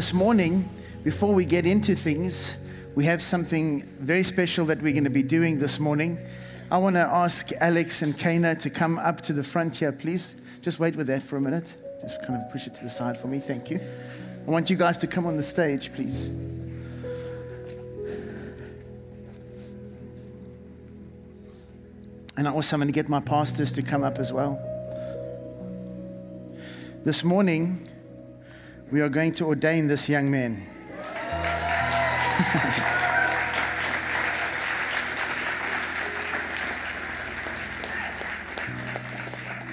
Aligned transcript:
This 0.00 0.14
morning, 0.14 0.66
before 1.04 1.34
we 1.34 1.44
get 1.44 1.66
into 1.66 1.94
things, 1.94 2.56
we 2.94 3.04
have 3.04 3.20
something 3.20 3.82
very 3.82 4.22
special 4.22 4.64
that 4.64 4.80
we're 4.80 4.94
going 4.94 5.04
to 5.04 5.10
be 5.10 5.22
doing 5.22 5.58
this 5.58 5.78
morning. 5.78 6.18
I 6.70 6.78
want 6.78 6.96
to 6.96 7.02
ask 7.02 7.52
Alex 7.60 8.00
and 8.00 8.16
Kana 8.16 8.54
to 8.54 8.70
come 8.70 8.98
up 8.98 9.20
to 9.20 9.34
the 9.34 9.42
front 9.42 9.76
here, 9.76 9.92
please. 9.92 10.36
Just 10.62 10.80
wait 10.80 10.96
with 10.96 11.08
that 11.08 11.22
for 11.22 11.36
a 11.36 11.40
minute. 11.42 11.74
Just 12.00 12.26
kind 12.26 12.42
of 12.42 12.50
push 12.50 12.66
it 12.66 12.74
to 12.76 12.82
the 12.82 12.88
side 12.88 13.20
for 13.20 13.28
me. 13.28 13.40
Thank 13.40 13.68
you. 13.68 13.78
I 14.46 14.50
want 14.50 14.70
you 14.70 14.76
guys 14.76 14.96
to 14.96 15.06
come 15.06 15.26
on 15.26 15.36
the 15.36 15.42
stage, 15.42 15.92
please. 15.92 16.24
And 22.38 22.48
I 22.48 22.50
also 22.50 22.76
am 22.76 22.80
going 22.80 22.88
to 22.88 22.94
get 22.94 23.10
my 23.10 23.20
pastors 23.20 23.70
to 23.72 23.82
come 23.82 24.02
up 24.02 24.18
as 24.18 24.32
well. 24.32 24.58
This 27.04 27.22
morning, 27.22 27.86
we 28.90 29.00
are 29.00 29.08
going 29.08 29.32
to 29.34 29.46
ordain 29.46 29.86
this 29.86 30.08
young 30.08 30.30
man. 30.30 30.54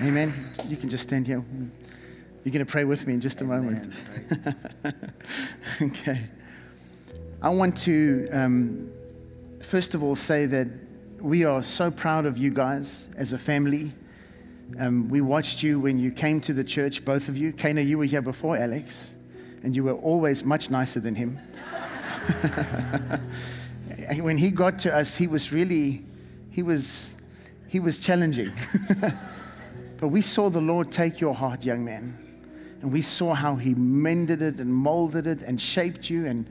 Amen. 0.04 0.32
You 0.68 0.78
can 0.78 0.90
just 0.90 1.04
stand 1.04 1.26
here. 1.26 1.44
You're 2.44 2.54
going 2.54 2.66
to 2.66 2.72
pray 2.72 2.84
with 2.84 3.08
me 3.08 3.16
in 3.16 3.22
just 3.22 3.42
a 3.42 3.44
moment. 3.44 3.92
okay. 5.82 6.26
I 7.42 7.50
want 7.50 7.76
to, 7.80 8.30
um, 8.32 8.92
first 9.64 9.96
of 9.96 10.04
all, 10.04 10.16
say 10.16 10.46
that 10.46 10.68
we 11.20 11.44
are 11.44 11.64
so 11.64 11.90
proud 11.90 12.28
of 12.28 12.38
you 12.38 12.52
guys 12.52 13.08
as 13.18 13.34
a 13.34 13.38
family. 13.40 13.92
Um, 14.80 15.08
we 15.10 15.22
watched 15.22 15.64
you 15.64 15.80
when 15.80 15.98
you 15.98 16.12
came 16.12 16.42
to 16.42 16.54
the 16.54 16.64
church, 16.64 17.06
both 17.06 17.30
of 17.30 17.38
you. 17.38 17.54
Kana, 17.54 17.82
you 17.82 17.98
were 17.98 18.06
here 18.06 18.22
before 18.22 18.58
Alex, 18.58 19.16
and 19.64 19.76
you 19.76 19.84
were 19.84 19.94
always 19.94 20.44
much 20.44 20.70
nicer 20.70 21.00
than 21.00 21.16
him. 21.16 21.40
when 24.20 24.38
he 24.38 24.52
got 24.52 24.78
to 24.80 24.94
us, 24.94 25.16
he 25.16 25.26
was 25.26 25.54
really, 25.54 26.04
he 26.52 26.62
was, 26.62 27.16
he 27.70 27.80
was 27.80 28.00
challenging. 28.00 28.52
but 29.98 30.10
we 30.10 30.22
saw 30.22 30.50
the 30.50 30.62
Lord 30.62 30.92
take 30.92 31.22
your 31.22 31.34
heart, 31.34 31.64
young 31.64 31.86
man, 31.86 32.18
and 32.82 32.92
we 32.92 33.02
saw 33.02 33.34
how 33.34 33.56
he 33.56 33.74
mended 33.74 34.42
it 34.42 34.60
and 34.60 34.74
molded 34.74 35.28
it 35.28 35.42
and 35.42 35.62
shaped 35.62 36.10
you. 36.10 36.26
And, 36.26 36.46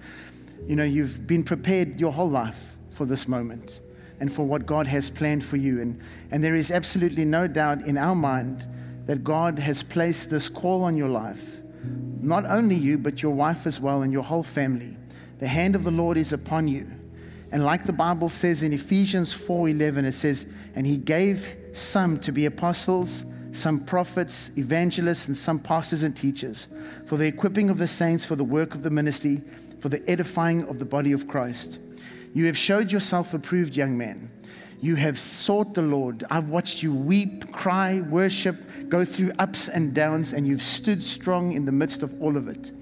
you 0.67 0.75
know, 0.75 0.84
you've 0.84 1.27
been 1.27 1.45
prepared 1.45 2.01
your 2.01 2.12
whole 2.12 2.30
life 2.30 2.77
for 2.91 3.05
this 3.05 3.28
moment 3.28 3.80
and 4.20 4.33
for 4.33 4.45
what 4.45 4.67
God 4.67 4.86
has 4.86 5.11
planned 5.11 5.45
for 5.45 5.56
you. 5.56 5.81
And, 5.81 6.00
and 6.31 6.42
there 6.42 6.55
is 6.55 6.70
absolutely 6.70 7.25
no 7.25 7.47
doubt 7.47 7.83
in 7.83 7.98
our 7.98 8.14
mind 8.14 8.67
that 9.06 9.23
God 9.23 9.58
has 9.58 9.83
placed 9.83 10.31
this 10.31 10.48
call 10.48 10.83
on 10.83 10.97
your 10.97 11.08
life. 11.08 11.61
Not 12.20 12.45
only 12.47 12.75
you, 12.75 12.98
but 12.98 13.23
your 13.23 13.33
wife 13.33 13.67
as 13.67 13.81
well 13.81 14.03
and 14.03 14.12
your 14.12 14.25
whole 14.25 14.42
family. 14.42 14.97
The 15.39 15.47
hand 15.47 15.75
of 15.75 15.84
the 15.84 15.91
Lord 15.91 16.17
is 16.17 16.33
upon 16.33 16.67
you. 16.67 16.86
And 17.53 17.64
like 17.64 17.84
the 17.84 17.92
Bible 17.92 18.28
says 18.28 18.62
in 18.62 18.73
Ephesians 18.73 19.33
4:11 19.33 20.05
it 20.05 20.12
says 20.12 20.47
and 20.75 20.86
he 20.86 20.97
gave 20.97 21.55
some 21.73 22.19
to 22.20 22.33
be 22.33 22.47
apostles, 22.47 23.25
some 23.53 23.80
prophets, 23.80 24.51
evangelists 24.56 25.28
and 25.28 25.36
some 25.36 25.61
pastors 25.61 26.03
and 26.03 26.17
teachers 26.17 26.67
for 27.06 27.17
the 27.17 27.27
equipping 27.27 27.70
of 27.70 27.78
the 27.78 27.86
saints 27.86 28.25
for 28.25 28.34
the 28.34 28.45
work 28.45 28.75
of 28.75 28.83
the 28.83 28.91
ministry, 28.91 29.42
for 29.78 29.89
the 29.89 30.03
edifying 30.11 30.69
of 30.69 30.80
the 30.80 30.84
body 30.84 31.12
of 31.12 31.28
Christ 31.28 31.78
you 32.37 32.45
have 32.45 32.59
showed 32.59 32.92
yourself 32.92 33.33
approved, 33.33 33.79
young 33.79 33.97
man. 33.97 34.30
You 34.83 34.97
have 34.97 35.19
sought 35.19 35.73
the 35.73 35.80
Lord. 35.80 36.23
I've 36.29 36.51
watched 36.51 36.83
you 36.83 36.95
weep, 36.95 37.51
cry, 37.51 38.01
worship, 38.11 38.91
go 38.91 39.07
through 39.07 39.30
ups 39.39 39.70
and 39.70 39.95
downs, 39.95 40.35
and 40.35 40.47
you've 40.47 40.61
stood 40.61 41.02
strong 41.02 41.52
in 41.52 41.64
the 41.64 41.73
midst 41.73 42.02
of 42.02 42.13
all 42.20 42.36
of 42.36 42.47
it. 42.47 42.73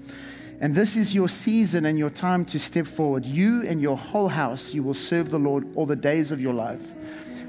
And 0.59 0.75
this 0.75 0.97
is 0.97 1.15
your 1.15 1.29
season 1.29 1.85
and 1.85 1.97
your 1.97 2.09
time 2.09 2.43
to 2.47 2.59
step 2.59 2.85
forward. 2.85 3.25
You 3.25 3.65
and 3.65 3.79
your 3.79 3.95
whole 3.95 4.27
house, 4.27 4.73
you 4.73 4.83
will 4.83 4.93
serve 4.93 5.31
the 5.31 5.39
Lord 5.39 5.73
all 5.77 5.85
the 5.85 5.95
days 5.95 6.33
of 6.33 6.41
your 6.41 6.53
life. 6.53 6.93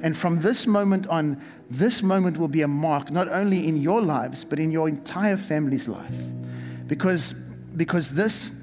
And 0.01 0.17
from 0.17 0.43
this 0.43 0.65
moment 0.65 1.09
on, 1.09 1.43
this 1.69 2.05
moment 2.05 2.37
will 2.37 2.47
be 2.47 2.63
a 2.63 2.69
mark 2.69 3.11
not 3.11 3.27
only 3.27 3.67
in 3.67 3.79
your 3.79 4.01
lives, 4.01 4.45
but 4.45 4.61
in 4.61 4.71
your 4.71 4.89
entire 4.89 5.37
family's 5.37 5.89
life. 5.89 6.23
Because, 6.87 7.33
because 7.33 8.15
this 8.15 8.55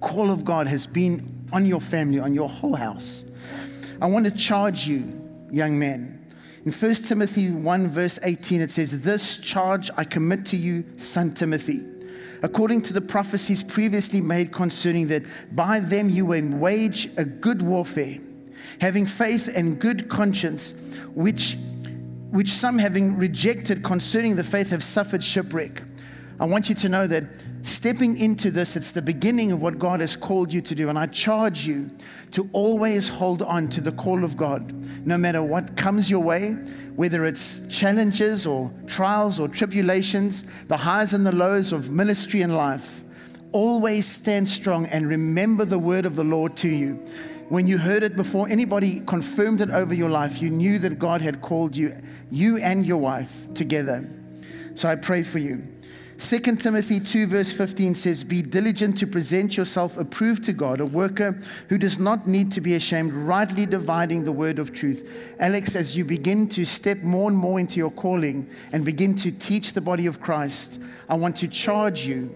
call 0.00 0.30
of 0.30 0.46
God 0.46 0.66
has 0.66 0.86
been 0.86 1.39
on 1.52 1.66
your 1.66 1.80
family, 1.80 2.18
on 2.18 2.34
your 2.34 2.48
whole 2.48 2.76
house. 2.76 3.24
I 4.00 4.06
want 4.06 4.24
to 4.26 4.30
charge 4.30 4.86
you, 4.86 5.04
young 5.50 5.78
men. 5.78 6.20
In 6.64 6.72
1 6.72 6.94
Timothy 6.94 7.50
1, 7.50 7.88
verse 7.88 8.18
18, 8.22 8.60
it 8.60 8.70
says, 8.70 9.02
This 9.02 9.38
charge 9.38 9.90
I 9.96 10.04
commit 10.04 10.44
to 10.46 10.56
you, 10.56 10.84
son 10.98 11.30
Timothy, 11.30 11.80
according 12.42 12.82
to 12.82 12.92
the 12.92 13.00
prophecies 13.00 13.62
previously 13.62 14.20
made 14.20 14.52
concerning 14.52 15.08
that 15.08 15.24
by 15.54 15.80
them 15.80 16.10
you 16.10 16.26
may 16.26 16.42
wage 16.42 17.10
a 17.16 17.24
good 17.24 17.62
warfare, 17.62 18.18
having 18.80 19.06
faith 19.06 19.50
and 19.54 19.80
good 19.80 20.08
conscience, 20.08 20.72
which, 21.14 21.56
which 22.30 22.50
some 22.50 22.78
having 22.78 23.16
rejected 23.16 23.82
concerning 23.82 24.36
the 24.36 24.44
faith 24.44 24.68
have 24.68 24.84
suffered 24.84 25.24
shipwreck. 25.24 25.82
I 26.40 26.46
want 26.46 26.70
you 26.70 26.74
to 26.76 26.88
know 26.88 27.06
that 27.06 27.24
stepping 27.60 28.16
into 28.16 28.50
this, 28.50 28.74
it's 28.74 28.92
the 28.92 29.02
beginning 29.02 29.52
of 29.52 29.60
what 29.60 29.78
God 29.78 30.00
has 30.00 30.16
called 30.16 30.50
you 30.50 30.62
to 30.62 30.74
do. 30.74 30.88
And 30.88 30.98
I 30.98 31.04
charge 31.04 31.66
you 31.66 31.90
to 32.30 32.48
always 32.54 33.10
hold 33.10 33.42
on 33.42 33.68
to 33.68 33.82
the 33.82 33.92
call 33.92 34.24
of 34.24 34.38
God, 34.38 34.72
no 35.06 35.18
matter 35.18 35.42
what 35.42 35.76
comes 35.76 36.10
your 36.10 36.20
way, 36.20 36.52
whether 36.96 37.26
it's 37.26 37.66
challenges 37.68 38.46
or 38.46 38.72
trials 38.86 39.38
or 39.38 39.48
tribulations, 39.48 40.44
the 40.68 40.78
highs 40.78 41.12
and 41.12 41.26
the 41.26 41.32
lows 41.32 41.74
of 41.74 41.90
ministry 41.90 42.40
and 42.40 42.56
life. 42.56 43.04
Always 43.52 44.06
stand 44.06 44.48
strong 44.48 44.86
and 44.86 45.08
remember 45.08 45.66
the 45.66 45.78
word 45.78 46.06
of 46.06 46.16
the 46.16 46.24
Lord 46.24 46.56
to 46.58 46.70
you. 46.70 46.94
When 47.50 47.66
you 47.66 47.76
heard 47.76 48.02
it 48.02 48.16
before 48.16 48.48
anybody 48.48 49.00
confirmed 49.00 49.60
it 49.60 49.68
over 49.68 49.92
your 49.92 50.08
life, 50.08 50.40
you 50.40 50.48
knew 50.48 50.78
that 50.78 50.98
God 50.98 51.20
had 51.20 51.42
called 51.42 51.76
you, 51.76 52.00
you 52.30 52.56
and 52.56 52.86
your 52.86 52.96
wife, 52.98 53.52
together. 53.52 54.08
So 54.74 54.88
I 54.88 54.96
pray 54.96 55.22
for 55.22 55.38
you. 55.38 55.64
2 56.20 56.38
Timothy 56.56 57.00
2, 57.00 57.28
verse 57.28 57.50
15 57.50 57.94
says, 57.94 58.24
Be 58.24 58.42
diligent 58.42 58.98
to 58.98 59.06
present 59.06 59.56
yourself 59.56 59.96
approved 59.96 60.44
to 60.44 60.52
God, 60.52 60.78
a 60.78 60.84
worker 60.84 61.40
who 61.70 61.78
does 61.78 61.98
not 61.98 62.28
need 62.28 62.52
to 62.52 62.60
be 62.60 62.74
ashamed, 62.74 63.14
rightly 63.14 63.64
dividing 63.64 64.24
the 64.24 64.32
word 64.32 64.58
of 64.58 64.70
truth. 64.70 65.34
Alex, 65.40 65.74
as 65.74 65.96
you 65.96 66.04
begin 66.04 66.46
to 66.50 66.66
step 66.66 66.98
more 66.98 67.30
and 67.30 67.38
more 67.38 67.58
into 67.58 67.78
your 67.78 67.90
calling 67.90 68.46
and 68.70 68.84
begin 68.84 69.16
to 69.16 69.32
teach 69.32 69.72
the 69.72 69.80
body 69.80 70.04
of 70.04 70.20
Christ, 70.20 70.78
I 71.08 71.14
want 71.14 71.38
to 71.38 71.48
charge 71.48 72.06
you 72.06 72.34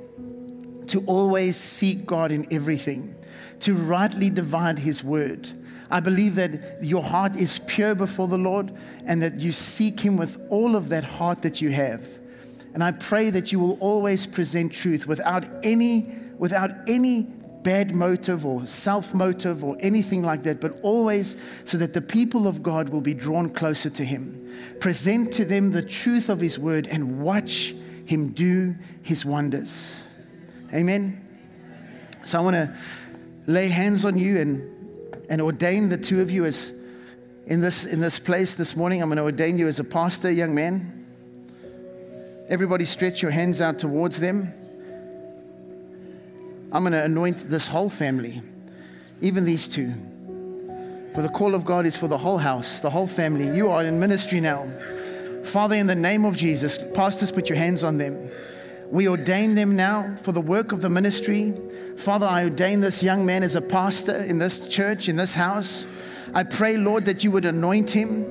to 0.87 1.05
always 1.05 1.59
seek 1.59 2.07
God 2.07 2.33
in 2.33 2.51
everything, 2.51 3.15
to 3.61 3.75
rightly 3.75 4.31
divide 4.31 4.79
his 4.79 5.05
word. 5.05 5.47
I 5.91 6.01
believe 6.01 6.37
that 6.37 6.83
your 6.83 7.03
heart 7.03 7.37
is 7.37 7.59
pure 7.59 7.95
before 7.95 8.29
the 8.29 8.39
Lord 8.39 8.75
and 9.05 9.21
that 9.21 9.35
you 9.35 9.53
seek 9.53 10.01
him 10.01 10.17
with 10.17 10.41
all 10.49 10.75
of 10.75 10.89
that 10.89 11.05
heart 11.05 11.43
that 11.43 11.61
you 11.61 11.69
have. 11.69 12.24
And 12.75 12.83
I 12.83 12.91
pray 12.91 13.31
that 13.31 13.53
you 13.53 13.61
will 13.61 13.79
always 13.79 14.27
present 14.27 14.73
truth 14.73 15.07
without 15.07 15.45
any, 15.63 16.13
without 16.37 16.71
any 16.89 17.23
bad 17.23 17.95
motive 17.95 18.45
or 18.45 18.67
self 18.67 19.15
motive 19.15 19.65
or 19.65 19.77
anything 19.81 20.23
like 20.23 20.43
that, 20.43 20.61
but 20.61 20.81
always 20.83 21.37
so 21.65 21.79
that 21.79 21.95
the 21.95 22.03
people 22.03 22.47
of 22.47 22.63
God 22.63 22.91
will 22.91 23.01
be 23.01 23.15
drawn 23.15 23.49
closer 23.49 23.91
to 23.91 24.05
Him. 24.05 24.41
Present 24.81 25.33
to 25.35 25.45
them 25.45 25.71
the 25.71 25.83
truth 25.83 26.29
of 26.29 26.41
His 26.41 26.59
word 26.59 26.87
and 26.89 27.21
watch 27.21 27.75
Him 28.05 28.33
do 28.33 28.75
His 29.03 29.25
wonders. 29.25 30.01
Amen. 30.73 31.21
So 32.25 32.41
I 32.41 32.43
want 32.43 32.57
to 32.57 32.77
lay 33.47 33.69
hands 33.69 34.05
on 34.05 34.19
you 34.19 34.39
and, 34.39 35.25
and 35.31 35.41
ordain 35.41 35.89
the 35.91 35.97
two 35.97 36.21
of 36.21 36.31
you 36.31 36.45
as 36.45 36.73
in 37.47 37.61
this, 37.61 37.85
in 37.85 38.01
this 38.01 38.19
place 38.19 38.55
this 38.55 38.75
morning. 38.75 39.03
I'm 39.03 39.09
going 39.09 39.19
to 39.19 39.25
ordain 39.25 39.59
you 39.59 39.69
as 39.69 39.79
a 39.79 39.85
pastor, 39.85 40.31
young 40.31 40.55
man. 40.55 41.04
Everybody, 42.49 42.85
stretch 42.85 43.23
your 43.23 43.31
hands 43.31 43.63
out 43.63 43.79
towards 43.79 44.21
them. 44.21 44.53
I'm 46.71 46.83
going 46.83 46.93
to 46.93 47.03
anoint 47.03 47.39
this 47.39 47.67
whole 47.67 47.89
family, 47.89 48.43
even 49.23 49.45
these 49.45 49.67
two. 49.67 49.93
For 51.15 51.23
the 51.23 51.31
call 51.31 51.55
of 51.55 51.65
God 51.65 51.87
is 51.87 51.97
for 51.97 52.07
the 52.07 52.19
whole 52.19 52.37
house, 52.37 52.81
the 52.81 52.91
whole 52.91 53.07
family. 53.07 53.57
You 53.57 53.71
are 53.71 53.83
in 53.83 53.99
ministry 53.99 54.41
now. 54.41 54.65
Father, 55.45 55.75
in 55.77 55.87
the 55.87 55.95
name 55.95 56.27
of 56.27 56.37
Jesus, 56.37 56.85
pastors, 56.93 57.33
put 57.33 57.49
your 57.49 57.57
hands 57.57 57.83
on 57.83 57.97
them. 57.97 58.29
We 58.91 59.09
ordain 59.09 59.55
them 59.55 59.75
now 59.75 60.17
for 60.17 60.33
the 60.33 60.41
work 60.43 60.73
of 60.73 60.83
the 60.83 60.91
ministry. 60.91 61.55
Father, 61.97 62.27
I 62.27 62.45
ordain 62.45 62.81
this 62.81 63.03
young 63.03 63.25
man 63.25 63.43
as 63.43 63.57
a 63.57 63.63
pastor 63.63 64.23
in 64.23 64.39
this 64.39 64.69
church, 64.69 65.09
in 65.09 65.17
this 65.17 65.35
house. 65.35 65.87
I 66.35 66.43
pray, 66.43 66.77
Lord, 66.77 67.07
that 67.07 67.25
you 67.25 67.31
would 67.31 67.47
anoint 67.47 67.91
him 67.91 68.25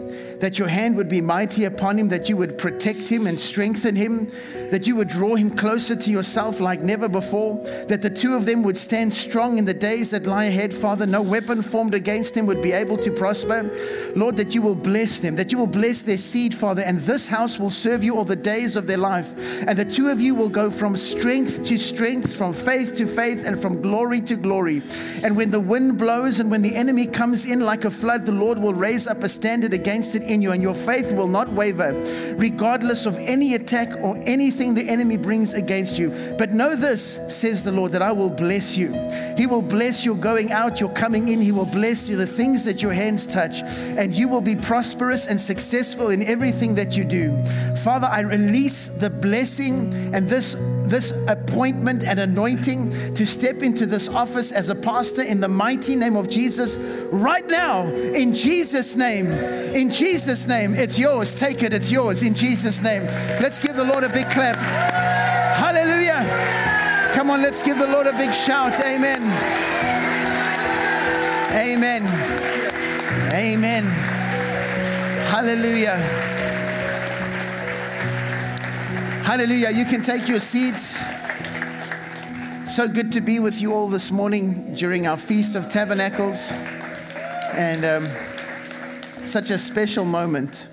that 0.44 0.60
your 0.60 0.68
hand 0.68 0.98
would 0.98 1.08
be 1.08 1.22
mighty 1.22 1.64
upon 1.64 1.98
him, 1.98 2.10
that 2.10 2.28
you 2.28 2.36
would 2.36 2.58
protect 2.58 3.08
him 3.08 3.28
and 3.28 3.40
strengthen 3.40 3.96
him, 3.96 4.30
that 4.72 4.86
you 4.86 4.94
would 4.94 5.08
draw 5.08 5.36
him 5.36 5.50
closer 5.50 5.96
to 5.96 6.12
yourself 6.12 6.60
like 6.60 6.82
never 6.82 7.08
before, 7.08 7.56
that 7.88 8.02
the 8.02 8.10
two 8.10 8.36
of 8.36 8.46
them 8.46 8.62
would 8.62 8.78
stand 8.78 9.14
strong 9.14 9.58
in 9.58 9.64
the 9.64 9.74
days 9.74 10.12
that 10.12 10.26
lie 10.26 10.44
ahead, 10.44 10.74
Father. 10.74 11.06
No 11.06 11.22
weapon 11.22 11.62
formed 11.62 11.96
against 11.96 12.34
them 12.34 12.46
would 12.46 12.62
be 12.62 12.74
able 12.74 12.98
to 12.98 13.10
prosper. 13.10 13.72
Lord, 14.18 14.36
that 14.36 14.54
you 14.54 14.62
will 14.62 14.76
bless 14.76 15.20
them, 15.20 15.38
that 15.38 15.54
you 15.54 15.58
will 15.58 15.66
bless 15.66 16.02
their 16.02 16.18
seed, 16.18 16.54
Father, 16.54 16.82
and 16.82 17.00
this 17.00 17.26
house 17.26 17.58
will 17.58 17.72
serve 17.72 18.04
you 18.04 18.18
all 18.18 18.26
the 18.26 18.36
days 18.36 18.76
of 18.76 18.86
their 18.86 18.98
life. 18.98 19.34
And 19.66 19.78
the 19.78 19.86
two 19.86 20.10
of 20.10 20.20
you 20.20 20.36
will 20.36 20.50
go 20.50 20.70
from 20.70 20.98
strength 20.98 21.64
to 21.64 21.78
strength, 21.78 22.36
from 22.36 22.52
faith 22.52 22.98
to 22.98 23.08
faith, 23.08 23.48
and 23.48 23.62
from 23.62 23.82
glory 23.82 24.20
to 24.20 24.36
glory. 24.36 24.82
And 25.24 25.38
when 25.38 25.52
the 25.52 25.62
wind 25.62 25.98
blows 25.98 26.42
and 26.42 26.52
when 26.52 26.64
the 26.64 26.76
enemy 26.76 27.06
comes 27.06 27.50
in 27.50 27.62
like 27.62 27.86
a 27.86 27.90
flood, 27.90 28.26
the 28.26 28.34
Lord 28.34 28.58
will 28.58 28.74
raise 28.74 29.08
up 29.08 29.24
a 29.24 29.30
standard 29.30 29.74
against 29.74 30.16
it 30.16 30.33
in 30.34 30.42
you, 30.42 30.52
and 30.52 30.62
your 30.62 30.74
faith 30.74 31.14
will 31.14 31.30
not 31.30 31.52
waver, 31.54 31.94
regardless 32.36 33.06
of 33.06 33.18
any 33.20 33.54
attack 33.54 33.90
or 34.02 34.18
anything 34.26 34.74
the 34.74 34.90
enemy 34.90 35.16
brings 35.16 35.54
against 35.54 35.98
you. 35.98 36.10
But 36.38 36.52
know 36.52 36.76
this, 36.76 37.20
says 37.30 37.64
the 37.64 37.72
Lord, 37.72 37.94
that 37.94 38.02
I 38.02 38.12
will 38.12 38.30
bless 38.30 38.76
you. 38.76 38.92
He 39.38 39.48
will 39.48 39.62
bless 39.62 40.04
your 40.04 40.16
going 40.16 40.52
out, 40.52 40.80
your 40.80 40.92
coming 40.92 41.30
in. 41.30 41.42
He 41.42 41.52
will 41.52 41.66
bless 41.66 42.10
you, 42.10 42.18
the 42.18 42.28
things 42.28 42.66
that 42.66 42.82
your 42.82 42.94
hands 42.94 43.26
touch, 43.26 43.62
and 43.62 44.14
you 44.14 44.28
will 44.28 44.42
be 44.42 44.56
prosperous 44.56 45.28
and 45.28 45.40
successful 45.40 46.10
in 46.10 46.24
everything 46.24 46.76
that 46.76 46.98
you 46.98 47.04
do. 47.04 47.42
Father, 47.84 48.08
I 48.08 48.22
release 48.22 48.90
the 48.90 49.10
blessing 49.10 49.94
and 50.14 50.28
this 50.28 50.56
this 50.86 51.12
appointment 51.28 52.04
and 52.04 52.20
anointing 52.20 53.14
to 53.16 53.26
step 53.26 53.62
into 53.62 53.86
this 53.86 54.08
office 54.10 54.52
as 54.52 54.70
a 54.70 54.76
pastor 54.76 55.22
in 55.22 55.40
the 55.40 55.48
mighty 55.48 55.96
name 55.96 56.16
of 56.16 56.30
Jesus 56.30 56.78
right 57.12 57.48
now 57.48 57.84
in 57.84 58.34
Jesus 58.34 58.96
name 58.96 59.28
in 59.28 59.92
Jesus 59.92 60.48
name 60.48 60.76
it's 60.76 61.00
yours. 61.00 61.34
Take 61.34 61.64
it 61.64 61.74
it's 61.74 61.92
yours 61.92 62.24
in 62.24 62.34
Jesus 62.34 62.82
name. 62.82 63.04
Let's 63.42 63.60
give 63.60 63.76
the 63.76 63.84
Lord 63.84 64.04
a 64.04 64.10
big 64.10 64.30
clap. 64.30 64.56
Hallelujah. 65.56 66.24
Come 67.14 67.30
on 67.30 67.42
let's 67.42 67.62
give 67.62 67.78
the 67.78 67.88
Lord 67.88 68.08
a 68.08 68.14
big 68.14 68.34
shout. 68.34 68.74
Amen. 68.86 69.22
Amen. 71.54 72.04
Amen. 73.34 73.84
Hallelujah 75.30 76.33
Hallelujah. 79.24 79.72
You 79.72 79.86
can 79.86 80.02
take 80.02 80.28
your 80.28 80.42
seats. 80.42 81.02
So 82.70 82.90
good 82.90 83.14
to 83.14 83.22
be 83.22 83.40
with 83.40 83.62
you 83.62 83.74
all 83.74 83.88
this 83.88 84.12
morning 84.12 84.76
during 84.76 85.08
our 85.08 85.16
Feast 85.16 85.56
of 85.56 85.70
Tabernacles. 85.70 86.52
And 87.54 87.86
um, 87.86 89.26
such 89.26 89.50
a 89.50 89.58
special 89.58 90.04
moment. 90.04 90.68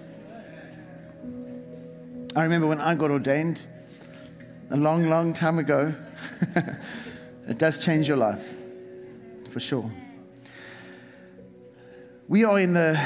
I 2.34 2.42
remember 2.42 2.66
when 2.66 2.80
I 2.80 2.96
got 2.96 3.12
ordained 3.12 3.60
a 4.70 4.76
long, 4.76 5.08
long 5.08 5.32
time 5.32 5.60
ago. 5.60 5.94
it 7.46 7.56
does 7.56 7.78
change 7.78 8.08
your 8.08 8.16
life, 8.16 8.56
for 9.48 9.60
sure. 9.60 9.88
We 12.26 12.42
are 12.42 12.58
in 12.58 12.74
the 12.74 13.00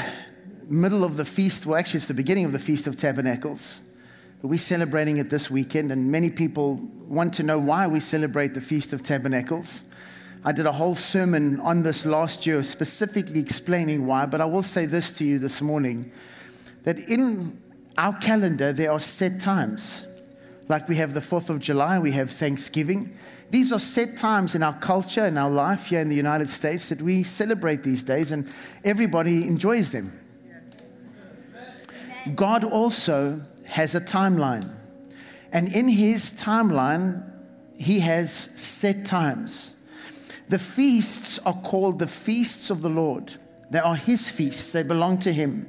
middle 0.67 1.03
of 1.03 1.17
the 1.17 1.25
feast, 1.25 1.67
well, 1.67 1.77
actually, 1.77 1.99
it's 1.99 2.07
the 2.07 2.15
beginning 2.15 2.45
of 2.45 2.51
the 2.51 2.59
Feast 2.59 2.87
of 2.87 2.97
Tabernacles. 2.97 3.81
We're 4.45 4.59
celebrating 4.59 5.17
it 5.17 5.31
this 5.31 5.49
weekend, 5.49 5.91
and 5.91 6.11
many 6.11 6.29
people 6.29 6.75
want 7.07 7.33
to 7.35 7.43
know 7.43 7.57
why 7.57 7.87
we 7.87 7.99
celebrate 7.99 8.53
the 8.53 8.61
Feast 8.61 8.93
of 8.93 9.01
Tabernacles. 9.01 9.83
I 10.43 10.51
did 10.51 10.67
a 10.67 10.71
whole 10.71 10.93
sermon 10.93 11.59
on 11.61 11.81
this 11.81 12.05
last 12.05 12.45
year, 12.45 12.61
specifically 12.61 13.39
explaining 13.39 14.05
why, 14.05 14.27
but 14.27 14.41
I 14.41 14.45
will 14.45 14.61
say 14.61 14.85
this 14.85 15.11
to 15.13 15.25
you 15.25 15.39
this 15.39 15.63
morning 15.63 16.11
that 16.83 16.99
in 17.09 17.59
our 17.97 18.13
calendar, 18.19 18.71
there 18.71 18.91
are 18.91 18.99
set 18.99 19.41
times. 19.41 20.05
Like 20.69 20.87
we 20.87 20.97
have 20.97 21.15
the 21.15 21.21
4th 21.21 21.49
of 21.49 21.59
July, 21.59 21.97
we 21.97 22.11
have 22.11 22.29
Thanksgiving. 22.29 23.17
These 23.49 23.71
are 23.73 23.79
set 23.79 24.15
times 24.15 24.53
in 24.53 24.61
our 24.61 24.77
culture, 24.77 25.25
in 25.25 25.39
our 25.39 25.49
life 25.49 25.87
here 25.87 26.01
in 26.01 26.09
the 26.09 26.15
United 26.15 26.51
States 26.51 26.89
that 26.89 27.01
we 27.01 27.23
celebrate 27.23 27.81
these 27.81 28.03
days, 28.03 28.31
and 28.31 28.47
everybody 28.83 29.47
enjoys 29.47 29.91
them. 29.91 30.19
God 32.35 32.63
also 32.63 33.41
has 33.67 33.95
a 33.95 34.01
timeline. 34.01 34.69
And 35.51 35.73
in 35.73 35.87
his 35.87 36.33
timeline, 36.33 37.23
he 37.77 37.99
has 37.99 38.31
set 38.31 39.05
times. 39.05 39.73
The 40.49 40.59
feasts 40.59 41.39
are 41.39 41.53
called 41.53 41.99
the 41.99 42.07
feasts 42.07 42.69
of 42.69 42.81
the 42.81 42.89
Lord. 42.89 43.33
They 43.71 43.79
are 43.79 43.95
his 43.95 44.29
feasts, 44.29 44.71
they 44.71 44.83
belong 44.83 45.19
to 45.19 45.33
him. 45.33 45.67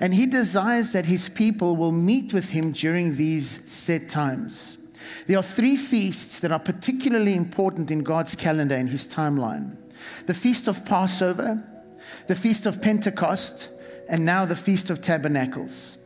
And 0.00 0.14
he 0.14 0.26
desires 0.26 0.92
that 0.92 1.06
his 1.06 1.28
people 1.28 1.76
will 1.76 1.92
meet 1.92 2.32
with 2.32 2.50
him 2.50 2.72
during 2.72 3.14
these 3.14 3.70
set 3.70 4.08
times. 4.08 4.78
There 5.26 5.38
are 5.38 5.42
three 5.42 5.76
feasts 5.76 6.40
that 6.40 6.52
are 6.52 6.58
particularly 6.58 7.34
important 7.34 7.90
in 7.90 8.02
God's 8.02 8.34
calendar 8.36 8.74
and 8.74 8.88
his 8.88 9.06
timeline 9.06 9.76
the 10.26 10.34
Feast 10.34 10.68
of 10.68 10.84
Passover, 10.84 11.62
the 12.26 12.34
Feast 12.34 12.66
of 12.66 12.82
Pentecost, 12.82 13.70
and 14.08 14.24
now 14.24 14.44
the 14.44 14.56
Feast 14.56 14.90
of 14.90 15.00
Tabernacles. 15.00 15.96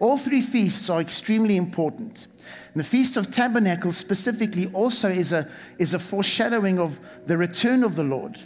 All 0.00 0.16
three 0.16 0.40
feasts 0.40 0.88
are 0.88 1.00
extremely 1.00 1.56
important. 1.56 2.26
And 2.72 2.80
the 2.80 2.84
Feast 2.84 3.16
of 3.16 3.30
Tabernacles 3.30 3.96
specifically 3.96 4.66
also 4.72 5.08
is 5.08 5.32
a, 5.32 5.48
is 5.78 5.92
a 5.92 5.98
foreshadowing 5.98 6.78
of 6.78 6.98
the 7.26 7.36
return 7.36 7.84
of 7.84 7.96
the 7.96 8.02
Lord. 8.02 8.38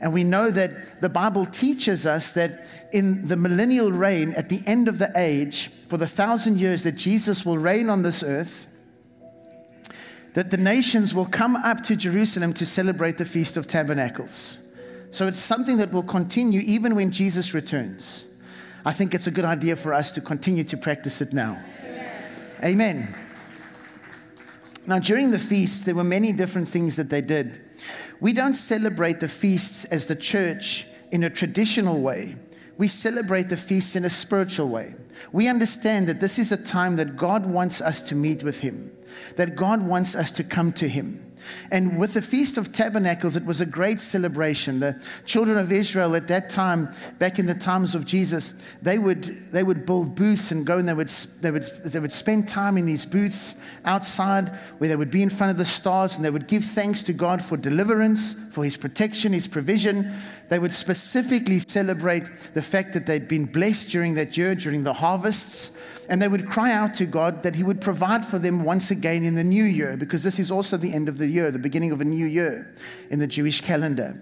And 0.00 0.12
we 0.12 0.22
know 0.22 0.50
that 0.50 1.00
the 1.00 1.08
Bible 1.08 1.46
teaches 1.46 2.06
us 2.06 2.34
that 2.34 2.64
in 2.92 3.26
the 3.26 3.36
millennial 3.36 3.90
reign, 3.90 4.32
at 4.36 4.48
the 4.48 4.60
end 4.66 4.86
of 4.86 4.98
the 4.98 5.10
age, 5.16 5.70
for 5.88 5.96
the 5.96 6.06
thousand 6.06 6.60
years 6.60 6.82
that 6.82 6.92
Jesus 6.92 7.44
will 7.44 7.58
reign 7.58 7.88
on 7.88 8.02
this 8.02 8.22
earth, 8.22 8.68
that 10.34 10.50
the 10.50 10.56
nations 10.56 11.14
will 11.14 11.26
come 11.26 11.56
up 11.56 11.82
to 11.84 11.96
Jerusalem 11.96 12.52
to 12.54 12.66
celebrate 12.66 13.18
the 13.18 13.24
Feast 13.24 13.56
of 13.56 13.66
Tabernacles. 13.66 14.58
So 15.10 15.26
it's 15.26 15.40
something 15.40 15.78
that 15.78 15.90
will 15.90 16.02
continue 16.02 16.60
even 16.60 16.94
when 16.94 17.10
Jesus 17.10 17.54
returns. 17.54 18.24
I 18.84 18.92
think 18.92 19.14
it's 19.14 19.26
a 19.26 19.30
good 19.30 19.44
idea 19.44 19.76
for 19.76 19.92
us 19.92 20.12
to 20.12 20.20
continue 20.20 20.64
to 20.64 20.76
practice 20.76 21.20
it 21.20 21.32
now. 21.32 21.62
Amen. 22.64 23.14
Now, 24.86 24.98
during 24.98 25.30
the 25.30 25.38
feast, 25.38 25.84
there 25.84 25.94
were 25.94 26.04
many 26.04 26.32
different 26.32 26.68
things 26.68 26.96
that 26.96 27.10
they 27.10 27.20
did. 27.20 27.60
We 28.20 28.32
don't 28.32 28.54
celebrate 28.54 29.20
the 29.20 29.28
feasts 29.28 29.84
as 29.84 30.08
the 30.08 30.16
church 30.16 30.86
in 31.12 31.22
a 31.24 31.30
traditional 31.30 32.00
way. 32.00 32.36
We 32.78 32.88
celebrate 32.88 33.48
the 33.48 33.56
feasts 33.56 33.96
in 33.96 34.04
a 34.04 34.10
spiritual 34.10 34.68
way. 34.68 34.94
We 35.32 35.48
understand 35.48 36.06
that 36.08 36.20
this 36.20 36.38
is 36.38 36.52
a 36.52 36.56
time 36.56 36.96
that 36.96 37.16
God 37.16 37.46
wants 37.46 37.80
us 37.80 38.00
to 38.08 38.14
meet 38.14 38.42
with 38.42 38.60
Him, 38.60 38.90
that 39.36 39.56
God 39.56 39.82
wants 39.82 40.14
us 40.14 40.32
to 40.32 40.44
come 40.44 40.72
to 40.74 40.88
Him. 40.88 41.27
And 41.70 41.98
with 41.98 42.14
the 42.14 42.22
Feast 42.22 42.56
of 42.56 42.72
Tabernacles, 42.72 43.36
it 43.36 43.44
was 43.44 43.60
a 43.60 43.66
great 43.66 44.00
celebration. 44.00 44.80
The 44.80 45.00
children 45.26 45.58
of 45.58 45.70
Israel 45.72 46.16
at 46.16 46.28
that 46.28 46.50
time, 46.50 46.88
back 47.18 47.38
in 47.38 47.46
the 47.46 47.54
times 47.54 47.94
of 47.94 48.06
Jesus, 48.06 48.54
they 48.82 48.98
would, 48.98 49.24
they 49.52 49.62
would 49.62 49.86
build 49.86 50.14
booths 50.14 50.50
and 50.52 50.66
go 50.66 50.78
and 50.78 50.88
they 50.88 50.94
would, 50.94 51.08
they, 51.08 51.50
would, 51.50 51.64
they 51.84 52.00
would 52.00 52.12
spend 52.12 52.48
time 52.48 52.76
in 52.76 52.86
these 52.86 53.04
booths 53.06 53.54
outside 53.84 54.48
where 54.78 54.88
they 54.88 54.96
would 54.96 55.10
be 55.10 55.22
in 55.22 55.30
front 55.30 55.50
of 55.50 55.58
the 55.58 55.64
stars 55.64 56.16
and 56.16 56.24
they 56.24 56.30
would 56.30 56.48
give 56.48 56.64
thanks 56.64 57.02
to 57.04 57.12
God 57.12 57.44
for 57.44 57.56
deliverance, 57.56 58.34
for 58.50 58.64
his 58.64 58.76
protection, 58.76 59.32
his 59.32 59.46
provision. 59.46 60.12
They 60.48 60.58
would 60.58 60.72
specifically 60.72 61.58
celebrate 61.58 62.24
the 62.54 62.62
fact 62.62 62.94
that 62.94 63.06
they'd 63.06 63.28
been 63.28 63.44
blessed 63.44 63.90
during 63.90 64.14
that 64.14 64.36
year, 64.36 64.54
during 64.54 64.82
the 64.82 64.94
harvests 64.94 65.76
and 66.08 66.22
they 66.22 66.28
would 66.28 66.48
cry 66.48 66.72
out 66.72 66.94
to 66.94 67.04
God 67.04 67.42
that 67.42 67.54
He 67.54 67.62
would 67.62 67.80
provide 67.80 68.24
for 68.24 68.38
them 68.38 68.64
once 68.64 68.90
again 68.90 69.22
in 69.22 69.34
the 69.34 69.44
new 69.44 69.64
year, 69.64 69.96
because 69.96 70.22
this 70.22 70.38
is 70.38 70.50
also 70.50 70.76
the 70.76 70.92
end 70.92 71.08
of 71.08 71.18
the 71.18 71.28
year, 71.28 71.50
the 71.50 71.58
beginning 71.58 71.92
of 71.92 72.00
a 72.00 72.04
new 72.04 72.26
year 72.26 72.72
in 73.10 73.18
the 73.18 73.26
Jewish 73.26 73.60
calendar. 73.60 74.16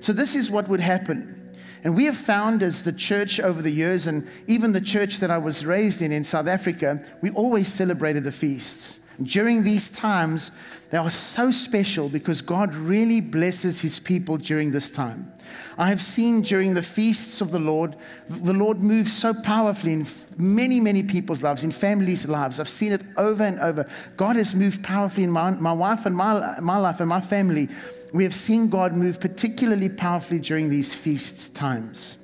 So, 0.00 0.12
this 0.12 0.34
is 0.34 0.50
what 0.50 0.68
would 0.68 0.80
happen. 0.80 1.42
And 1.84 1.94
we 1.94 2.06
have 2.06 2.16
found 2.16 2.62
as 2.62 2.82
the 2.82 2.92
church 2.92 3.38
over 3.38 3.62
the 3.62 3.70
years, 3.70 4.06
and 4.06 4.26
even 4.46 4.72
the 4.72 4.80
church 4.80 5.18
that 5.18 5.30
I 5.30 5.38
was 5.38 5.64
raised 5.64 6.02
in 6.02 6.10
in 6.10 6.24
South 6.24 6.48
Africa, 6.48 7.04
we 7.20 7.30
always 7.30 7.72
celebrated 7.72 8.24
the 8.24 8.32
feasts. 8.32 8.98
During 9.22 9.62
these 9.62 9.90
times, 9.90 10.50
they 10.90 10.98
are 10.98 11.10
so 11.10 11.50
special 11.50 12.08
because 12.08 12.40
God 12.42 12.74
really 12.74 13.20
blesses 13.20 13.80
his 13.80 13.98
people 13.98 14.36
during 14.36 14.70
this 14.70 14.90
time. 14.90 15.32
I 15.78 15.88
have 15.88 16.00
seen 16.00 16.42
during 16.42 16.74
the 16.74 16.82
feasts 16.82 17.40
of 17.40 17.50
the 17.50 17.58
Lord, 17.58 17.96
the 18.28 18.52
Lord 18.52 18.82
move 18.82 19.08
so 19.08 19.34
powerfully 19.34 19.92
in 19.92 20.06
many, 20.38 20.80
many 20.80 21.02
people's 21.02 21.42
lives, 21.42 21.64
in 21.64 21.70
families' 21.70 22.28
lives. 22.28 22.60
I've 22.60 22.68
seen 22.68 22.92
it 22.92 23.02
over 23.16 23.42
and 23.42 23.58
over. 23.58 23.88
God 24.16 24.36
has 24.36 24.54
moved 24.54 24.84
powerfully 24.84 25.24
in 25.24 25.30
my, 25.30 25.50
my 25.50 25.72
wife 25.72 26.06
and 26.06 26.16
my, 26.16 26.58
my 26.60 26.78
life 26.78 27.00
and 27.00 27.08
my 27.08 27.20
family. 27.20 27.68
We 28.12 28.24
have 28.24 28.34
seen 28.34 28.68
God 28.68 28.94
move 28.94 29.20
particularly 29.20 29.88
powerfully 29.88 30.38
during 30.38 30.70
these 30.70 30.94
feast 30.94 31.54
times. 31.54 32.16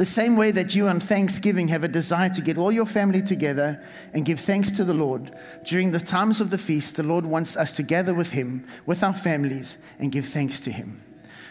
The 0.00 0.06
same 0.06 0.38
way 0.38 0.50
that 0.52 0.74
you 0.74 0.88
on 0.88 0.98
Thanksgiving 0.98 1.68
have 1.68 1.84
a 1.84 1.88
desire 1.88 2.30
to 2.30 2.40
get 2.40 2.56
all 2.56 2.72
your 2.72 2.86
family 2.86 3.20
together 3.20 3.84
and 4.14 4.24
give 4.24 4.40
thanks 4.40 4.70
to 4.70 4.82
the 4.82 4.94
Lord, 4.94 5.30
during 5.66 5.90
the 5.90 6.00
times 6.00 6.40
of 6.40 6.48
the 6.48 6.56
feast, 6.56 6.96
the 6.96 7.02
Lord 7.02 7.26
wants 7.26 7.54
us 7.54 7.70
to 7.72 7.82
gather 7.82 8.14
with 8.14 8.32
Him, 8.32 8.66
with 8.86 9.02
our 9.02 9.12
families, 9.12 9.76
and 9.98 10.10
give 10.10 10.24
thanks 10.24 10.58
to 10.60 10.72
Him. 10.72 11.02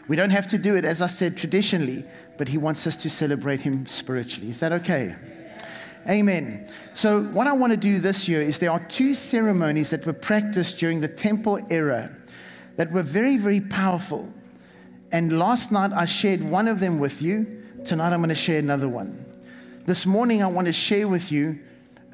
We 0.07 0.15
don't 0.15 0.31
have 0.31 0.47
to 0.47 0.57
do 0.57 0.75
it, 0.75 0.83
as 0.83 0.99
I 0.99 1.05
said, 1.05 1.37
traditionally, 1.37 2.05
but 2.39 2.47
He 2.47 2.57
wants 2.57 2.87
us 2.87 2.95
to 2.95 3.09
celebrate 3.11 3.61
Him 3.61 3.85
spiritually. 3.85 4.49
Is 4.49 4.61
that 4.61 4.73
okay? 4.73 5.15
Amen. 6.09 6.67
So, 6.95 7.21
what 7.25 7.45
I 7.45 7.53
want 7.53 7.73
to 7.73 7.77
do 7.77 7.99
this 7.99 8.27
year 8.27 8.41
is 8.41 8.57
there 8.57 8.71
are 8.71 8.83
two 8.87 9.13
ceremonies 9.13 9.91
that 9.91 10.07
were 10.07 10.13
practiced 10.13 10.79
during 10.79 11.01
the 11.01 11.07
temple 11.07 11.59
era 11.69 12.17
that 12.77 12.91
were 12.91 13.03
very, 13.03 13.37
very 13.37 13.61
powerful. 13.61 14.33
And 15.11 15.37
last 15.37 15.71
night 15.71 15.91
I 15.91 16.05
shared 16.05 16.43
one 16.43 16.67
of 16.67 16.79
them 16.79 16.97
with 16.97 17.21
you. 17.21 17.58
Tonight 17.85 18.13
I'm 18.13 18.19
going 18.19 18.29
to 18.29 18.35
share 18.35 18.59
another 18.59 18.89
one. 18.89 19.25
This 19.85 20.05
morning 20.05 20.43
I 20.43 20.47
want 20.47 20.67
to 20.67 20.73
share 20.73 21.07
with 21.07 21.31
you 21.31 21.59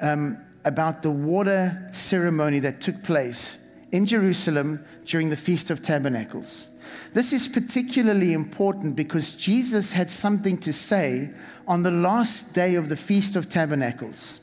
um, 0.00 0.38
about 0.64 1.02
the 1.02 1.10
water 1.10 1.88
ceremony 1.92 2.60
that 2.60 2.80
took 2.80 3.02
place 3.02 3.58
in 3.90 4.06
Jerusalem 4.06 4.84
during 5.04 5.28
the 5.28 5.36
Feast 5.36 5.70
of 5.70 5.82
Tabernacles. 5.82 6.68
This 7.14 7.32
is 7.32 7.48
particularly 7.48 8.32
important 8.32 8.96
because 8.96 9.34
Jesus 9.34 9.92
had 9.92 10.08
something 10.08 10.56
to 10.58 10.72
say 10.72 11.30
on 11.66 11.82
the 11.82 11.90
last 11.90 12.54
day 12.54 12.74
of 12.76 12.88
the 12.88 12.96
Feast 12.96 13.34
of 13.34 13.48
Tabernacles. 13.48 14.40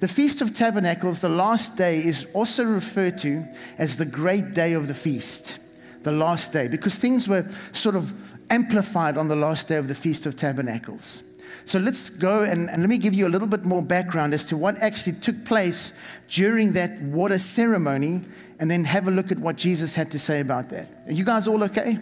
The 0.00 0.08
Feast 0.08 0.42
of 0.42 0.54
Tabernacles, 0.54 1.20
the 1.20 1.28
last 1.28 1.76
day, 1.76 1.98
is 1.98 2.26
also 2.34 2.64
referred 2.64 3.18
to 3.18 3.44
as 3.78 3.96
the 3.96 4.04
great 4.04 4.54
day 4.54 4.74
of 4.74 4.86
the 4.86 4.94
feast, 4.94 5.58
the 6.02 6.12
last 6.12 6.52
day, 6.52 6.68
because 6.68 6.96
things 6.96 7.26
were 7.26 7.48
sort 7.72 7.96
of 7.96 8.37
amplified 8.50 9.16
on 9.16 9.28
the 9.28 9.36
last 9.36 9.68
day 9.68 9.76
of 9.76 9.88
the 9.88 9.94
Feast 9.94 10.26
of 10.26 10.36
Tabernacles. 10.36 11.22
So 11.64 11.78
let's 11.78 12.08
go 12.08 12.42
and, 12.42 12.70
and, 12.70 12.80
let 12.80 12.88
me 12.88 12.96
give 12.96 13.12
you 13.12 13.26
a 13.26 13.28
little 13.28 13.46
bit 13.46 13.64
more 13.64 13.82
background 13.82 14.32
as 14.32 14.44
to 14.46 14.56
what 14.56 14.78
actually 14.78 15.14
took 15.14 15.44
place 15.44 15.92
during 16.30 16.72
that 16.72 16.98
water 17.02 17.38
ceremony 17.38 18.22
and 18.58 18.70
then 18.70 18.84
have 18.84 19.06
a 19.06 19.10
look 19.10 19.30
at 19.30 19.38
what 19.38 19.56
Jesus 19.56 19.94
had 19.94 20.10
to 20.12 20.18
say 20.18 20.40
about 20.40 20.70
that. 20.70 20.88
Are 21.06 21.12
you 21.12 21.24
guys 21.24 21.46
all 21.46 21.62
okay? 21.64 21.98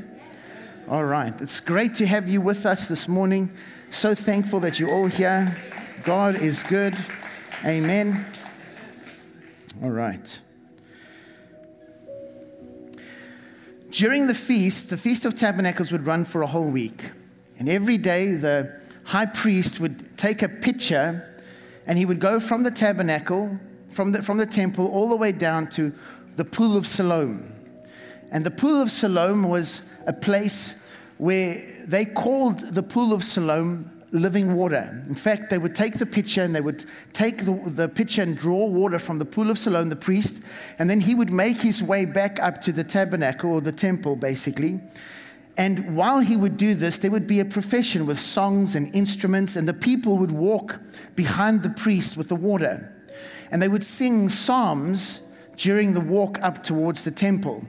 All 0.88 1.04
right. 1.04 1.34
It's 1.40 1.58
great 1.58 1.96
to 1.96 2.06
have 2.06 2.28
you 2.28 2.40
with 2.40 2.64
us 2.64 2.88
this 2.88 3.08
morning. 3.08 3.52
So 3.90 4.14
thankful 4.14 4.60
that 4.60 4.78
you're 4.78 4.92
all 4.92 5.08
here. 5.08 5.56
God 6.04 6.36
is 6.36 6.62
good. 6.62 6.96
Amen. 7.64 8.24
All 9.82 9.90
right. 9.90 10.40
During 13.96 14.26
the 14.26 14.34
feast, 14.34 14.90
the 14.90 14.98
Feast 14.98 15.24
of 15.24 15.36
Tabernacles 15.36 15.90
would 15.90 16.06
run 16.06 16.26
for 16.26 16.42
a 16.42 16.46
whole 16.46 16.68
week. 16.68 17.12
And 17.58 17.66
every 17.66 17.96
day, 17.96 18.34
the 18.34 18.78
high 19.04 19.24
priest 19.24 19.80
would 19.80 20.18
take 20.18 20.42
a 20.42 20.50
pitcher 20.50 21.26
and 21.86 21.96
he 21.96 22.04
would 22.04 22.20
go 22.20 22.38
from 22.38 22.62
the 22.62 22.70
tabernacle, 22.70 23.58
from 23.88 24.12
the, 24.12 24.22
from 24.22 24.36
the 24.36 24.44
temple, 24.44 24.86
all 24.86 25.08
the 25.08 25.16
way 25.16 25.32
down 25.32 25.68
to 25.68 25.94
the 26.36 26.44
Pool 26.44 26.76
of 26.76 26.86
Siloam. 26.86 27.50
And 28.30 28.44
the 28.44 28.50
Pool 28.50 28.82
of 28.82 28.90
Siloam 28.90 29.48
was 29.48 29.80
a 30.06 30.12
place 30.12 30.86
where 31.16 31.56
they 31.86 32.04
called 32.04 32.74
the 32.74 32.82
Pool 32.82 33.14
of 33.14 33.24
Siloam 33.24 33.90
living 34.16 34.54
water. 34.54 35.04
In 35.08 35.14
fact, 35.14 35.50
they 35.50 35.58
would 35.58 35.74
take 35.74 35.98
the 35.98 36.06
pitcher 36.06 36.42
and 36.42 36.54
they 36.54 36.60
would 36.60 36.84
take 37.12 37.44
the, 37.44 37.52
the 37.66 37.88
pitcher 37.88 38.22
and 38.22 38.36
draw 38.36 38.66
water 38.66 38.98
from 38.98 39.18
the 39.18 39.24
Pool 39.24 39.50
of 39.50 39.58
Siloam, 39.58 39.88
the 39.88 39.96
priest, 39.96 40.42
and 40.78 40.88
then 40.88 41.00
he 41.00 41.14
would 41.14 41.32
make 41.32 41.60
his 41.60 41.82
way 41.82 42.04
back 42.04 42.38
up 42.40 42.60
to 42.62 42.72
the 42.72 42.84
tabernacle 42.84 43.52
or 43.52 43.60
the 43.60 43.72
temple, 43.72 44.16
basically. 44.16 44.80
And 45.58 45.96
while 45.96 46.20
he 46.20 46.36
would 46.36 46.56
do 46.56 46.74
this, 46.74 46.98
there 46.98 47.10
would 47.10 47.26
be 47.26 47.40
a 47.40 47.44
profession 47.44 48.06
with 48.06 48.18
songs 48.18 48.74
and 48.74 48.94
instruments, 48.94 49.56
and 49.56 49.66
the 49.66 49.74
people 49.74 50.18
would 50.18 50.32
walk 50.32 50.80
behind 51.14 51.62
the 51.62 51.70
priest 51.70 52.16
with 52.16 52.28
the 52.28 52.36
water. 52.36 52.92
And 53.50 53.62
they 53.62 53.68
would 53.68 53.84
sing 53.84 54.28
psalms 54.28 55.22
during 55.56 55.94
the 55.94 56.00
walk 56.00 56.42
up 56.42 56.62
towards 56.62 57.04
the 57.04 57.10
temple. 57.10 57.64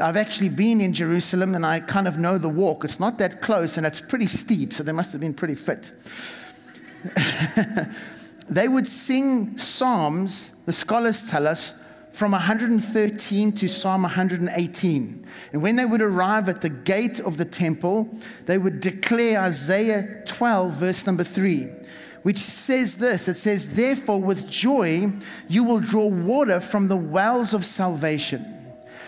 I've 0.00 0.16
actually 0.16 0.50
been 0.50 0.80
in 0.80 0.92
Jerusalem 0.92 1.54
and 1.54 1.64
I 1.64 1.80
kind 1.80 2.06
of 2.06 2.18
know 2.18 2.38
the 2.38 2.48
walk. 2.48 2.84
It's 2.84 3.00
not 3.00 3.18
that 3.18 3.40
close 3.40 3.76
and 3.76 3.86
it's 3.86 4.00
pretty 4.00 4.26
steep, 4.26 4.72
so 4.72 4.82
they 4.82 4.92
must 4.92 5.12
have 5.12 5.20
been 5.20 5.34
pretty 5.34 5.54
fit. 5.54 5.92
they 8.48 8.68
would 8.68 8.86
sing 8.86 9.56
psalms, 9.56 10.50
the 10.66 10.72
scholars 10.72 11.30
tell 11.30 11.46
us, 11.46 11.74
from 12.12 12.32
113 12.32 13.52
to 13.52 13.68
Psalm 13.68 14.02
118. 14.02 15.26
And 15.52 15.62
when 15.62 15.76
they 15.76 15.84
would 15.84 16.00
arrive 16.00 16.48
at 16.48 16.62
the 16.62 16.70
gate 16.70 17.20
of 17.20 17.36
the 17.36 17.44
temple, 17.44 18.08
they 18.46 18.56
would 18.56 18.80
declare 18.80 19.40
Isaiah 19.40 20.22
12, 20.26 20.72
verse 20.72 21.06
number 21.06 21.24
3 21.24 21.68
which 22.26 22.38
says 22.38 22.96
this 22.96 23.28
it 23.28 23.36
says, 23.36 23.76
Therefore, 23.76 24.20
with 24.20 24.50
joy, 24.50 25.12
you 25.46 25.62
will 25.62 25.78
draw 25.78 26.08
water 26.08 26.58
from 26.58 26.88
the 26.88 26.96
wells 26.96 27.54
of 27.54 27.64
salvation. 27.64 28.44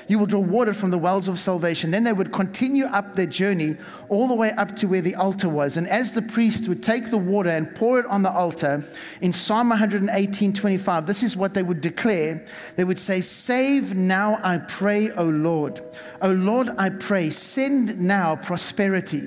You 0.07 0.21
will 0.21 0.27
draw 0.27 0.39
water 0.39 0.73
from 0.73 0.93
the 0.93 0.99
wells 0.99 1.27
of 1.27 1.41
salvation. 1.41 1.91
Then 1.91 2.05
they 2.05 2.13
would 2.13 2.33
continue 2.33 2.85
up 2.85 3.15
their 3.15 3.27
journey 3.27 3.75
all 4.09 4.29
the 4.29 4.37
way 4.37 4.53
up 4.53 4.77
to 4.77 4.87
where 4.87 5.01
the 5.01 5.17
altar 5.17 5.49
was. 5.49 5.77
And 5.77 5.89
as 5.89 6.13
the 6.13 6.23
priest 6.23 6.69
would 6.69 6.85
take 6.85 7.11
the 7.11 7.19
water 7.19 7.51
and 7.51 7.75
pour 7.75 7.99
it 7.99 8.07
on 8.07 8.23
the 8.23 8.31
altar, 8.31 8.85
in 9.21 9.33
Psalm 9.33 9.71
118 9.71 10.53
25, 10.53 11.05
this 11.09 11.25
is 11.25 11.37
what 11.37 11.55
they 11.55 11.65
would 11.65 11.81
declare. 11.81 12.47
They 12.77 12.85
would 12.85 13.01
say, 13.01 13.21
Save 13.21 13.97
now, 13.97 14.39
I 14.45 14.59
pray, 14.59 15.11
O 15.11 15.25
Lord. 15.25 15.81
O 16.23 16.31
Lord, 16.31 16.69
I 16.79 16.91
pray, 16.91 17.31
send 17.31 18.01
now 18.01 18.37
prosperity. 18.37 19.27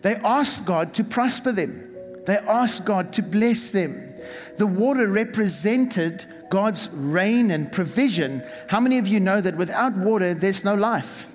They 0.00 0.14
asked 0.14 0.64
God 0.64 0.94
to 0.94 1.04
prosper 1.04 1.52
them. 1.52 1.87
They 2.28 2.36
asked 2.36 2.84
God 2.84 3.14
to 3.14 3.22
bless 3.22 3.70
them. 3.70 4.12
The 4.58 4.66
water 4.66 5.08
represented 5.08 6.26
God's 6.50 6.90
rain 6.90 7.50
and 7.50 7.72
provision. 7.72 8.42
How 8.66 8.80
many 8.80 8.98
of 8.98 9.08
you 9.08 9.18
know 9.18 9.40
that 9.40 9.56
without 9.56 9.96
water, 9.96 10.34
there's 10.34 10.62
no 10.62 10.74
life? 10.74 11.32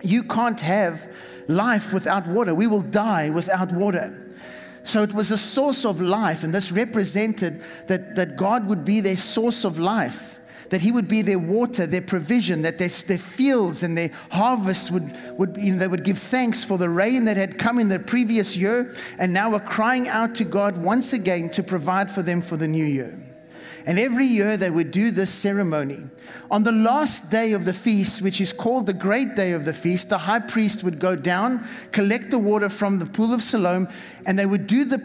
You 0.00 0.22
can't 0.22 0.60
have 0.60 1.12
life 1.48 1.92
without 1.92 2.28
water. 2.28 2.54
We 2.54 2.68
will 2.68 2.82
die 2.82 3.30
without 3.30 3.72
water. 3.72 4.32
So 4.84 5.02
it 5.02 5.12
was 5.12 5.32
a 5.32 5.36
source 5.36 5.84
of 5.84 6.00
life, 6.00 6.44
and 6.44 6.54
this 6.54 6.70
represented 6.70 7.60
that, 7.88 8.14
that 8.14 8.36
God 8.36 8.68
would 8.68 8.84
be 8.84 9.00
their 9.00 9.16
source 9.16 9.64
of 9.64 9.80
life 9.80 10.38
that 10.72 10.80
He 10.80 10.90
would 10.90 11.06
be 11.06 11.20
their 11.20 11.38
water, 11.38 11.86
their 11.86 12.00
provision, 12.00 12.62
that 12.62 12.78
their, 12.78 12.88
their 12.88 13.18
fields 13.18 13.82
and 13.82 13.94
their 13.94 14.10
harvests 14.30 14.90
would, 14.90 15.14
would 15.36 15.58
you 15.58 15.72
know, 15.72 15.78
they 15.78 15.86
would 15.86 16.02
give 16.02 16.16
thanks 16.16 16.64
for 16.64 16.78
the 16.78 16.88
rain 16.88 17.26
that 17.26 17.36
had 17.36 17.58
come 17.58 17.78
in 17.78 17.90
the 17.90 17.98
previous 17.98 18.56
year, 18.56 18.94
and 19.18 19.34
now 19.34 19.52
are 19.52 19.60
crying 19.60 20.08
out 20.08 20.34
to 20.36 20.44
God 20.44 20.78
once 20.78 21.12
again 21.12 21.50
to 21.50 21.62
provide 21.62 22.10
for 22.10 22.22
them 22.22 22.40
for 22.40 22.56
the 22.56 22.66
new 22.66 22.86
year. 22.86 23.18
And 23.84 23.98
every 23.98 24.24
year 24.24 24.56
they 24.56 24.70
would 24.70 24.92
do 24.92 25.10
this 25.10 25.30
ceremony. 25.30 26.04
On 26.50 26.62
the 26.62 26.72
last 26.72 27.30
day 27.30 27.52
of 27.52 27.66
the 27.66 27.74
feast, 27.74 28.22
which 28.22 28.40
is 28.40 28.54
called 28.54 28.86
the 28.86 28.94
great 28.94 29.36
day 29.36 29.52
of 29.52 29.66
the 29.66 29.74
feast, 29.74 30.08
the 30.08 30.16
high 30.16 30.40
priest 30.40 30.82
would 30.84 30.98
go 30.98 31.14
down, 31.14 31.68
collect 31.90 32.30
the 32.30 32.38
water 32.38 32.70
from 32.70 32.98
the 32.98 33.04
pool 33.04 33.34
of 33.34 33.42
Siloam, 33.42 33.88
and 34.24 34.38
they 34.38 34.46
would 34.46 34.66
do 34.66 34.86
the, 34.86 34.96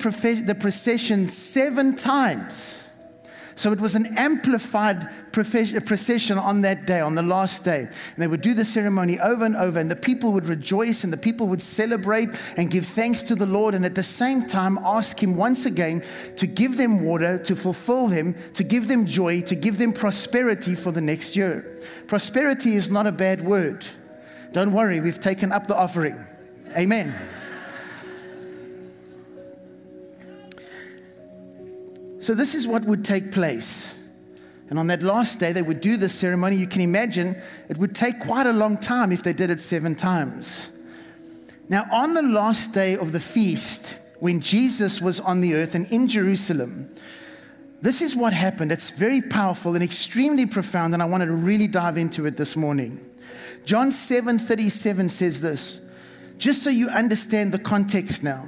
the 0.45 0.55
procession 0.55 1.27
seven 1.27 1.97
times. 1.97 2.86
So 3.57 3.71
it 3.71 3.81
was 3.81 3.95
an 3.95 4.15
amplified 4.17 5.09
procession 5.31 6.37
on 6.37 6.61
that 6.61 6.85
day, 6.85 6.99
on 6.99 7.15
the 7.15 7.23
last 7.23 7.63
day. 7.63 7.79
And 7.79 8.15
they 8.17 8.27
would 8.27 8.41
do 8.41 8.53
the 8.53 8.63
ceremony 8.63 9.19
over 9.19 9.45
and 9.45 9.55
over, 9.55 9.79
and 9.79 9.89
the 9.89 9.95
people 9.95 10.31
would 10.33 10.45
rejoice 10.45 11.03
and 11.03 11.11
the 11.11 11.17
people 11.17 11.47
would 11.47 11.61
celebrate 11.63 12.29
and 12.55 12.69
give 12.69 12.85
thanks 12.85 13.23
to 13.23 13.35
the 13.35 13.47
Lord, 13.47 13.73
and 13.73 13.83
at 13.83 13.95
the 13.95 14.03
same 14.03 14.45
time 14.45 14.77
ask 14.83 15.21
Him 15.21 15.35
once 15.35 15.65
again 15.65 16.03
to 16.35 16.45
give 16.45 16.77
them 16.77 17.03
water, 17.03 17.39
to 17.39 17.55
fulfill 17.55 18.07
them, 18.07 18.35
to 18.53 18.63
give 18.63 18.87
them 18.87 19.07
joy, 19.07 19.41
to 19.41 19.55
give 19.55 19.79
them 19.79 19.91
prosperity 19.91 20.75
for 20.75 20.91
the 20.91 21.01
next 21.01 21.35
year. 21.35 21.79
Prosperity 22.05 22.75
is 22.75 22.91
not 22.91 23.07
a 23.07 23.11
bad 23.11 23.41
word. 23.41 23.83
Don't 24.53 24.71
worry, 24.71 25.01
we've 25.01 25.19
taken 25.19 25.51
up 25.51 25.65
the 25.65 25.75
offering. 25.75 26.27
Amen. 26.77 27.15
So, 32.19 32.33
this 32.33 32.55
is 32.55 32.67
what 32.67 32.85
would 32.85 33.05
take 33.05 33.31
place. 33.31 34.01
And 34.69 34.77
on 34.77 34.87
that 34.87 35.01
last 35.01 35.39
day, 35.39 35.53
they 35.53 35.61
would 35.61 35.81
do 35.81 35.97
this 35.97 36.13
ceremony. 36.13 36.57
You 36.57 36.67
can 36.67 36.81
imagine 36.81 37.41
it 37.69 37.77
would 37.77 37.95
take 37.95 38.19
quite 38.19 38.45
a 38.45 38.53
long 38.53 38.77
time 38.77 39.11
if 39.11 39.23
they 39.23 39.33
did 39.33 39.49
it 39.49 39.61
seven 39.61 39.95
times. 39.95 40.69
Now, 41.69 41.85
on 41.91 42.13
the 42.13 42.21
last 42.21 42.73
day 42.73 42.97
of 42.97 43.11
the 43.11 43.19
feast, 43.19 43.97
when 44.19 44.41
Jesus 44.41 45.01
was 45.01 45.19
on 45.19 45.41
the 45.41 45.53
earth 45.53 45.75
and 45.75 45.89
in 45.91 46.07
Jerusalem, 46.07 46.89
this 47.81 48.01
is 48.01 48.15
what 48.15 48.33
happened. 48.33 48.71
It's 48.71 48.89
very 48.89 49.21
powerful 49.21 49.75
and 49.75 49.83
extremely 49.83 50.45
profound, 50.45 50.93
and 50.93 51.03
I 51.03 51.05
wanted 51.05 51.27
to 51.27 51.33
really 51.33 51.67
dive 51.67 51.97
into 51.97 52.25
it 52.25 52.35
this 52.35 52.55
morning. 52.55 53.03
John 53.65 53.91
7 53.91 54.39
37 54.39 55.09
says 55.09 55.41
this, 55.41 55.81
just 56.37 56.63
so 56.63 56.69
you 56.69 56.89
understand 56.89 57.51
the 57.51 57.59
context 57.59 58.23
now. 58.23 58.47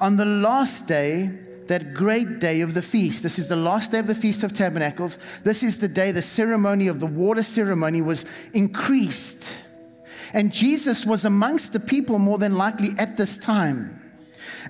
On 0.00 0.16
the 0.16 0.24
last 0.24 0.86
day, 0.86 1.30
that 1.68 1.94
great 1.94 2.38
day 2.38 2.60
of 2.60 2.74
the 2.74 2.82
feast. 2.82 3.22
This 3.22 3.38
is 3.38 3.48
the 3.48 3.56
last 3.56 3.92
day 3.92 3.98
of 3.98 4.06
the 4.06 4.14
Feast 4.14 4.42
of 4.42 4.52
Tabernacles. 4.52 5.18
This 5.44 5.62
is 5.62 5.78
the 5.78 5.88
day 5.88 6.12
the 6.12 6.22
ceremony 6.22 6.88
of 6.88 7.00
the 7.00 7.06
water 7.06 7.42
ceremony 7.42 8.02
was 8.02 8.24
increased. 8.52 9.56
And 10.34 10.52
Jesus 10.52 11.04
was 11.04 11.24
amongst 11.24 11.72
the 11.72 11.80
people 11.80 12.18
more 12.18 12.38
than 12.38 12.56
likely 12.56 12.90
at 12.98 13.16
this 13.16 13.36
time. 13.36 14.00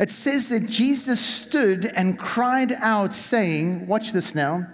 It 0.00 0.10
says 0.10 0.48
that 0.48 0.68
Jesus 0.68 1.20
stood 1.20 1.84
and 1.84 2.18
cried 2.18 2.72
out, 2.72 3.14
saying, 3.14 3.86
Watch 3.86 4.12
this 4.12 4.34
now, 4.34 4.66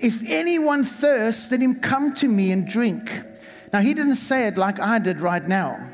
if 0.00 0.22
anyone 0.28 0.84
thirsts, 0.84 1.50
let 1.50 1.60
him 1.60 1.76
come 1.76 2.14
to 2.14 2.28
me 2.28 2.50
and 2.50 2.66
drink. 2.66 3.10
Now, 3.72 3.80
he 3.80 3.94
didn't 3.94 4.16
say 4.16 4.46
it 4.46 4.56
like 4.56 4.80
I 4.80 4.98
did 4.98 5.20
right 5.20 5.46
now. 5.46 5.88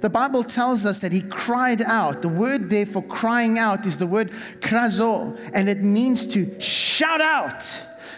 The 0.00 0.10
Bible 0.10 0.44
tells 0.44 0.86
us 0.86 1.00
that 1.00 1.12
he 1.12 1.22
cried 1.22 1.82
out. 1.82 2.22
The 2.22 2.28
word 2.28 2.70
there 2.70 2.86
for 2.86 3.02
crying 3.02 3.58
out 3.58 3.86
is 3.86 3.98
the 3.98 4.06
word 4.06 4.30
krazo, 4.60 5.38
and 5.52 5.68
it 5.68 5.82
means 5.82 6.26
to 6.28 6.60
shout 6.60 7.20
out. 7.20 7.64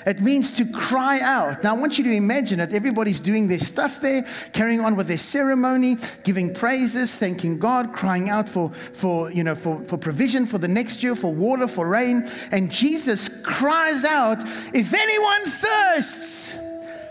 It 0.06 0.20
means 0.20 0.56
to 0.58 0.64
cry 0.64 1.18
out. 1.20 1.64
Now, 1.64 1.74
I 1.74 1.78
want 1.80 1.98
you 1.98 2.04
to 2.04 2.12
imagine 2.12 2.58
that 2.58 2.72
everybody's 2.72 3.18
doing 3.18 3.48
their 3.48 3.58
stuff 3.58 4.00
there, 4.00 4.22
carrying 4.52 4.80
on 4.80 4.94
with 4.94 5.08
their 5.08 5.18
ceremony, 5.18 5.96
giving 6.22 6.54
praises, 6.54 7.16
thanking 7.16 7.58
God, 7.58 7.92
crying 7.92 8.30
out 8.30 8.48
for, 8.48 8.70
for, 8.70 9.32
you 9.32 9.42
know, 9.42 9.56
for, 9.56 9.78
for 9.78 9.98
provision 9.98 10.46
for 10.46 10.58
the 10.58 10.68
next 10.68 11.02
year, 11.02 11.16
for 11.16 11.34
water, 11.34 11.66
for 11.66 11.88
rain. 11.88 12.22
And 12.52 12.70
Jesus 12.70 13.28
cries 13.42 14.04
out, 14.04 14.38
If 14.72 14.94
anyone 14.94 15.44
thirsts, 15.46 16.56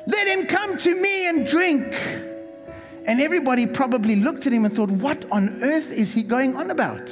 let 0.07 0.27
him 0.27 0.45
come 0.45 0.77
to 0.77 1.01
me 1.01 1.27
and 1.27 1.47
drink. 1.49 1.93
And 3.07 3.21
everybody 3.21 3.67
probably 3.67 4.15
looked 4.15 4.47
at 4.47 4.53
him 4.53 4.65
and 4.65 4.75
thought, 4.75 4.89
What 4.89 5.25
on 5.31 5.63
earth 5.63 5.91
is 5.91 6.13
he 6.13 6.23
going 6.23 6.55
on 6.55 6.71
about? 6.71 7.07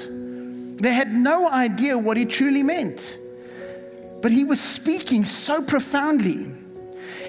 They 0.78 0.92
had 0.92 1.14
no 1.14 1.50
idea 1.50 1.98
what 1.98 2.18
he 2.18 2.26
truly 2.26 2.64
meant. 2.64 3.18
But 4.22 4.32
he 4.32 4.44
was 4.44 4.60
speaking 4.60 5.24
so 5.26 5.62
profoundly. 5.62 6.48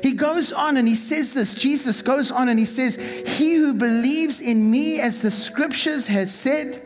He 0.02 0.12
goes 0.12 0.52
on 0.52 0.76
and 0.76 0.87
he 0.87 0.94
says 0.94 1.33
this. 1.33 1.54
Jesus 1.54 2.02
goes 2.02 2.30
on 2.30 2.49
and 2.49 2.59
he 2.59 2.64
says, 2.64 2.97
He 3.38 3.54
who 3.54 3.75
believes 3.75 4.40
in 4.40 4.71
me, 4.71 5.00
as 5.00 5.23
the 5.23 5.30
scriptures 5.30 6.06
has 6.09 6.35
said, 6.35 6.83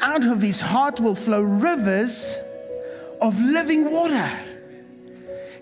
out 0.00 0.26
of 0.26 0.40
his 0.42 0.60
heart 0.60 1.00
will 1.00 1.14
flow 1.14 1.42
rivers 1.42 2.36
of 3.20 3.40
living 3.40 3.90
water. 3.90 4.30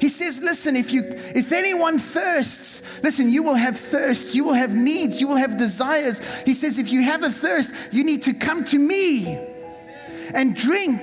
He 0.01 0.09
says, 0.09 0.41
listen, 0.41 0.77
if 0.77 0.93
you 0.93 1.03
if 1.35 1.51
anyone 1.53 1.99
thirsts, 1.99 3.03
listen, 3.03 3.31
you 3.31 3.43
will 3.43 3.57
have 3.57 3.77
thirsts, 3.77 4.35
you 4.35 4.45
will 4.45 4.55
have 4.55 4.75
needs, 4.75 5.21
you 5.21 5.27
will 5.27 5.37
have 5.37 5.59
desires. 5.59 6.43
He 6.43 6.55
says, 6.55 6.79
if 6.79 6.91
you 6.91 7.03
have 7.03 7.25
a 7.25 7.31
thirst, 7.31 7.75
you 7.91 8.05
need 8.05 8.23
to 8.25 8.35
come 8.35 8.65
to 8.67 8.79
me 8.79 9.37
and 10.35 10.55
drink. 10.55 11.01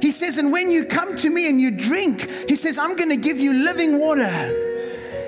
He 0.00 0.12
says, 0.12 0.38
and 0.38 0.52
when 0.52 0.70
you 0.70 0.84
come 0.84 1.16
to 1.16 1.30
me 1.30 1.48
and 1.48 1.60
you 1.60 1.70
drink, 1.70 2.28
he 2.48 2.56
says, 2.56 2.78
I'm 2.78 2.96
going 2.96 3.10
to 3.10 3.16
give 3.16 3.40
you 3.40 3.54
living 3.54 3.98
water. 3.98 4.60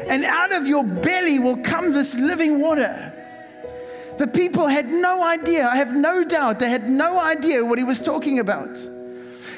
And 0.08 0.24
out 0.24 0.52
of 0.52 0.66
your 0.68 0.84
belly 0.84 1.38
will 1.38 1.56
come 1.62 1.92
this 1.92 2.14
living 2.14 2.60
water. 2.60 3.12
The 4.18 4.26
people 4.26 4.68
had 4.68 4.88
no 4.88 5.24
idea. 5.24 5.66
I 5.66 5.76
have 5.76 5.94
no 5.94 6.24
doubt 6.24 6.60
they 6.60 6.70
had 6.70 6.88
no 6.88 7.18
idea 7.18 7.64
what 7.64 7.78
he 7.78 7.84
was 7.84 8.00
talking 8.00 8.38
about. 8.38 8.78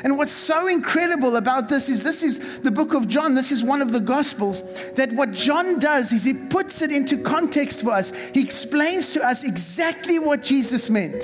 And 0.04 0.16
what's 0.16 0.32
so 0.32 0.68
incredible 0.68 1.36
about 1.36 1.68
this 1.68 1.88
is 1.88 2.02
this 2.02 2.22
is 2.22 2.60
the 2.60 2.70
book 2.70 2.94
of 2.94 3.08
John. 3.08 3.34
This 3.34 3.50
is 3.50 3.64
one 3.64 3.82
of 3.82 3.92
the 3.92 4.00
gospels 4.00 4.90
that 4.92 5.12
what 5.12 5.32
John 5.32 5.78
does 5.78 6.12
is 6.12 6.24
he 6.24 6.34
puts 6.34 6.82
it 6.82 6.92
into 6.92 7.18
context 7.18 7.82
for 7.82 7.90
us. 7.90 8.12
He 8.30 8.42
explains 8.42 9.12
to 9.14 9.26
us 9.26 9.44
exactly 9.44 10.18
what 10.18 10.42
Jesus 10.42 10.88
meant. 10.88 11.22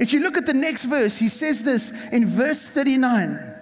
If 0.00 0.12
you 0.12 0.20
look 0.20 0.36
at 0.36 0.46
the 0.46 0.54
next 0.54 0.86
verse, 0.86 1.18
he 1.18 1.28
says 1.28 1.62
this 1.62 2.08
in 2.08 2.26
verse 2.26 2.64
39 2.64 3.54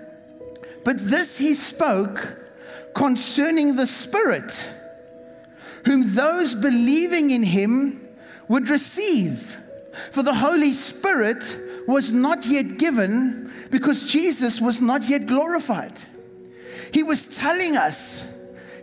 But 0.84 0.98
this 0.98 1.38
he 1.38 1.54
spoke 1.54 2.38
concerning 2.94 3.76
the 3.76 3.86
Spirit, 3.86 4.72
whom 5.84 6.14
those 6.14 6.54
believing 6.54 7.30
in 7.30 7.42
him 7.42 8.08
would 8.48 8.70
receive. 8.70 9.58
For 10.10 10.22
the 10.22 10.34
Holy 10.34 10.72
Spirit 10.72 11.58
was 11.86 12.10
not 12.10 12.46
yet 12.46 12.78
given 12.78 13.50
because 13.70 14.10
Jesus 14.10 14.60
was 14.60 14.80
not 14.80 15.08
yet 15.08 15.26
glorified. 15.26 16.00
He 16.92 17.02
was 17.02 17.26
telling 17.26 17.76
us 17.76 18.28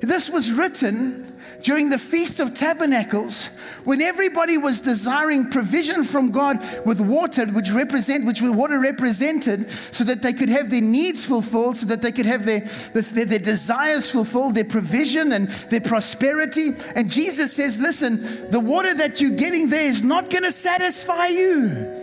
this 0.02 0.30
was 0.30 0.52
written 0.52 1.26
during 1.64 1.90
the 1.90 1.98
Feast 1.98 2.40
of 2.40 2.54
Tabernacles, 2.54 3.48
when 3.84 4.02
everybody 4.02 4.58
was 4.58 4.80
desiring 4.80 5.50
provision 5.50 6.04
from 6.04 6.32
God 6.32 6.64
with 6.86 7.02
water, 7.02 7.46
which 7.48 7.72
represent, 7.72 8.26
which 8.26 8.42
water 8.42 8.80
represented, 8.80 9.70
so 9.70 10.06
that 10.06 10.22
they 10.22 10.32
could 10.32 10.50
have 10.50 10.70
their 10.70 10.82
needs 10.82 11.26
fulfilled, 11.26 11.76
so 11.76 11.86
that 11.88 12.02
they 12.02 12.12
could 12.14 12.26
have 12.26 12.46
their, 12.46 12.62
their, 12.94 13.26
their 13.26 13.40
desires 13.40 14.10
fulfilled, 14.10 14.56
their 14.56 14.64
provision 14.64 15.34
and 15.34 15.50
their 15.70 15.82
prosperity. 15.82 16.72
And 16.96 17.12
Jesus 17.12 17.54
says, 17.54 17.78
listen, 17.78 18.48
the 18.50 18.60
water 18.60 18.94
that 18.94 19.20
you're 19.20 19.32
getting 19.32 19.70
there 19.70 19.90
is 19.90 20.02
not 20.02 20.30
going 20.30 20.44
to 20.44 20.52
satisfy 20.52 21.28
you. 21.28 21.99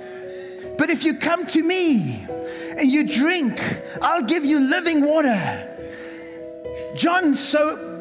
But 0.78 0.90
if 0.90 1.04
you 1.04 1.14
come 1.14 1.46
to 1.46 1.62
me 1.62 2.26
and 2.78 2.90
you 2.90 3.06
drink, 3.06 3.60
I'll 4.02 4.22
give 4.22 4.44
you 4.44 4.60
living 4.60 5.04
water. 5.04 5.72
John 6.94 7.34
so 7.34 7.94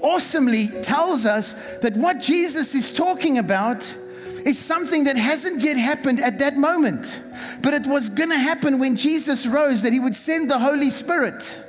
awesomely 0.00 0.68
tells 0.82 1.26
us 1.26 1.52
that 1.78 1.96
what 1.96 2.20
Jesus 2.20 2.74
is 2.74 2.92
talking 2.92 3.38
about 3.38 3.82
is 4.44 4.58
something 4.58 5.04
that 5.04 5.16
hasn't 5.16 5.62
yet 5.62 5.76
happened 5.76 6.20
at 6.20 6.38
that 6.38 6.56
moment, 6.56 7.22
but 7.62 7.72
it 7.72 7.86
was 7.86 8.10
going 8.10 8.28
to 8.28 8.38
happen 8.38 8.78
when 8.78 8.96
Jesus 8.96 9.46
rose, 9.46 9.82
that 9.82 9.92
he 9.92 10.00
would 10.00 10.14
send 10.14 10.50
the 10.50 10.58
Holy 10.58 10.90
Spirit. 10.90 11.62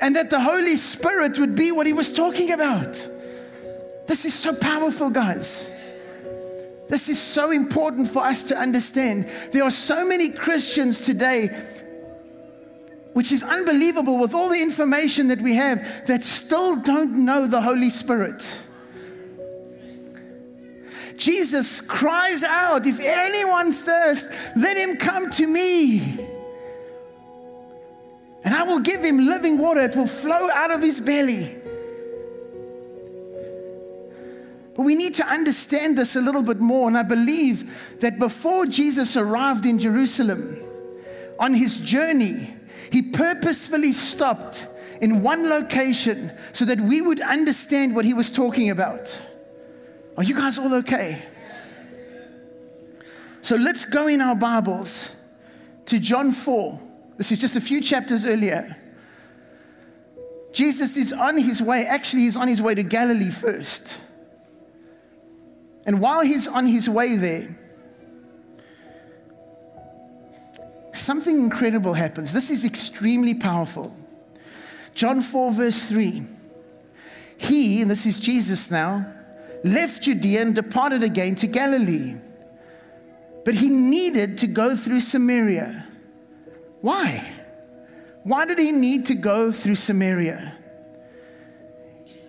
And 0.00 0.14
that 0.14 0.30
the 0.30 0.40
Holy 0.40 0.76
Spirit 0.76 1.38
would 1.40 1.56
be 1.56 1.72
what 1.72 1.86
he 1.86 1.92
was 1.92 2.12
talking 2.12 2.52
about. 2.52 2.92
This 4.06 4.24
is 4.24 4.32
so 4.32 4.54
powerful, 4.54 5.10
guys. 5.10 5.72
This 6.88 7.08
is 7.08 7.20
so 7.20 7.50
important 7.50 8.08
for 8.08 8.24
us 8.24 8.44
to 8.44 8.56
understand. 8.56 9.28
There 9.52 9.62
are 9.62 9.70
so 9.70 10.06
many 10.06 10.30
Christians 10.30 11.04
today 11.04 11.48
which 13.12 13.32
is 13.32 13.42
unbelievable 13.42 14.18
with 14.18 14.32
all 14.32 14.48
the 14.48 14.62
information 14.62 15.26
that 15.28 15.42
we 15.42 15.54
have, 15.56 16.06
that 16.06 16.22
still 16.22 16.76
don't 16.76 17.24
know 17.24 17.48
the 17.48 17.60
Holy 17.60 17.90
Spirit. 17.90 18.58
Jesus 21.16 21.80
cries 21.80 22.44
out, 22.44 22.86
If 22.86 23.00
anyone 23.00 23.72
thirst, 23.72 24.28
let 24.56 24.76
him 24.76 24.96
come 24.98 25.30
to 25.32 25.46
me. 25.46 26.28
And 28.44 28.54
I 28.54 28.62
will 28.62 28.78
give 28.78 29.02
him 29.02 29.26
living 29.26 29.58
water, 29.58 29.80
it 29.80 29.96
will 29.96 30.06
flow 30.06 30.48
out 30.54 30.70
of 30.70 30.80
his 30.80 31.00
belly. 31.00 31.56
But 34.78 34.84
we 34.84 34.94
need 34.94 35.16
to 35.16 35.26
understand 35.26 35.98
this 35.98 36.14
a 36.14 36.20
little 36.20 36.44
bit 36.44 36.60
more. 36.60 36.86
And 36.86 36.96
I 36.96 37.02
believe 37.02 37.98
that 37.98 38.20
before 38.20 38.64
Jesus 38.64 39.16
arrived 39.16 39.66
in 39.66 39.80
Jerusalem 39.80 40.56
on 41.40 41.52
his 41.52 41.80
journey, 41.80 42.54
he 42.92 43.02
purposefully 43.02 43.90
stopped 43.90 44.68
in 45.00 45.20
one 45.20 45.50
location 45.50 46.30
so 46.52 46.64
that 46.64 46.80
we 46.80 47.00
would 47.00 47.20
understand 47.20 47.96
what 47.96 48.04
he 48.04 48.14
was 48.14 48.30
talking 48.30 48.70
about. 48.70 49.20
Are 50.16 50.22
you 50.22 50.36
guys 50.36 50.60
all 50.60 50.72
okay? 50.76 51.24
So 53.40 53.56
let's 53.56 53.84
go 53.84 54.06
in 54.06 54.20
our 54.20 54.36
Bibles 54.36 55.10
to 55.86 55.98
John 55.98 56.30
4. 56.30 56.80
This 57.16 57.32
is 57.32 57.40
just 57.40 57.56
a 57.56 57.60
few 57.60 57.80
chapters 57.80 58.24
earlier. 58.24 58.76
Jesus 60.52 60.96
is 60.96 61.12
on 61.12 61.36
his 61.36 61.60
way, 61.60 61.84
actually, 61.84 62.22
he's 62.22 62.36
on 62.36 62.46
his 62.46 62.62
way 62.62 62.76
to 62.76 62.84
Galilee 62.84 63.30
first. 63.30 63.98
And 65.88 66.02
while 66.02 66.20
he's 66.20 66.46
on 66.46 66.66
his 66.66 66.86
way 66.86 67.16
there, 67.16 67.48
something 70.92 71.40
incredible 71.40 71.94
happens. 71.94 72.34
This 72.34 72.50
is 72.50 72.62
extremely 72.62 73.32
powerful. 73.32 73.96
John 74.94 75.22
4, 75.22 75.50
verse 75.50 75.88
3. 75.88 76.24
He, 77.38 77.80
and 77.80 77.90
this 77.90 78.04
is 78.04 78.20
Jesus 78.20 78.70
now, 78.70 79.10
left 79.64 80.02
Judea 80.02 80.42
and 80.42 80.54
departed 80.54 81.02
again 81.02 81.36
to 81.36 81.46
Galilee. 81.46 82.16
But 83.46 83.54
he 83.54 83.70
needed 83.70 84.36
to 84.38 84.46
go 84.46 84.76
through 84.76 85.00
Samaria. 85.00 85.86
Why? 86.82 87.32
Why 88.24 88.44
did 88.44 88.58
he 88.58 88.72
need 88.72 89.06
to 89.06 89.14
go 89.14 89.52
through 89.52 89.76
Samaria? 89.76 90.54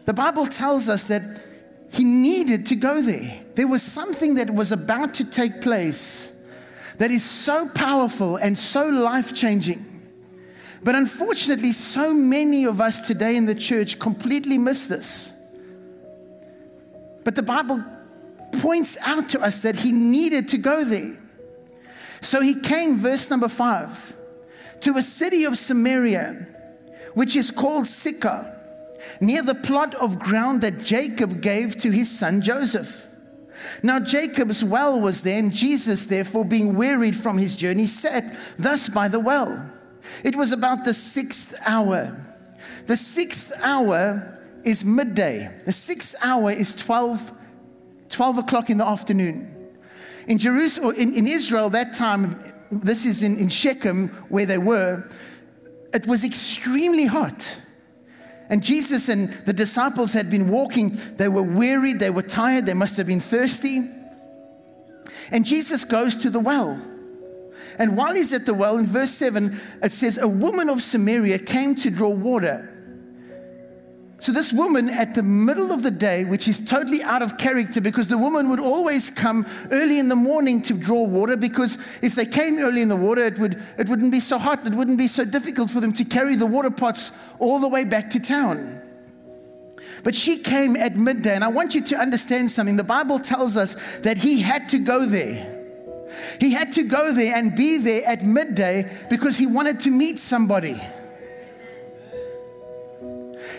The 0.05 0.13
Bible 0.13 0.47
tells 0.47 0.87
us 0.87 1.09
that 1.09 1.48
he 1.91 2.03
needed 2.03 2.67
to 2.67 2.75
go 2.75 3.01
there. 3.01 3.43
There 3.55 3.67
was 3.67 3.81
something 3.83 4.35
that 4.35 4.53
was 4.53 4.71
about 4.71 5.15
to 5.15 5.23
take 5.23 5.61
place 5.61 6.33
that 6.97 7.11
is 7.11 7.23
so 7.23 7.69
powerful 7.69 8.35
and 8.35 8.57
so 8.57 8.87
life 8.87 9.33
changing. 9.33 9.85
But 10.83 10.95
unfortunately, 10.95 11.73
so 11.73 12.13
many 12.13 12.65
of 12.65 12.79
us 12.79 13.07
today 13.07 13.35
in 13.35 13.45
the 13.45 13.55
church 13.55 13.99
completely 13.99 14.57
miss 14.57 14.87
this. 14.87 15.33
But 17.23 17.35
the 17.35 17.43
Bible 17.43 17.83
points 18.61 18.97
out 19.01 19.29
to 19.29 19.41
us 19.41 19.61
that 19.61 19.77
he 19.77 19.91
needed 19.91 20.49
to 20.49 20.57
go 20.57 20.83
there. 20.83 21.17
So 22.21 22.41
he 22.41 22.55
came, 22.55 22.97
verse 22.97 23.29
number 23.29 23.47
five, 23.47 24.15
to 24.81 24.97
a 24.97 25.01
city 25.01 25.43
of 25.45 25.57
Samaria, 25.57 26.47
which 27.13 27.35
is 27.35 27.51
called 27.51 27.87
Sychar, 27.87 28.58
near 29.19 29.41
the 29.41 29.55
plot 29.55 29.95
of 29.95 30.19
ground 30.19 30.61
that 30.61 30.79
Jacob 30.79 31.41
gave 31.41 31.77
to 31.77 31.91
his 31.91 32.09
son 32.09 32.41
Joseph. 32.41 33.07
Now 33.83 33.99
Jacob's 33.99 34.63
well 34.63 34.99
was 34.99 35.23
there, 35.23 35.39
and 35.39 35.53
Jesus, 35.53 36.05
therefore, 36.05 36.45
being 36.45 36.75
wearied 36.75 37.15
from 37.15 37.37
his 37.37 37.55
journey, 37.55 37.85
sat 37.85 38.23
thus 38.57 38.89
by 38.89 39.07
the 39.07 39.19
well. 39.19 39.69
It 40.23 40.35
was 40.35 40.51
about 40.51 40.85
the 40.85 40.93
sixth 40.93 41.53
hour. 41.65 42.17
The 42.85 42.95
sixth 42.95 43.51
hour 43.61 44.39
is 44.63 44.83
midday. 44.83 45.51
The 45.65 45.71
sixth 45.71 46.15
hour 46.21 46.51
is 46.51 46.75
12, 46.75 47.31
12 48.09 48.37
o'clock 48.39 48.69
in 48.69 48.77
the 48.77 48.85
afternoon. 48.85 49.55
In 50.27 50.37
Jerusalem, 50.37 50.95
in, 50.95 51.13
in 51.13 51.27
Israel, 51.27 51.69
that 51.71 51.95
time, 51.95 52.41
this 52.71 53.05
is 53.05 53.23
in, 53.23 53.37
in 53.37 53.49
Shechem 53.49 54.09
where 54.29 54.45
they 54.45 54.57
were, 54.57 55.09
it 55.93 56.05
was 56.05 56.23
extremely 56.23 57.05
hot. 57.05 57.57
And 58.49 58.63
Jesus 58.63 59.09
and 59.09 59.29
the 59.45 59.53
disciples 59.53 60.13
had 60.13 60.29
been 60.29 60.49
walking. 60.49 60.97
They 61.17 61.27
were 61.27 61.43
weary, 61.43 61.93
they 61.93 62.09
were 62.09 62.23
tired, 62.23 62.65
they 62.65 62.73
must 62.73 62.97
have 62.97 63.07
been 63.07 63.19
thirsty. 63.19 63.87
And 65.31 65.45
Jesus 65.45 65.85
goes 65.85 66.17
to 66.17 66.29
the 66.29 66.39
well. 66.39 66.81
And 67.77 67.95
while 67.95 68.13
he's 68.13 68.33
at 68.33 68.45
the 68.45 68.53
well, 68.53 68.77
in 68.77 68.85
verse 68.85 69.11
7, 69.11 69.59
it 69.83 69.91
says, 69.91 70.17
A 70.17 70.27
woman 70.27 70.69
of 70.69 70.81
Samaria 70.81 71.39
came 71.39 71.75
to 71.75 71.89
draw 71.89 72.09
water. 72.09 72.69
So, 74.21 74.33
this 74.33 74.51
woman 74.51 74.89
at 74.89 75.15
the 75.15 75.23
middle 75.23 75.71
of 75.71 75.81
the 75.81 75.91
day, 75.91 76.25
which 76.25 76.49
is 76.49 76.59
totally 76.59 77.01
out 77.01 77.21
of 77.21 77.37
character 77.37 77.79
because 77.79 78.09
the 78.09 78.17
woman 78.17 78.49
would 78.49 78.59
always 78.59 79.09
come 79.09 79.45
early 79.71 79.97
in 79.97 80.09
the 80.09 80.15
morning 80.15 80.61
to 80.63 80.73
draw 80.73 81.03
water 81.03 81.37
because 81.37 81.77
if 82.03 82.15
they 82.15 82.25
came 82.25 82.59
early 82.59 82.81
in 82.81 82.89
the 82.89 82.97
water, 82.97 83.23
it, 83.23 83.39
would, 83.39 83.63
it 83.77 83.87
wouldn't 83.87 84.11
be 84.11 84.19
so 84.19 84.37
hot, 84.37 84.67
it 84.67 84.73
wouldn't 84.73 84.97
be 84.97 85.07
so 85.07 85.23
difficult 85.23 85.71
for 85.71 85.79
them 85.79 85.93
to 85.93 86.03
carry 86.03 86.35
the 86.35 86.45
water 86.45 86.69
pots 86.69 87.13
all 87.39 87.59
the 87.59 87.67
way 87.69 87.85
back 87.85 88.09
to 88.09 88.19
town. 88.19 88.81
But 90.03 90.15
she 90.15 90.37
came 90.37 90.75
at 90.75 90.97
midday, 90.97 91.35
and 91.35 91.43
I 91.43 91.49
want 91.49 91.73
you 91.73 91.81
to 91.81 91.97
understand 91.97 92.51
something. 92.51 92.75
The 92.75 92.83
Bible 92.83 93.19
tells 93.19 93.55
us 93.55 93.99
that 93.99 94.17
he 94.17 94.41
had 94.41 94.67
to 94.69 94.79
go 94.79 95.05
there. 95.05 95.55
He 96.41 96.51
had 96.51 96.73
to 96.73 96.83
go 96.83 97.13
there 97.13 97.35
and 97.35 97.55
be 97.55 97.77
there 97.77 98.01
at 98.05 98.23
midday 98.23 98.91
because 99.09 99.37
he 99.37 99.45
wanted 99.45 99.79
to 99.81 99.91
meet 99.91 100.19
somebody. 100.19 100.81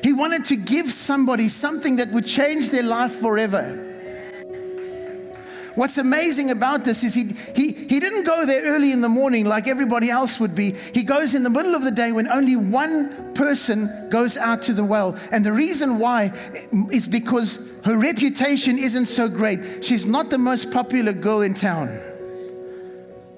He 0.03 0.13
wanted 0.13 0.47
to 0.47 0.57
give 0.57 0.91
somebody 0.91 1.49
something 1.49 1.97
that 1.97 2.11
would 2.11 2.27
change 2.27 2.71
their 2.71 2.83
life 2.83 3.13
forever. 3.13 3.87
What's 5.75 5.99
amazing 5.99 6.51
about 6.51 6.85
this 6.85 7.05
is 7.05 7.15
he, 7.15 7.33
he, 7.55 7.73
he 7.73 8.01
didn't 8.01 8.25
go 8.25 8.45
there 8.45 8.65
early 8.65 8.93
in 8.93 9.01
the 9.01 9.09
morning 9.09 9.47
like 9.47 9.69
everybody 9.69 10.11
else 10.11 10.41
would 10.41 10.55
be. 10.55 10.73
He 10.73 11.05
goes 11.05 11.35
in 11.35 11.43
the 11.43 11.51
middle 11.51 11.75
of 11.75 11.85
the 11.85 11.91
day 11.91 12.13
when 12.13 12.29
only 12.29 12.57
one 12.57 13.33
person 13.35 14.09
goes 14.11 14.37
out 14.37 14.63
to 14.65 14.75
the 14.75 14.85
well. 14.85 15.17
And 15.31 15.47
the 15.47 15.53
reason 15.53 15.99
why 15.99 16.33
is 16.93 17.07
because 17.07 17.67
her 17.85 17.97
reputation 17.97 18.79
isn't 18.79 19.07
so 19.07 19.29
great. 19.29 19.85
She's 19.85 20.05
not 20.05 20.29
the 20.29 20.39
most 20.39 20.73
popular 20.73 21.13
girl 21.13 21.43
in 21.43 21.55
town. 21.55 21.89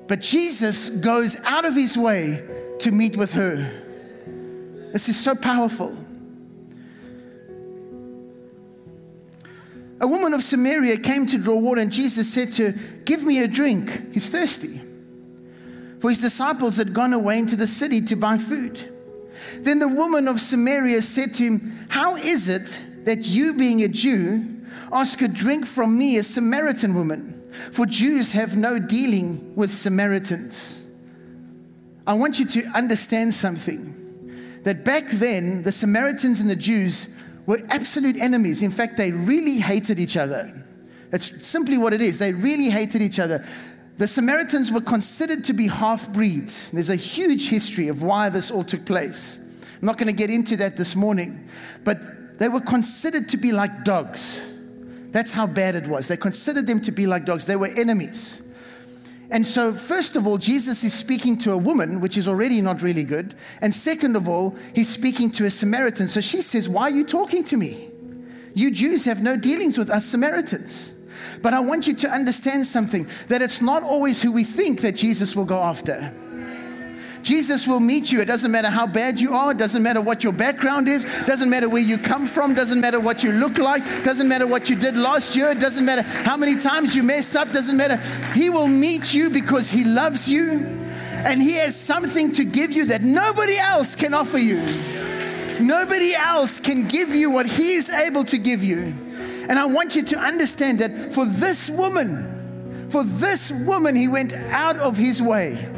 But 0.09 0.20
Jesus 0.20 0.88
goes 0.88 1.37
out 1.44 1.64
of 1.64 1.75
his 1.75 1.96
way 1.96 2.42
to 2.81 2.90
meet 2.90 3.16
with 3.16 3.33
her. 3.35 3.83
This 4.92 5.09
is 5.09 5.18
so 5.18 5.35
powerful. 5.35 5.96
A 10.03 10.07
woman 10.07 10.35
of 10.35 10.43
Samaria 10.43 10.99
came 10.99 11.27
to 11.27 11.38
draw 11.38 11.55
water, 11.55 11.81
and 11.81 11.93
Jesus 11.93 12.31
said 12.31 12.53
to 12.55 12.73
her, 12.73 12.79
Give 13.05 13.23
me 13.23 13.41
a 13.41 13.47
drink. 13.47 14.12
He's 14.12 14.29
thirsty. 14.29 14.81
For 16.01 16.11
his 16.11 16.21
disciples 16.21 16.77
had 16.77 16.93
gone 16.93 17.12
away 17.12 17.38
into 17.38 17.55
the 17.55 17.69
city 17.69 18.01
to 18.03 18.17
buy 18.17 18.37
food. 18.37 18.93
Then 19.59 19.79
the 19.79 19.87
woman 19.87 20.27
of 20.27 20.41
Samaria 20.41 21.03
said 21.03 21.35
to 21.37 21.45
him, 21.45 21.87
How 21.88 22.17
is 22.17 22.49
it 22.49 22.83
that 23.05 23.29
you, 23.29 23.55
being 23.55 23.83
a 23.83 23.88
Jew, 23.88 24.61
ask 24.93 25.23
a 25.23 25.29
drink 25.29 25.67
from 25.67 25.97
me, 25.97 26.17
a 26.17 26.25
Samaritan 26.25 26.95
woman? 26.95 27.49
For 27.71 27.87
Jews 27.87 28.33
have 28.33 28.57
no 28.57 28.81
dealing 28.81 29.55
with 29.55 29.71
Samaritans. 29.71 30.83
I 32.09 32.15
want 32.15 32.41
you 32.41 32.47
to 32.47 32.65
understand 32.75 33.35
something 33.35 34.61
that 34.65 34.85
back 34.85 35.09
then, 35.11 35.62
the 35.62 35.71
Samaritans 35.71 36.41
and 36.41 36.51
the 36.51 36.57
Jews 36.57 37.07
were 37.46 37.61
absolute 37.68 38.20
enemies. 38.20 38.62
In 38.62 38.70
fact, 38.70 38.96
they 38.96 39.11
really 39.11 39.59
hated 39.59 39.98
each 39.98 40.16
other. 40.16 40.64
That's 41.11 41.46
simply 41.46 41.76
what 41.78 41.92
it 41.92 42.00
is. 42.00 42.18
They 42.18 42.33
really 42.33 42.70
hated 42.70 43.02
each 43.02 43.18
other. 43.18 43.44
The 43.98 44.07
Samaritans 44.07 44.72
were 44.72 44.81
considered 44.81 45.44
to 45.44 45.52
be 45.52 45.66
half 45.66 46.12
breeds. 46.12 46.70
There's 46.70 46.90
a 46.90 46.96
huge 46.96 47.48
history 47.48 47.88
of 47.88 48.02
why 48.02 48.28
this 48.31 48.50
all 48.50 48.64
took 48.64 48.87
place. 48.87 49.38
I'm 49.38 49.87
not 49.87 49.98
going 49.98 50.07
to 50.07 50.12
get 50.12 50.31
into 50.31 50.57
that 50.59 50.76
this 50.76 50.96
morning, 50.96 51.48
but 51.85 52.38
they 52.38 52.48
were 52.48 52.61
considered 52.61 53.28
to 53.31 53.37
be 53.37 53.52
like 53.52 53.85
dogs. 53.85 54.40
That's 55.11 55.33
how 55.33 55.46
bad 55.46 55.76
it 55.76 55.87
was. 55.87 56.09
They 56.09 56.16
considered 56.16 56.66
them 56.66 56.81
to 56.81 56.92
be 56.92 57.07
like 57.07 57.26
dogs, 57.26 57.46
they 57.46 57.57
were 57.57 57.68
enemies. 57.76 58.42
And 59.33 59.47
so, 59.47 59.73
first 59.73 60.14
of 60.14 60.27
all, 60.27 60.37
Jesus 60.37 60.85
is 60.85 60.92
speaking 60.92 61.38
to 61.38 61.53
a 61.53 61.57
woman, 61.57 62.01
which 62.01 62.18
is 62.18 62.29
already 62.29 62.61
not 62.61 62.83
really 62.83 63.03
good. 63.03 63.35
And 63.62 63.73
second 63.73 64.14
of 64.14 64.29
all, 64.29 64.55
he's 64.75 64.90
speaking 64.90 65.31
to 65.33 65.47
a 65.47 65.51
Samaritan. 65.51 66.07
So 66.07 66.21
she 66.21 66.42
says, 66.42 66.68
Why 66.68 66.83
are 66.83 66.90
you 66.90 67.03
talking 67.03 67.42
to 67.45 67.57
me? 67.57 67.88
You 68.53 68.71
Jews 68.71 69.07
have 69.07 69.23
no 69.23 69.37
dealings 69.37 69.79
with 69.79 69.88
us 69.88 70.05
Samaritans. 70.05 70.92
But 71.40 71.55
I 71.55 71.61
want 71.61 71.87
you 71.87 71.95
to 71.95 72.11
understand 72.11 72.66
something 72.66 73.09
that 73.29 73.40
it's 73.40 73.62
not 73.62 73.83
always 73.83 74.21
who 74.21 74.33
we 74.33 74.45
think 74.45 74.83
that 74.83 74.97
Jesus 74.97 75.35
will 75.35 75.47
go 75.47 75.62
after. 75.62 76.12
Jesus 77.22 77.66
will 77.66 77.80
meet 77.80 78.11
you. 78.11 78.20
It 78.20 78.26
doesn't 78.26 78.50
matter 78.50 78.70
how 78.70 78.87
bad 78.87 79.20
you 79.20 79.35
are, 79.35 79.52
it 79.52 79.58
doesn't 79.58 79.82
matter 79.82 80.00
what 80.00 80.24
your 80.24 80.32
background 80.32 80.88
is, 80.88 81.04
it 81.04 81.26
doesn't 81.26 81.48
matter 81.48 81.68
where 81.68 81.82
you 81.82 81.98
come 81.98 82.26
from, 82.26 82.52
it 82.52 82.54
doesn't 82.54 82.80
matter 82.80 83.00
what 83.00 83.22
you 83.22 83.32
look 83.32 83.58
like, 83.58 83.82
it 83.85 84.04
doesn't 84.04 84.28
matter 84.28 84.46
what 84.46 84.68
you 84.68 84.76
did 84.76 84.96
last 84.96 85.37
year, 85.37 85.50
it 85.50 85.61
doesn't 85.61 85.85
matter 85.85 86.02
how 86.02 86.37
many 86.37 86.56
times 86.56 86.94
you 86.94 87.02
messed 87.02 87.37
up, 87.37 87.48
it 87.48 87.52
doesn't 87.52 87.76
matter. 87.76 87.96
He 88.35 88.50
will 88.50 88.68
meet 88.68 89.14
you 89.14 89.30
because 89.30 89.70
he 89.70 89.85
loves 89.85 90.28
you 90.28 90.50
and 91.24 91.40
he 91.40 91.54
has 91.54 91.76
something 91.76 92.32
to 92.32 92.44
give 92.44 92.72
you 92.72 92.87
that 92.87 93.02
nobody 93.02 93.56
else 93.56 93.94
can 93.94 94.14
offer 94.14 94.38
you. 94.38 94.61
Nobody 95.61 96.14
else 96.14 96.58
can 96.58 96.88
give 96.88 97.14
you 97.14 97.30
what 97.30 97.46
he 97.46 97.74
is 97.74 97.88
able 97.88 98.24
to 98.24 98.38
give 98.38 98.64
you. 98.64 98.94
And 99.48 99.58
I 99.58 99.66
want 99.66 99.94
you 99.94 100.02
to 100.02 100.18
understand 100.18 100.80
that 100.80 101.12
for 101.12 101.24
this 101.24 101.70
woman, 101.70 102.88
for 102.90 103.04
this 103.04 103.52
woman, 103.52 103.94
he 103.94 104.08
went 104.08 104.35
out 104.35 104.76
of 104.78 104.96
his 104.96 105.22
way 105.22 105.71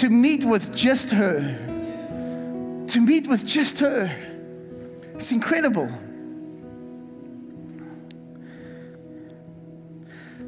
to 0.00 0.08
meet 0.08 0.42
with 0.42 0.74
just 0.74 1.10
her. 1.10 1.40
To 2.88 3.00
meet 3.02 3.28
with 3.28 3.46
just 3.46 3.80
her. 3.80 4.10
It's 5.14 5.30
incredible. 5.30 5.90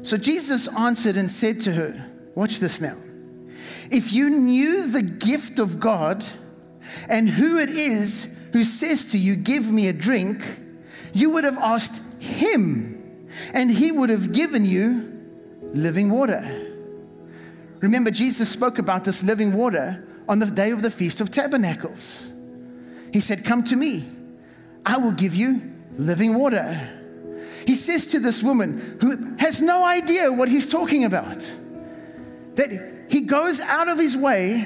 So 0.01 0.17
Jesus 0.17 0.67
answered 0.69 1.17
and 1.17 1.29
said 1.29 1.61
to 1.61 1.71
her, 1.71 2.09
Watch 2.33 2.59
this 2.61 2.81
now. 2.81 2.97
If 3.91 4.11
you 4.11 4.31
knew 4.31 4.91
the 4.91 5.03
gift 5.03 5.59
of 5.59 5.79
God 5.79 6.25
and 7.07 7.29
who 7.29 7.59
it 7.59 7.69
is 7.69 8.35
who 8.53 8.63
says 8.63 9.11
to 9.11 9.19
you, 9.19 9.35
Give 9.35 9.71
me 9.71 9.87
a 9.87 9.93
drink, 9.93 10.43
you 11.13 11.29
would 11.29 11.43
have 11.43 11.59
asked 11.59 12.01
him, 12.17 13.29
and 13.53 13.69
he 13.69 13.91
would 13.91 14.09
have 14.09 14.33
given 14.33 14.65
you 14.65 15.11
living 15.73 16.09
water. 16.09 16.62
Remember, 17.83 18.11
Jesus 18.11 18.47
spoke 18.47 18.79
about 18.79 19.03
this 19.03 19.23
living 19.23 19.51
water 19.51 20.07
on 20.29 20.39
the 20.39 20.45
day 20.45 20.71
of 20.71 20.81
the 20.81 20.89
Feast 20.89 21.19
of 21.19 21.31
Tabernacles. 21.31 22.31
He 23.11 23.19
said, 23.19 23.43
Come 23.43 23.65
to 23.65 23.75
me, 23.75 24.09
I 24.85 24.95
will 24.95 25.11
give 25.11 25.35
you 25.35 25.61
living 25.97 26.39
water. 26.39 26.79
He 27.67 27.75
says 27.75 28.07
to 28.11 28.21
this 28.21 28.41
woman 28.41 28.97
who 29.01 29.35
has 29.37 29.59
no 29.59 29.83
idea 29.83 30.31
what 30.31 30.47
he's 30.47 30.65
talking 30.65 31.03
about, 31.03 31.39
that 32.53 33.07
he 33.09 33.23
goes 33.23 33.59
out 33.59 33.89
of 33.89 33.99
his 33.99 34.15
way 34.15 34.65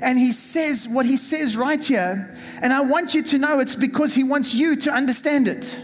and 0.00 0.16
he 0.16 0.30
says 0.30 0.86
what 0.86 1.04
he 1.04 1.16
says 1.16 1.56
right 1.56 1.84
here. 1.84 2.32
And 2.62 2.72
I 2.72 2.82
want 2.82 3.12
you 3.12 3.24
to 3.24 3.38
know 3.38 3.58
it's 3.58 3.74
because 3.74 4.14
he 4.14 4.22
wants 4.22 4.54
you 4.54 4.76
to 4.82 4.92
understand 4.92 5.48
it. 5.48 5.82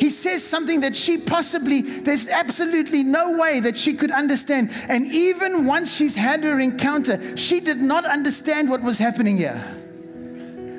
He 0.00 0.10
says 0.10 0.42
something 0.42 0.80
that 0.80 0.96
she 0.96 1.18
possibly, 1.18 1.80
there's 1.80 2.28
absolutely 2.28 3.02
no 3.02 3.38
way 3.38 3.60
that 3.60 3.76
she 3.76 3.94
could 3.94 4.10
understand. 4.10 4.70
And 4.88 5.06
even 5.12 5.66
once 5.66 5.94
she's 5.94 6.14
had 6.14 6.42
her 6.44 6.58
encounter, 6.60 7.36
she 7.36 7.60
did 7.60 7.80
not 7.80 8.04
understand 8.04 8.70
what 8.70 8.82
was 8.82 8.98
happening 8.98 9.36
here. 9.36 9.74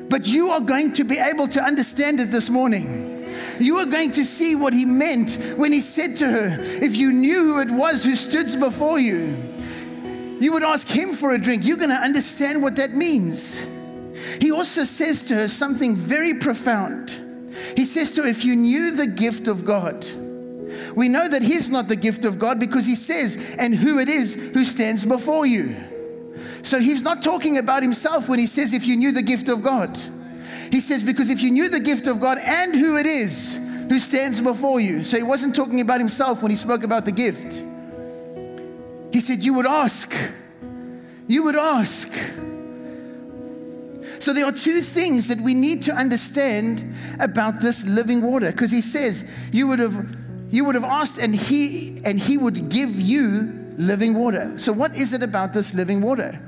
But 0.10 0.28
you 0.28 0.50
are 0.50 0.62
going 0.62 0.94
to 0.94 1.04
be 1.04 1.18
able 1.18 1.48
to 1.50 1.62
understand 1.62 2.20
it 2.20 2.32
this 2.32 2.50
morning. 2.50 3.14
You 3.60 3.78
are 3.80 3.86
going 3.86 4.12
to 4.12 4.26
see 4.26 4.56
what 4.56 4.74
he 4.74 4.86
meant 4.86 5.36
when 5.58 5.72
he 5.72 5.82
said 5.82 6.18
to 6.18 6.28
her, 6.28 6.58
If 6.60 6.96
you 6.96 7.12
knew 7.12 7.54
who 7.54 7.60
it 7.60 7.72
was 7.72 8.04
who 8.04 8.16
stood 8.16 8.60
before 8.60 9.00
you, 9.00 9.36
you 10.40 10.54
would 10.54 10.64
ask 10.64 10.88
him 10.88 11.14
for 11.14 11.32
a 11.32 11.38
drink. 11.38 11.66
You're 11.66 11.78
going 11.78 11.90
to 11.90 11.96
understand 11.96 12.62
what 12.62 12.76
that 12.76 12.92
means. 12.92 13.66
He 14.40 14.52
also 14.52 14.84
says 14.84 15.24
to 15.24 15.36
her 15.36 15.48
something 15.48 15.96
very 15.96 16.34
profound. 16.34 17.25
He 17.76 17.86
says 17.86 18.14
to, 18.16 18.28
if 18.28 18.44
you 18.44 18.56
knew 18.56 18.92
the 18.92 19.08
gift 19.08 19.48
of 19.48 19.66
God, 19.66 20.06
we 20.96 21.10
know 21.10 21.28
that 21.28 21.42
he's 21.42 21.70
not 21.70 21.88
the 21.88 21.96
gift 21.96 22.26
of 22.26 22.38
God 22.38 22.60
because 22.60 22.86
he 22.86 22.96
says, 22.96 23.56
and 23.58 23.76
who 23.76 24.00
it 24.00 24.10
is 24.10 24.36
who 24.36 24.66
stands 24.66 25.06
before 25.06 25.46
you. 25.46 25.76
So 26.64 26.80
he's 26.80 27.04
not 27.04 27.24
talking 27.24 27.58
about 27.58 27.84
himself 27.84 28.28
when 28.28 28.40
he 28.40 28.48
says, 28.48 28.74
if 28.74 28.86
you 28.86 28.98
knew 28.98 29.12
the 29.12 29.22
gift 29.22 29.50
of 29.50 29.64
God. 29.64 29.98
He 30.72 30.82
says, 30.82 31.04
because 31.04 31.30
if 31.30 31.42
you 31.42 31.52
knew 31.52 31.70
the 31.70 31.80
gift 31.80 32.08
of 32.08 32.20
God 32.20 32.40
and 32.40 32.76
who 32.76 32.98
it 32.98 33.06
is 33.06 33.60
who 33.90 34.00
stands 34.00 34.42
before 34.42 34.80
you. 34.80 35.04
So 35.04 35.18
he 35.18 35.24
wasn't 35.24 35.56
talking 35.56 35.82
about 35.82 36.00
himself 36.00 36.42
when 36.42 36.50
he 36.50 36.56
spoke 36.56 36.84
about 36.84 37.06
the 37.06 37.12
gift. 37.12 37.64
He 39.12 39.20
said, 39.20 39.44
You 39.44 39.54
would 39.54 39.68
ask. 39.68 40.14
You 41.28 41.44
would 41.44 41.56
ask. 41.56 42.12
So 44.20 44.34
there 44.34 44.46
are 44.46 44.52
two 44.52 44.82
things 44.82 45.28
that 45.28 45.40
we 45.40 45.54
need 45.54 45.84
to 45.84 45.94
understand 45.94 46.96
about 47.20 47.62
this 47.62 47.86
living 47.86 48.22
water 48.22 48.52
because 48.52 48.72
he 48.72 48.82
says, 48.82 49.30
You 49.52 49.68
would 49.68 49.80
have 49.80 50.16
you 50.52 50.64
would 50.64 50.76
have 50.76 50.86
asked, 50.86 51.20
and 51.20 51.36
he 51.36 52.02
and 52.06 52.20
he 52.20 52.38
would 52.38 52.70
give 52.70 53.00
you 53.00 53.74
living 53.78 54.14
water. 54.14 54.58
So, 54.58 54.72
what 54.72 54.96
is 54.96 55.14
it 55.14 55.24
about 55.24 55.54
this 55.54 55.74
living 55.74 56.02
water? 56.02 56.40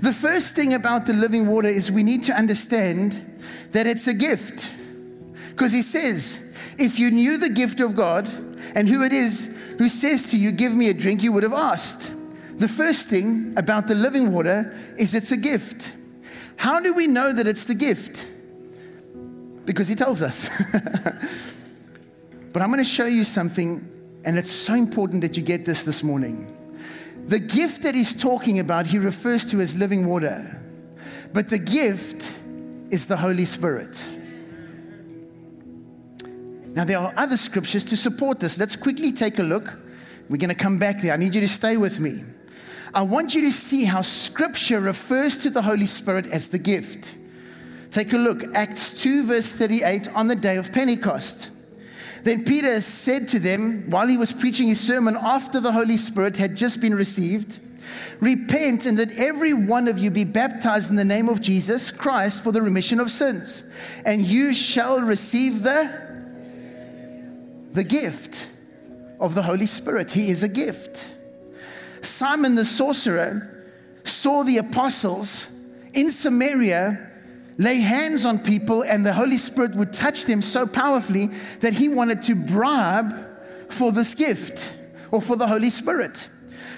The 0.00 0.12
first 0.12 0.54
thing 0.54 0.72
about 0.72 1.06
the 1.06 1.12
living 1.12 1.46
water 1.46 1.68
is 1.68 1.90
we 1.90 2.02
need 2.02 2.24
to 2.24 2.32
understand 2.32 3.40
that 3.72 3.86
it's 3.86 4.06
a 4.06 4.14
gift. 4.14 4.72
Because 5.50 5.72
he 5.72 5.82
says, 5.82 6.38
if 6.78 6.98
you 6.98 7.10
knew 7.10 7.36
the 7.36 7.50
gift 7.50 7.80
of 7.80 7.94
God 7.96 8.26
and 8.74 8.88
who 8.88 9.02
it 9.02 9.12
is 9.12 9.54
who 9.78 9.88
says 9.88 10.30
to 10.30 10.38
you, 10.38 10.52
Give 10.52 10.74
me 10.74 10.88
a 10.88 10.94
drink, 10.94 11.22
you 11.22 11.32
would 11.32 11.42
have 11.42 11.52
asked. 11.52 12.14
The 12.56 12.68
first 12.68 13.08
thing 13.08 13.54
about 13.56 13.88
the 13.88 13.94
living 13.94 14.32
water 14.32 14.76
is 14.96 15.14
it's 15.14 15.32
a 15.32 15.36
gift. 15.36 15.92
How 16.58 16.80
do 16.80 16.92
we 16.92 17.06
know 17.06 17.32
that 17.32 17.46
it's 17.46 17.64
the 17.64 17.74
gift? 17.74 18.26
Because 19.64 19.88
he 19.88 19.94
tells 19.94 20.22
us. 20.22 20.50
but 22.52 22.62
I'm 22.62 22.68
going 22.68 22.78
to 22.78 22.84
show 22.84 23.06
you 23.06 23.24
something, 23.24 23.88
and 24.24 24.36
it's 24.36 24.50
so 24.50 24.74
important 24.74 25.22
that 25.22 25.36
you 25.36 25.42
get 25.42 25.64
this 25.64 25.84
this 25.84 26.02
morning. 26.02 26.54
The 27.26 27.38
gift 27.38 27.82
that 27.82 27.94
he's 27.94 28.14
talking 28.14 28.58
about, 28.58 28.88
he 28.88 28.98
refers 28.98 29.44
to 29.46 29.60
as 29.60 29.76
living 29.76 30.06
water. 30.06 30.60
But 31.32 31.48
the 31.48 31.58
gift 31.58 32.36
is 32.90 33.06
the 33.06 33.16
Holy 33.16 33.44
Spirit. 33.44 34.04
Now, 36.74 36.84
there 36.84 36.98
are 36.98 37.12
other 37.16 37.36
scriptures 37.36 37.84
to 37.86 37.96
support 37.96 38.40
this. 38.40 38.58
Let's 38.58 38.76
quickly 38.76 39.12
take 39.12 39.38
a 39.38 39.42
look. 39.42 39.78
We're 40.28 40.38
going 40.38 40.48
to 40.48 40.54
come 40.54 40.78
back 40.78 41.00
there. 41.02 41.12
I 41.12 41.16
need 41.16 41.34
you 41.34 41.40
to 41.40 41.48
stay 41.48 41.76
with 41.76 42.00
me. 42.00 42.24
I 42.94 43.02
want 43.02 43.34
you 43.34 43.42
to 43.42 43.52
see 43.52 43.84
how 43.84 44.02
scripture 44.02 44.80
refers 44.80 45.38
to 45.38 45.50
the 45.50 45.62
Holy 45.62 45.86
Spirit 45.86 46.26
as 46.26 46.48
the 46.48 46.58
gift. 46.58 47.16
Take 47.90 48.12
a 48.12 48.18
look, 48.18 48.42
Acts 48.54 49.02
2, 49.02 49.26
verse 49.26 49.48
38, 49.48 50.14
on 50.14 50.28
the 50.28 50.36
day 50.36 50.56
of 50.56 50.72
Pentecost. 50.72 51.50
Then 52.22 52.44
Peter 52.44 52.80
said 52.80 53.28
to 53.28 53.38
them, 53.38 53.88
while 53.90 54.08
he 54.08 54.18
was 54.18 54.32
preaching 54.32 54.68
his 54.68 54.80
sermon 54.80 55.16
after 55.20 55.60
the 55.60 55.72
Holy 55.72 55.96
Spirit 55.96 56.36
had 56.36 56.56
just 56.56 56.80
been 56.80 56.94
received, 56.94 57.60
Repent 58.20 58.86
and 58.86 58.98
that 58.98 59.18
every 59.18 59.52
one 59.52 59.88
of 59.88 59.98
you 59.98 60.10
be 60.10 60.24
baptized 60.24 60.90
in 60.90 60.96
the 60.96 61.04
name 61.04 61.28
of 61.28 61.40
Jesus 61.40 61.90
Christ 61.90 62.42
for 62.42 62.52
the 62.52 62.62
remission 62.62 63.00
of 63.00 63.10
sins, 63.10 63.62
and 64.04 64.22
you 64.22 64.52
shall 64.52 65.00
receive 65.00 65.62
the 65.62 66.08
the 67.72 67.84
gift 67.84 68.48
of 69.20 69.34
the 69.34 69.42
Holy 69.42 69.66
Spirit. 69.66 70.10
He 70.12 70.30
is 70.30 70.42
a 70.42 70.48
gift. 70.48 71.12
Simon 72.02 72.54
the 72.54 72.64
sorcerer 72.64 73.66
saw 74.04 74.42
the 74.42 74.58
apostles 74.58 75.48
in 75.92 76.10
Samaria 76.10 77.10
lay 77.58 77.80
hands 77.80 78.24
on 78.24 78.38
people, 78.38 78.82
and 78.82 79.04
the 79.04 79.12
Holy 79.12 79.36
Spirit 79.36 79.74
would 79.74 79.92
touch 79.92 80.24
them 80.24 80.40
so 80.40 80.66
powerfully 80.66 81.26
that 81.60 81.74
he 81.74 81.88
wanted 81.88 82.22
to 82.22 82.34
bribe 82.34 83.26
for 83.68 83.92
this 83.92 84.14
gift 84.14 84.74
or 85.10 85.20
for 85.20 85.36
the 85.36 85.46
Holy 85.46 85.70
Spirit. 85.70 86.28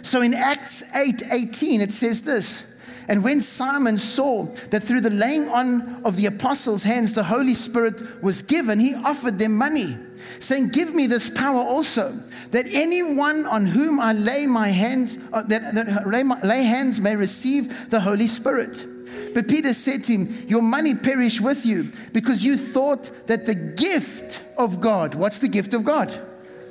So 0.02 0.22
in 0.22 0.32
Acts 0.32 0.82
8 0.94 1.22
18, 1.30 1.80
it 1.82 1.92
says 1.92 2.22
this. 2.22 2.66
And 3.08 3.24
when 3.24 3.40
Simon 3.40 3.98
saw 3.98 4.44
that 4.70 4.82
through 4.82 5.00
the 5.00 5.10
laying 5.10 5.48
on 5.48 6.02
of 6.04 6.16
the 6.16 6.26
apostles' 6.26 6.84
hands 6.84 7.12
the 7.12 7.24
Holy 7.24 7.54
Spirit 7.54 8.22
was 8.22 8.40
given, 8.40 8.78
he 8.78 8.94
offered 8.94 9.38
them 9.38 9.56
money 9.56 9.98
saying, 10.38 10.68
Give 10.68 10.94
me 10.94 11.06
this 11.06 11.30
power 11.30 11.60
also, 11.60 12.12
that 12.50 12.66
anyone 12.68 13.46
on 13.46 13.66
whom 13.66 14.00
I 14.00 14.12
lay 14.12 14.46
my 14.46 14.68
hands, 14.68 15.18
uh, 15.32 15.42
that, 15.44 15.74
that 15.74 16.06
lay, 16.06 16.22
my, 16.22 16.40
lay 16.42 16.64
hands 16.64 17.00
may 17.00 17.16
receive 17.16 17.90
the 17.90 18.00
Holy 18.00 18.26
Spirit. 18.26 18.86
But 19.34 19.48
Peter 19.48 19.74
said 19.74 20.04
to 20.04 20.12
him, 20.12 20.44
Your 20.48 20.62
money 20.62 20.94
perish 20.94 21.40
with 21.40 21.64
you, 21.64 21.90
because 22.12 22.44
you 22.44 22.56
thought 22.56 23.26
that 23.26 23.46
the 23.46 23.54
gift 23.54 24.42
of 24.56 24.80
God, 24.80 25.14
what's 25.14 25.38
the 25.38 25.48
gift 25.48 25.74
of 25.74 25.84
God? 25.84 26.18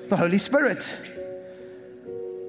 The 0.08 0.18
Holy 0.18 0.38
Spirit. 0.38 0.98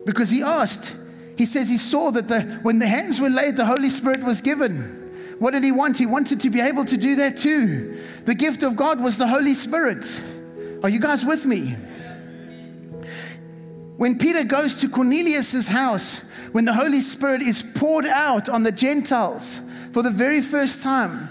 Because 0.05 0.31
he 0.31 0.43
asked, 0.43 0.97
he 1.37 1.47
says 1.47 1.69
he 1.69 1.79
saw 1.79 2.11
that 2.11 2.29
the, 2.29 2.43
when 2.63 2.79
the 2.79 2.87
hands 2.87 3.21
were 3.21 3.31
laid, 3.31 3.57
the 3.57 3.67
Holy 3.67 3.91
Spirit 3.91 4.23
was 4.23 4.41
given. 4.41 5.37
What 5.39 5.53
did 5.53 5.65
he 5.65 5.73
want? 5.73 5.97
He 5.97 6.07
wanted 6.07 6.41
to 6.43 6.51
be 6.51 6.61
able 6.61 6.85
to 6.85 6.97
do 6.97 7.17
that 7.17 7.39
too. 7.39 7.99
The 8.27 8.35
gift 8.35 8.63
of 8.63 8.77
God 8.77 9.01
was 9.01 9.17
the 9.17 9.27
Holy 9.27 9.55
Spirit. 9.55 10.05
Are 10.83 10.89
you 10.89 10.99
guys 10.99 11.27
with 11.27 11.45
me? 11.45 11.77
When 13.99 14.17
Peter 14.17 14.45
goes 14.45 14.81
to 14.81 14.89
Cornelius's 14.89 15.69
house, 15.69 16.21
when 16.53 16.65
the 16.65 16.73
Holy 16.73 17.03
Spirit 17.03 17.43
is 17.43 17.63
poured 17.63 18.07
out 18.07 18.49
on 18.49 18.63
the 18.63 18.73
Gentiles 18.73 19.61
for 19.93 20.03
the 20.03 20.11
very 20.11 20.41
first 20.41 20.83
time, 20.83 21.29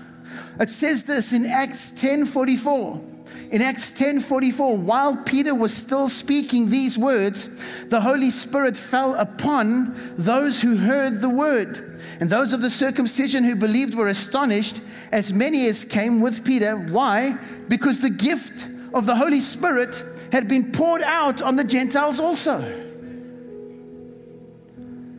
it 0.60 0.70
says 0.70 1.06
this 1.06 1.34
in 1.34 1.48
Acts 1.48 1.92
10:44. 1.92 3.02
In 3.50 3.64
Acts 3.64 3.92
10:44, 3.92 4.78
while 4.78 5.18
Peter 5.18 5.56
was 5.56 5.74
still 5.74 6.10
speaking 6.10 6.70
these 6.70 6.96
words, 6.96 7.50
the 7.88 8.02
Holy 8.02 8.30
Spirit 8.30 8.78
fell 8.78 9.16
upon 9.16 9.96
those 10.16 10.62
who 10.62 10.76
heard 10.76 11.22
the 11.22 11.30
word. 11.30 12.00
And 12.20 12.30
those 12.30 12.54
of 12.54 12.62
the 12.62 12.70
circumcision 12.70 13.46
who 13.46 13.56
believed 13.56 13.96
were 13.96 14.10
astonished, 14.10 14.80
as 15.12 15.34
many 15.34 15.66
as 15.66 15.84
came 15.84 16.22
with 16.22 16.44
Peter. 16.44 16.76
Why? 16.76 17.36
Because 17.68 18.02
the 18.02 18.12
gift 18.12 18.68
of 18.94 19.06
the 19.06 19.16
Holy 19.16 19.42
Spirit 19.42 20.04
had 20.32 20.48
been 20.48 20.72
poured 20.72 21.02
out 21.04 21.42
on 21.42 21.56
the 21.56 21.64
Gentiles 21.64 22.20
also. 22.20 22.88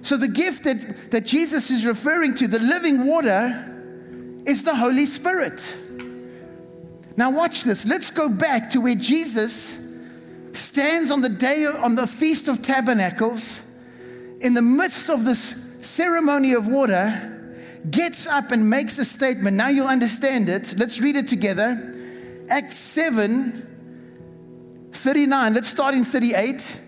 So, 0.02 0.16
the 0.16 0.28
gift 0.28 0.64
that, 0.64 1.10
that 1.10 1.26
Jesus 1.26 1.70
is 1.70 1.84
referring 1.84 2.34
to, 2.36 2.48
the 2.48 2.58
living 2.58 3.06
water, 3.06 3.66
is 4.46 4.64
the 4.64 4.74
Holy 4.74 5.06
Spirit. 5.06 5.78
Now, 7.16 7.30
watch 7.30 7.64
this. 7.64 7.86
Let's 7.86 8.10
go 8.10 8.28
back 8.28 8.70
to 8.70 8.80
where 8.80 8.94
Jesus 8.94 9.78
stands 10.52 11.10
on 11.10 11.20
the 11.20 11.28
day, 11.28 11.66
on 11.66 11.94
the 11.94 12.06
Feast 12.06 12.48
of 12.48 12.62
Tabernacles, 12.62 13.62
in 14.40 14.54
the 14.54 14.62
midst 14.62 15.10
of 15.10 15.24
this 15.24 15.54
ceremony 15.80 16.54
of 16.54 16.66
water, 16.66 17.26
gets 17.90 18.26
up 18.26 18.52
and 18.52 18.68
makes 18.68 18.98
a 18.98 19.04
statement. 19.04 19.56
Now 19.56 19.68
you'll 19.68 19.86
understand 19.86 20.48
it. 20.48 20.74
Let's 20.78 21.00
read 21.00 21.16
it 21.16 21.28
together. 21.28 21.89
Acts 22.50 22.76
7 22.76 23.68
39. 24.92 25.54
Let's 25.54 25.68
start 25.68 25.94
in 25.94 26.04
38. 26.04 26.78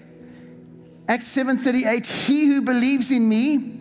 Acts 1.09 1.27
7 1.29 1.57
38. 1.57 2.05
He 2.05 2.47
who 2.47 2.63
believes 2.63 3.11
in 3.13 3.29
me, 3.29 3.81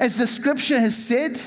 as 0.00 0.18
the 0.18 0.26
scripture 0.26 0.80
has 0.80 0.96
said, 0.96 1.40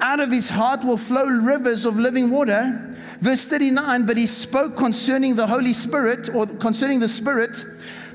out 0.00 0.18
of 0.18 0.32
his 0.32 0.48
heart 0.48 0.84
will 0.84 0.96
flow 0.96 1.26
rivers 1.26 1.84
of 1.84 1.98
living 1.98 2.30
water. 2.30 2.96
Verse 3.20 3.46
39, 3.46 4.04
but 4.04 4.16
he 4.16 4.26
spoke 4.26 4.76
concerning 4.76 5.36
the 5.36 5.46
Holy 5.46 5.72
Spirit, 5.72 6.28
or 6.34 6.46
concerning 6.46 6.98
the 6.98 7.06
Spirit, 7.06 7.64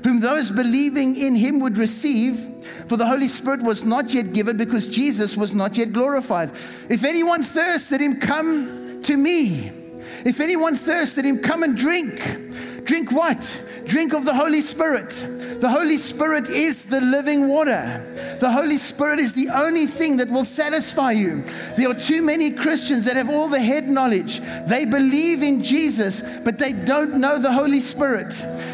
whom 0.04 0.20
those 0.20 0.50
believing 0.50 1.16
in 1.16 1.34
him 1.34 1.60
would 1.60 1.78
receive, 1.78 2.38
for 2.86 2.98
the 2.98 3.06
Holy 3.06 3.28
Spirit 3.28 3.62
was 3.62 3.84
not 3.84 4.10
yet 4.10 4.34
given 4.34 4.58
because 4.58 4.86
Jesus 4.86 5.34
was 5.34 5.54
not 5.54 5.78
yet 5.78 5.94
glorified. 5.94 6.50
If 6.90 7.04
anyone 7.04 7.42
thirsts, 7.42 7.90
let 7.90 8.02
him 8.02 8.20
come 8.20 9.00
to 9.04 9.16
me. 9.16 9.77
If 10.24 10.40
anyone 10.40 10.76
thirsts, 10.76 11.16
let 11.16 11.26
him 11.26 11.38
come 11.38 11.62
and 11.62 11.76
drink. 11.76 12.20
Drink 12.88 13.12
what? 13.12 13.62
Drink 13.84 14.14
of 14.14 14.24
the 14.24 14.32
Holy 14.32 14.62
Spirit. 14.62 15.10
The 15.60 15.68
Holy 15.68 15.98
Spirit 15.98 16.48
is 16.48 16.86
the 16.86 17.02
living 17.02 17.46
water. 17.46 18.02
The 18.40 18.50
Holy 18.50 18.78
Spirit 18.78 19.20
is 19.20 19.34
the 19.34 19.50
only 19.50 19.84
thing 19.84 20.16
that 20.16 20.30
will 20.30 20.46
satisfy 20.46 21.12
you. 21.12 21.42
There 21.76 21.90
are 21.90 21.94
too 21.94 22.22
many 22.22 22.50
Christians 22.50 23.04
that 23.04 23.16
have 23.16 23.28
all 23.28 23.46
the 23.46 23.60
head 23.60 23.86
knowledge. 23.86 24.40
They 24.66 24.86
believe 24.86 25.42
in 25.42 25.62
Jesus, 25.62 26.22
but 26.38 26.58
they 26.58 26.72
don't 26.72 27.18
know 27.20 27.38
the 27.38 27.52
Holy 27.52 27.80
Spirit. 27.80 28.32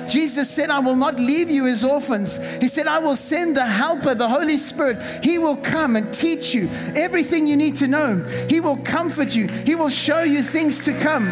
Jesus 0.08 0.48
said, 0.48 0.70
I 0.70 0.78
will 0.78 0.94
not 0.94 1.18
leave 1.18 1.50
you 1.50 1.66
as 1.66 1.82
orphans. 1.82 2.36
He 2.58 2.68
said, 2.68 2.86
I 2.86 3.00
will 3.00 3.16
send 3.16 3.56
the 3.56 3.66
helper, 3.66 4.14
the 4.14 4.28
Holy 4.28 4.58
Spirit. 4.58 5.02
He 5.24 5.38
will 5.38 5.56
come 5.56 5.96
and 5.96 6.14
teach 6.14 6.54
you 6.54 6.68
everything 6.94 7.48
you 7.48 7.56
need 7.56 7.74
to 7.78 7.88
know. 7.88 8.22
He 8.48 8.60
will 8.60 8.76
comfort 8.76 9.34
you, 9.34 9.48
He 9.48 9.74
will 9.74 9.88
show 9.88 10.22
you 10.22 10.40
things 10.40 10.84
to 10.84 10.96
come. 11.00 11.26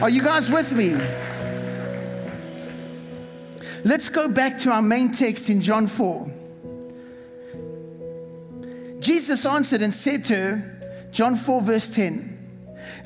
Are 0.00 0.08
you 0.08 0.22
guys 0.22 0.52
with 0.52 0.72
me? 0.72 0.94
Let's 3.86 4.08
go 4.08 4.28
back 4.28 4.58
to 4.58 4.72
our 4.72 4.82
main 4.82 5.12
text 5.12 5.48
in 5.48 5.62
John 5.62 5.86
4. 5.86 6.28
Jesus 8.98 9.46
answered 9.46 9.80
and 9.80 9.94
said 9.94 10.24
to 10.24 10.34
her, 10.34 11.08
John 11.12 11.36
4, 11.36 11.62
verse 11.62 11.88
10. 11.90 12.32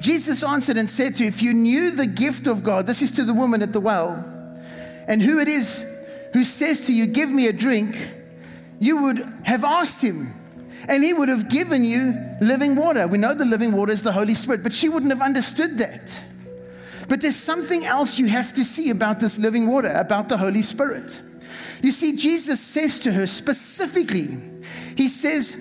Jesus 0.01 0.43
answered 0.43 0.79
and 0.79 0.89
said 0.89 1.17
to 1.17 1.25
her, 1.25 1.29
If 1.29 1.43
you 1.43 1.53
knew 1.53 1.91
the 1.91 2.07
gift 2.07 2.47
of 2.47 2.63
God, 2.63 2.87
this 2.87 3.03
is 3.03 3.13
to 3.13 3.25
the 3.25 3.35
woman 3.35 3.61
at 3.61 3.75
the 3.75 3.81
well, 3.81 4.25
and 5.07 5.21
who 5.21 5.39
it 5.39 5.49
is 5.49 5.85
who 6.33 6.45
says 6.45 6.87
to 6.87 6.95
you, 6.95 7.07
Give 7.07 7.29
me 7.29 7.47
a 7.49 7.53
drink, 7.53 8.09
you 8.79 9.03
would 9.03 9.19
have 9.43 9.65
asked 9.65 10.03
him, 10.03 10.33
and 10.89 11.05
he 11.05 11.13
would 11.13 11.29
have 11.29 11.51
given 11.51 11.85
you 11.85 12.15
living 12.41 12.75
water. 12.75 13.07
We 13.07 13.19
know 13.19 13.35
the 13.35 13.45
living 13.45 13.73
water 13.73 13.93
is 13.93 14.03
the 14.03 14.13
Holy 14.13 14.33
Spirit, 14.33 14.63
but 14.63 14.73
she 14.73 14.89
wouldn't 14.89 15.13
have 15.13 15.21
understood 15.21 15.77
that. 15.77 16.23
But 17.11 17.23
there's 17.23 17.35
something 17.35 17.85
else 17.85 18.21
you 18.21 18.27
have 18.27 18.53
to 18.53 18.65
see 18.65 18.91
about 18.91 19.19
this 19.19 19.37
living 19.37 19.67
water, 19.67 19.93
about 19.93 20.29
the 20.29 20.37
Holy 20.37 20.63
Spirit. 20.63 21.21
You 21.83 21.91
see, 21.91 22.15
Jesus 22.15 22.61
says 22.61 23.01
to 23.01 23.13
her 23.13 23.27
specifically, 23.27 24.41
He 24.97 25.09
says, 25.09 25.57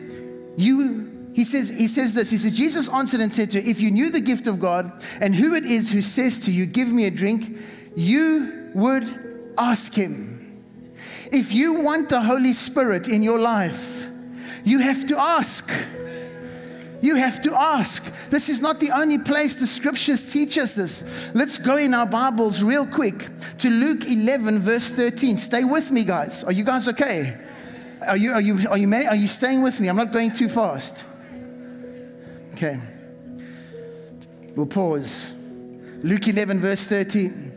You 0.55 1.07
he 1.33 1.43
says, 1.43 1.69
he 1.69 1.87
says 1.87 2.13
this. 2.13 2.29
He 2.29 2.37
says, 2.37 2.53
Jesus 2.53 2.87
answered 2.89 3.21
and 3.21 3.33
said 3.33 3.49
to 3.51 3.61
her, 3.61 3.67
If 3.67 3.81
you 3.81 3.89
knew 3.89 4.11
the 4.11 4.21
gift 4.21 4.45
of 4.45 4.59
God 4.59 4.91
and 5.21 5.33
who 5.33 5.55
it 5.55 5.65
is 5.65 5.91
who 5.91 6.03
says 6.03 6.37
to 6.41 6.51
you, 6.51 6.67
Give 6.67 6.91
me 6.91 7.05
a 7.05 7.11
drink, 7.11 7.57
you 7.95 8.69
would 8.75 9.53
ask 9.57 9.95
Him. 9.95 10.63
If 11.31 11.51
you 11.51 11.81
want 11.81 12.09
the 12.09 12.21
Holy 12.21 12.53
Spirit 12.53 13.07
in 13.07 13.23
your 13.23 13.39
life, 13.39 14.07
you 14.63 14.79
have 14.79 15.07
to 15.07 15.19
ask. 15.19 15.71
You 17.01 17.15
have 17.15 17.41
to 17.43 17.55
ask. 17.55 18.03
This 18.29 18.49
is 18.49 18.61
not 18.61 18.79
the 18.79 18.91
only 18.91 19.17
place 19.17 19.55
the 19.55 19.67
scriptures 19.67 20.31
teach 20.31 20.57
us 20.57 20.75
this. 20.75 21.31
Let's 21.33 21.57
go 21.57 21.77
in 21.77 21.93
our 21.93 22.05
Bibles 22.05 22.61
real 22.61 22.85
quick 22.85 23.27
to 23.59 23.69
Luke 23.69 24.05
11, 24.05 24.59
verse 24.59 24.89
13. 24.89 25.37
Stay 25.37 25.63
with 25.63 25.91
me, 25.91 26.03
guys. 26.03 26.43
Are 26.43 26.51
you 26.51 26.63
guys 26.63 26.87
okay? 26.89 27.37
Are 28.07 28.17
you, 28.17 28.31
are 28.33 28.41
you, 28.41 28.67
are 28.69 28.77
you, 28.77 28.93
are 28.93 29.15
you 29.15 29.27
staying 29.27 29.61
with 29.61 29.79
me? 29.79 29.87
I'm 29.87 29.95
not 29.95 30.11
going 30.11 30.33
too 30.33 30.49
fast. 30.49 31.05
Okay. 32.53 32.79
We'll 34.55 34.65
pause. 34.65 35.33
Luke 36.03 36.27
11, 36.27 36.59
verse 36.59 36.85
13. 36.85 37.48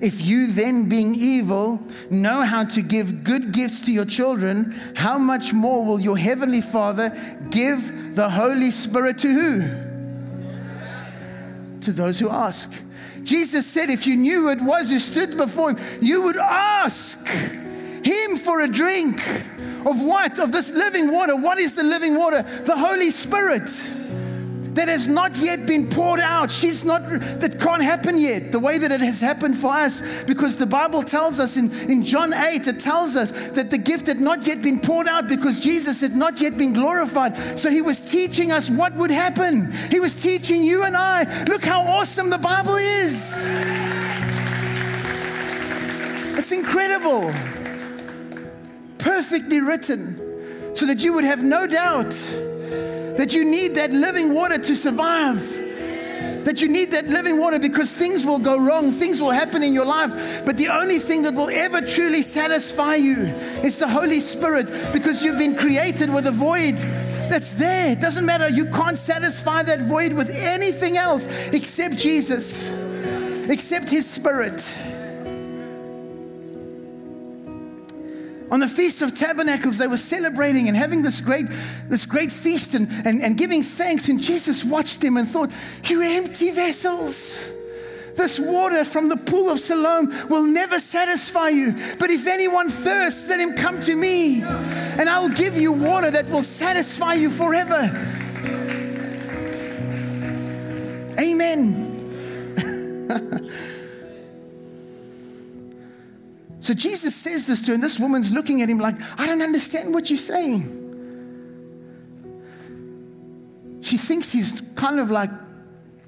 If 0.00 0.20
you 0.24 0.46
then, 0.48 0.88
being 0.88 1.14
evil, 1.14 1.80
know 2.10 2.42
how 2.42 2.64
to 2.64 2.82
give 2.82 3.24
good 3.24 3.52
gifts 3.52 3.82
to 3.86 3.92
your 3.92 4.04
children, 4.04 4.74
how 4.94 5.18
much 5.18 5.52
more 5.52 5.84
will 5.84 6.00
your 6.00 6.18
heavenly 6.18 6.60
Father 6.60 7.10
give 7.50 8.14
the 8.14 8.28
Holy 8.28 8.70
Spirit 8.70 9.18
to 9.18 9.28
who? 9.28 9.62
To 11.80 11.92
those 11.92 12.18
who 12.18 12.28
ask. 12.28 12.72
Jesus 13.22 13.66
said, 13.66 13.90
if 13.90 14.06
you 14.06 14.16
knew 14.16 14.42
who 14.42 14.50
it 14.50 14.62
was 14.62 14.90
who 14.90 14.98
stood 14.98 15.36
before 15.36 15.70
him, 15.70 15.78
you 16.00 16.22
would 16.22 16.36
ask 16.36 17.26
him 17.26 18.36
for 18.36 18.60
a 18.60 18.68
drink 18.68 19.18
of 19.84 20.02
what? 20.02 20.38
Of 20.38 20.52
this 20.52 20.72
living 20.72 21.10
water. 21.12 21.34
What 21.36 21.58
is 21.58 21.74
the 21.74 21.82
living 21.82 22.16
water? 22.16 22.42
The 22.42 22.76
Holy 22.76 23.10
Spirit 23.10 23.68
that 24.76 24.88
has 24.88 25.06
not 25.06 25.36
yet 25.38 25.66
been 25.66 25.88
poured 25.88 26.20
out. 26.20 26.52
She's 26.52 26.84
not, 26.84 27.02
that 27.08 27.58
can't 27.58 27.82
happen 27.82 28.18
yet, 28.18 28.52
the 28.52 28.58
way 28.58 28.78
that 28.78 28.92
it 28.92 29.00
has 29.00 29.20
happened 29.20 29.56
for 29.56 29.72
us, 29.72 30.22
because 30.24 30.58
the 30.58 30.66
Bible 30.66 31.02
tells 31.02 31.40
us 31.40 31.56
in, 31.56 31.72
in 31.90 32.04
John 32.04 32.32
8, 32.32 32.66
it 32.66 32.80
tells 32.80 33.16
us 33.16 33.32
that 33.50 33.70
the 33.70 33.78
gift 33.78 34.06
had 34.06 34.20
not 34.20 34.46
yet 34.46 34.62
been 34.62 34.80
poured 34.80 35.08
out 35.08 35.28
because 35.28 35.60
Jesus 35.60 36.00
had 36.00 36.14
not 36.14 36.40
yet 36.40 36.58
been 36.58 36.74
glorified. 36.74 37.36
So 37.58 37.70
he 37.70 37.80
was 37.80 38.00
teaching 38.00 38.52
us 38.52 38.68
what 38.68 38.94
would 38.94 39.10
happen. 39.10 39.72
He 39.90 39.98
was 39.98 40.20
teaching 40.22 40.62
you 40.62 40.84
and 40.84 40.96
I. 40.96 41.44
Look 41.44 41.64
how 41.64 41.80
awesome 41.80 42.28
the 42.28 42.38
Bible 42.38 42.76
is. 42.76 43.46
It's 46.36 46.52
incredible. 46.52 47.32
Perfectly 48.98 49.60
written 49.60 50.74
so 50.76 50.84
that 50.84 51.02
you 51.02 51.14
would 51.14 51.24
have 51.24 51.42
no 51.42 51.66
doubt 51.66 52.12
that 53.16 53.32
you 53.32 53.44
need 53.44 53.74
that 53.74 53.92
living 53.92 54.34
water 54.34 54.58
to 54.58 54.76
survive. 54.76 55.64
That 56.44 56.60
you 56.60 56.68
need 56.68 56.92
that 56.92 57.06
living 57.06 57.40
water 57.40 57.58
because 57.58 57.92
things 57.92 58.24
will 58.24 58.38
go 58.38 58.56
wrong, 58.56 58.92
things 58.92 59.20
will 59.20 59.32
happen 59.32 59.62
in 59.62 59.72
your 59.72 59.84
life. 59.84 60.44
But 60.46 60.56
the 60.56 60.68
only 60.68 61.00
thing 61.00 61.22
that 61.22 61.34
will 61.34 61.50
ever 61.50 61.80
truly 61.80 62.22
satisfy 62.22 62.94
you 62.94 63.24
is 63.64 63.78
the 63.78 63.88
Holy 63.88 64.20
Spirit 64.20 64.68
because 64.92 65.24
you've 65.24 65.38
been 65.38 65.56
created 65.56 66.12
with 66.12 66.26
a 66.26 66.32
void 66.32 66.76
that's 67.28 67.52
there. 67.52 67.92
It 67.92 68.00
doesn't 68.00 68.24
matter. 68.24 68.48
You 68.48 68.66
can't 68.66 68.96
satisfy 68.96 69.64
that 69.64 69.80
void 69.80 70.12
with 70.12 70.30
anything 70.30 70.96
else 70.96 71.48
except 71.48 71.96
Jesus, 71.96 72.70
except 73.48 73.88
His 73.88 74.08
Spirit. 74.08 74.62
On 78.50 78.60
the 78.60 78.68
Feast 78.68 79.02
of 79.02 79.16
Tabernacles, 79.16 79.78
they 79.78 79.88
were 79.88 79.96
celebrating 79.96 80.68
and 80.68 80.76
having 80.76 81.02
this 81.02 81.20
great, 81.20 81.46
this 81.88 82.06
great 82.06 82.30
feast 82.30 82.74
and, 82.74 82.88
and, 83.04 83.20
and 83.22 83.36
giving 83.36 83.62
thanks. 83.62 84.08
And 84.08 84.22
Jesus 84.22 84.64
watched 84.64 85.00
them 85.00 85.16
and 85.16 85.28
thought, 85.28 85.50
You 85.84 86.00
empty 86.02 86.50
vessels. 86.52 87.50
This 88.14 88.38
water 88.40 88.84
from 88.84 89.08
the 89.08 89.16
pool 89.16 89.50
of 89.50 89.60
Siloam 89.60 90.10
will 90.28 90.46
never 90.46 90.78
satisfy 90.78 91.50
you. 91.50 91.72
But 91.98 92.10
if 92.10 92.26
anyone 92.26 92.70
thirsts, 92.70 93.28
let 93.28 93.40
him 93.40 93.54
come 93.54 93.80
to 93.82 93.94
me, 93.94 94.42
and 94.42 95.08
I 95.08 95.18
will 95.20 95.28
give 95.28 95.58
you 95.58 95.72
water 95.72 96.10
that 96.10 96.30
will 96.30 96.42
satisfy 96.42 97.14
you 97.14 97.30
forever. 97.30 97.90
Amen. 101.18 101.82
So 106.66 106.74
Jesus 106.74 107.14
says 107.14 107.46
this 107.46 107.62
to 107.62 107.68
her, 107.68 107.74
and 107.74 107.82
this 107.84 108.00
woman's 108.00 108.32
looking 108.32 108.60
at 108.60 108.68
him 108.68 108.80
like, 108.80 108.96
I 109.20 109.28
don't 109.28 109.40
understand 109.40 109.94
what 109.94 110.10
you're 110.10 110.16
saying. 110.16 110.82
She 113.82 113.96
thinks 113.96 114.32
he's 114.32 114.60
kind 114.74 114.98
of 114.98 115.12
like 115.12 115.30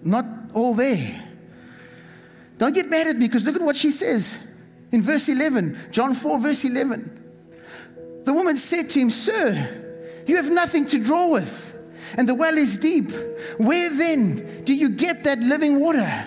not 0.03 0.25
all 0.55 0.75
there. 0.75 1.25
Don't 2.59 2.75
get 2.75 2.90
mad 2.90 3.07
at 3.07 3.14
me 3.14 3.29
because 3.29 3.47
look 3.47 3.55
at 3.55 3.62
what 3.62 3.77
she 3.77 3.92
says 3.92 4.40
in 4.90 5.01
verse 5.01 5.29
11, 5.29 5.79
John 5.92 6.12
4, 6.12 6.40
verse 6.40 6.64
11. 6.64 8.25
The 8.25 8.33
woman 8.33 8.57
said 8.57 8.90
to 8.90 8.99
him, 8.99 9.11
Sir, 9.11 10.25
you 10.27 10.35
have 10.35 10.51
nothing 10.51 10.87
to 10.87 10.99
draw 10.99 11.31
with, 11.31 11.73
and 12.18 12.29
the 12.29 12.35
well 12.35 12.59
is 12.59 12.79
deep. 12.79 13.12
Where 13.59 13.90
then 13.90 14.64
do 14.64 14.75
you 14.75 14.90
get 14.90 15.23
that 15.23 15.38
living 15.38 15.79
water? 15.79 16.27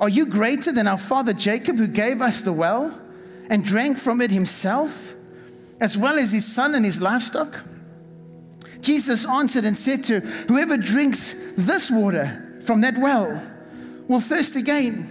Are 0.00 0.08
you 0.08 0.24
greater 0.24 0.72
than 0.72 0.86
our 0.86 0.98
father 0.98 1.34
Jacob, 1.34 1.76
who 1.76 1.86
gave 1.86 2.22
us 2.22 2.40
the 2.40 2.52
well 2.54 2.98
and 3.50 3.62
drank 3.62 3.98
from 3.98 4.22
it 4.22 4.30
himself, 4.30 5.14
as 5.78 5.96
well 5.96 6.18
as 6.18 6.32
his 6.32 6.46
son 6.46 6.74
and 6.74 6.84
his 6.84 7.00
livestock? 7.02 7.60
Jesus 8.80 9.26
answered 9.26 9.66
and 9.66 9.76
said 9.76 10.04
to 10.04 10.20
Whoever 10.20 10.78
drinks 10.78 11.34
this 11.56 11.90
water 11.90 12.60
from 12.64 12.80
that 12.80 12.96
well 12.96 13.46
will 14.08 14.20
thirst 14.20 14.56
again. 14.56 15.10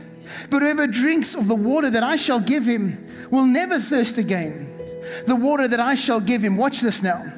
But 0.49 0.63
whoever 0.63 0.88
drinks 0.88 1.36
of 1.36 1.47
the 1.47 1.56
water 1.56 1.91
that 1.91 2.04
I 2.04 2.15
shall 2.15 2.39
give 2.39 2.65
him 2.65 3.08
will 3.30 3.45
never 3.45 3.80
thirst 3.80 4.17
again. 4.17 4.75
The 5.28 5.36
water 5.36 5.67
that 5.67 5.80
I 5.80 5.95
shall 5.95 6.19
give 6.19 6.43
him, 6.43 6.58
watch 6.58 6.82
this 6.82 7.04
now, 7.04 7.32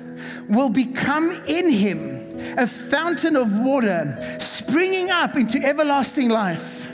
will 0.48 0.70
become 0.70 1.30
in 1.48 1.70
him 1.70 2.38
a 2.58 2.68
fountain 2.68 3.36
of 3.36 3.60
water 3.60 4.38
springing 4.40 5.10
up 5.10 5.36
into 5.36 5.62
everlasting 5.62 6.30
life 6.30 6.91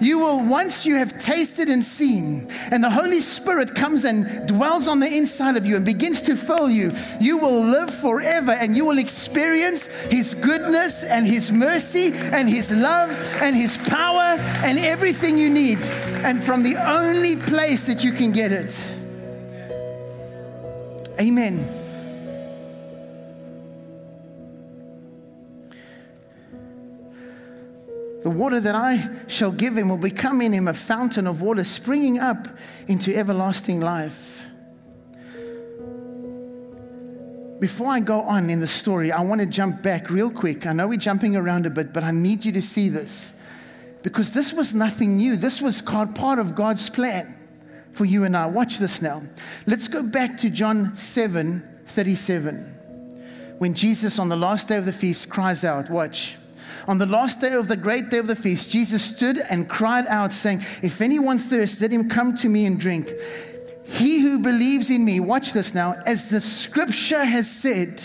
you 0.00 0.18
will, 0.18 0.44
once 0.44 0.86
you 0.86 0.96
have 0.96 1.18
tasted 1.18 1.68
and 1.68 1.84
seen, 1.84 2.48
and 2.70 2.82
the 2.82 2.90
Holy 2.90 3.18
Spirit 3.18 3.74
comes 3.74 4.04
and 4.04 4.48
dwells 4.48 4.88
on 4.88 5.00
the 5.00 5.06
inside 5.06 5.56
of 5.56 5.66
you 5.66 5.76
and 5.76 5.84
begins 5.84 6.22
to 6.22 6.36
fill 6.36 6.70
you, 6.70 6.92
you 7.20 7.38
will 7.38 7.62
live 7.62 7.90
forever 7.90 8.52
and 8.52 8.74
you 8.76 8.84
will 8.84 8.98
experience 8.98 9.86
His 10.04 10.34
goodness 10.34 11.04
and 11.04 11.26
His 11.26 11.52
mercy 11.52 12.12
and 12.14 12.48
His 12.48 12.72
love 12.72 13.10
and 13.42 13.54
His 13.54 13.76
power 13.76 14.38
and 14.64 14.78
everything 14.78 15.36
you 15.38 15.50
need. 15.50 15.78
And 16.24 16.42
from 16.42 16.62
the 16.62 16.76
only 16.76 17.36
place 17.36 17.84
that 17.84 18.02
you 18.04 18.12
can 18.12 18.32
get 18.32 18.52
it. 18.52 18.74
Amen. 21.20 21.79
The 28.22 28.30
water 28.30 28.60
that 28.60 28.74
I 28.74 29.08
shall 29.28 29.50
give 29.50 29.76
him 29.76 29.88
will 29.88 29.96
become 29.96 30.40
in 30.40 30.52
him 30.52 30.68
a 30.68 30.74
fountain 30.74 31.26
of 31.26 31.40
water 31.40 31.64
springing 31.64 32.18
up 32.18 32.48
into 32.86 33.14
everlasting 33.16 33.80
life. 33.80 34.46
Before 37.60 37.88
I 37.88 38.00
go 38.00 38.20
on 38.20 38.48
in 38.48 38.60
the 38.60 38.66
story, 38.66 39.12
I 39.12 39.22
want 39.22 39.40
to 39.40 39.46
jump 39.46 39.82
back 39.82 40.10
real 40.10 40.30
quick. 40.30 40.66
I 40.66 40.72
know 40.72 40.88
we're 40.88 40.98
jumping 40.98 41.36
around 41.36 41.66
a 41.66 41.70
bit, 41.70 41.92
but 41.92 42.02
I 42.02 42.10
need 42.10 42.44
you 42.44 42.52
to 42.52 42.62
see 42.62 42.88
this 42.88 43.32
because 44.02 44.32
this 44.32 44.52
was 44.52 44.74
nothing 44.74 45.16
new. 45.16 45.36
This 45.36 45.60
was 45.60 45.82
part 45.82 46.38
of 46.38 46.54
God's 46.54 46.88
plan 46.88 47.36
for 47.92 48.04
you 48.04 48.24
and 48.24 48.36
I. 48.36 48.46
Watch 48.46 48.78
this 48.78 49.02
now. 49.02 49.22
Let's 49.66 49.88
go 49.88 50.02
back 50.02 50.38
to 50.38 50.50
John 50.50 50.96
7 50.96 51.66
37. 51.86 52.56
When 53.58 53.74
Jesus, 53.74 54.18
on 54.18 54.30
the 54.30 54.36
last 54.36 54.68
day 54.68 54.76
of 54.76 54.86
the 54.86 54.92
feast, 54.92 55.28
cries 55.28 55.64
out, 55.64 55.90
Watch. 55.90 56.36
On 56.88 56.98
the 56.98 57.06
last 57.06 57.40
day 57.40 57.52
of 57.52 57.68
the 57.68 57.76
great 57.76 58.10
day 58.10 58.18
of 58.18 58.26
the 58.26 58.36
feast, 58.36 58.70
Jesus 58.70 59.02
stood 59.04 59.38
and 59.50 59.68
cried 59.68 60.06
out, 60.06 60.32
saying, 60.32 60.60
If 60.82 61.00
anyone 61.00 61.38
thirsts, 61.38 61.80
let 61.80 61.90
him 61.90 62.08
come 62.08 62.36
to 62.36 62.48
me 62.48 62.66
and 62.66 62.78
drink. 62.78 63.10
He 63.86 64.20
who 64.20 64.38
believes 64.38 64.88
in 64.88 65.04
me, 65.04 65.20
watch 65.20 65.52
this 65.52 65.74
now, 65.74 65.94
as 66.06 66.30
the 66.30 66.40
scripture 66.40 67.24
has 67.24 67.50
said, 67.50 68.00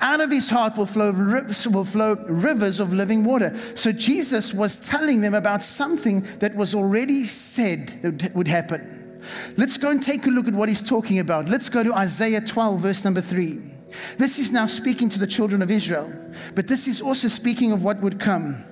out 0.00 0.20
of 0.20 0.30
his 0.30 0.50
heart 0.50 0.76
will 0.76 0.86
flow, 0.86 1.12
will 1.12 1.84
flow 1.84 2.14
rivers 2.28 2.80
of 2.80 2.92
living 2.92 3.24
water. 3.24 3.56
So 3.76 3.92
Jesus 3.92 4.52
was 4.52 4.76
telling 4.76 5.20
them 5.20 5.32
about 5.32 5.62
something 5.62 6.22
that 6.40 6.56
was 6.56 6.74
already 6.74 7.24
said 7.24 7.88
that 8.02 8.34
would 8.34 8.48
happen. 8.48 9.20
Let's 9.56 9.76
go 9.76 9.90
and 9.90 10.02
take 10.02 10.26
a 10.26 10.30
look 10.30 10.48
at 10.48 10.54
what 10.54 10.68
he's 10.68 10.82
talking 10.82 11.20
about. 11.20 11.48
Let's 11.48 11.68
go 11.68 11.84
to 11.84 11.94
Isaiah 11.94 12.40
12, 12.40 12.80
verse 12.80 13.04
number 13.04 13.20
3. 13.20 13.71
This 14.16 14.38
is 14.38 14.52
now 14.52 14.66
speaking 14.66 15.08
to 15.10 15.18
the 15.18 15.26
children 15.26 15.62
of 15.62 15.70
Israel, 15.70 16.12
but 16.54 16.68
this 16.68 16.88
is 16.88 17.00
also 17.00 17.28
speaking 17.28 17.72
of 17.72 17.82
what 17.82 18.00
would 18.00 18.18
come. 18.18 18.64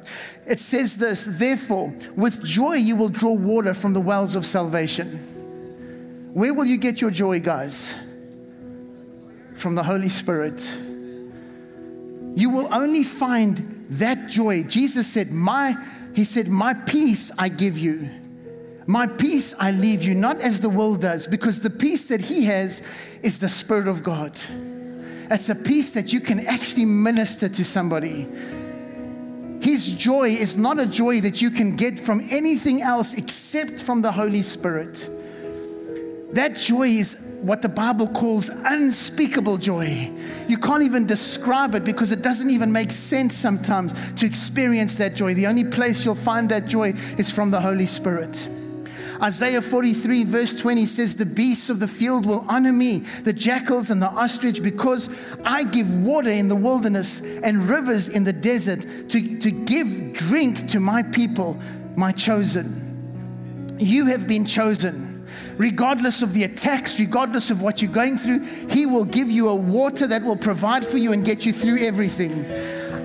It 0.46 0.58
says 0.58 0.98
this 0.98 1.24
Therefore, 1.24 1.94
with 2.16 2.44
joy 2.44 2.74
you 2.74 2.96
will 2.96 3.08
draw 3.08 3.32
water 3.32 3.74
from 3.74 3.92
the 3.92 4.00
wells 4.00 4.34
of 4.34 4.46
salvation. 4.46 5.26
Where 6.32 6.54
will 6.54 6.64
you 6.64 6.78
get 6.78 7.00
your 7.00 7.10
joy, 7.10 7.40
guys? 7.40 7.94
From 9.56 9.74
the 9.74 9.82
Holy 9.82 10.08
Spirit. 10.08 10.60
You 12.36 12.50
will 12.50 12.72
only 12.72 13.02
find 13.02 13.86
that 13.90 14.28
joy. 14.28 14.62
Jesus 14.62 15.06
said, 15.06 15.30
My, 15.30 15.76
He 16.14 16.24
said, 16.24 16.48
My 16.48 16.74
peace 16.74 17.30
I 17.36 17.48
give 17.48 17.76
you. 17.78 18.08
My 18.86 19.06
peace 19.06 19.54
I 19.58 19.72
leave 19.72 20.02
you, 20.02 20.14
not 20.14 20.40
as 20.40 20.60
the 20.60 20.68
world 20.68 21.00
does, 21.00 21.26
because 21.26 21.60
the 21.60 21.70
peace 21.70 22.08
that 22.08 22.20
He 22.22 22.44
has 22.44 22.82
is 23.22 23.38
the 23.38 23.48
Spirit 23.48 23.88
of 23.88 24.02
God. 24.02 24.32
It's 25.30 25.48
a 25.48 25.54
peace 25.54 25.92
that 25.92 26.12
you 26.12 26.20
can 26.20 26.46
actually 26.46 26.84
minister 26.84 27.48
to 27.48 27.64
somebody. 27.64 28.26
His 29.60 29.90
joy 29.90 30.30
is 30.30 30.56
not 30.56 30.80
a 30.80 30.86
joy 30.86 31.20
that 31.20 31.40
you 31.40 31.50
can 31.50 31.76
get 31.76 32.00
from 32.00 32.20
anything 32.30 32.82
else 32.82 33.14
except 33.14 33.80
from 33.80 34.02
the 34.02 34.10
Holy 34.10 34.42
Spirit. 34.42 35.08
That 36.32 36.56
joy 36.56 36.88
is 36.88 37.38
what 37.42 37.62
the 37.62 37.68
Bible 37.68 38.08
calls 38.08 38.48
unspeakable 38.48 39.58
joy. 39.58 40.10
You 40.48 40.58
can't 40.58 40.82
even 40.82 41.06
describe 41.06 41.74
it 41.74 41.84
because 41.84 42.10
it 42.12 42.22
doesn't 42.22 42.50
even 42.50 42.72
make 42.72 42.90
sense 42.90 43.34
sometimes 43.34 43.92
to 44.14 44.26
experience 44.26 44.96
that 44.96 45.14
joy. 45.14 45.34
The 45.34 45.46
only 45.46 45.64
place 45.64 46.04
you'll 46.04 46.14
find 46.14 46.48
that 46.48 46.66
joy 46.66 46.94
is 47.18 47.30
from 47.30 47.50
the 47.50 47.60
Holy 47.60 47.86
Spirit. 47.86 48.48
Isaiah 49.22 49.60
43, 49.60 50.24
verse 50.24 50.58
20 50.58 50.86
says, 50.86 51.16
The 51.16 51.26
beasts 51.26 51.68
of 51.68 51.78
the 51.78 51.88
field 51.88 52.24
will 52.24 52.44
honor 52.48 52.72
me, 52.72 53.00
the 53.00 53.32
jackals 53.32 53.90
and 53.90 54.00
the 54.00 54.08
ostrich, 54.08 54.62
because 54.62 55.10
I 55.44 55.64
give 55.64 55.94
water 56.02 56.30
in 56.30 56.48
the 56.48 56.56
wilderness 56.56 57.20
and 57.20 57.68
rivers 57.68 58.08
in 58.08 58.24
the 58.24 58.32
desert 58.32 59.10
to, 59.10 59.38
to 59.38 59.50
give 59.50 60.14
drink 60.14 60.68
to 60.68 60.80
my 60.80 61.02
people, 61.02 61.58
my 61.96 62.12
chosen. 62.12 63.76
You 63.78 64.06
have 64.06 64.26
been 64.26 64.46
chosen 64.46 65.10
regardless 65.56 66.22
of 66.22 66.32
the 66.32 66.44
attacks, 66.44 66.98
regardless 66.98 67.50
of 67.50 67.60
what 67.60 67.82
you're 67.82 67.92
going 67.92 68.16
through, 68.16 68.40
He 68.70 68.86
will 68.86 69.04
give 69.04 69.30
you 69.30 69.50
a 69.50 69.54
water 69.54 70.06
that 70.06 70.22
will 70.22 70.36
provide 70.36 70.86
for 70.86 70.96
you 70.96 71.12
and 71.12 71.24
get 71.24 71.44
you 71.44 71.52
through 71.52 71.78
everything. 71.78 72.46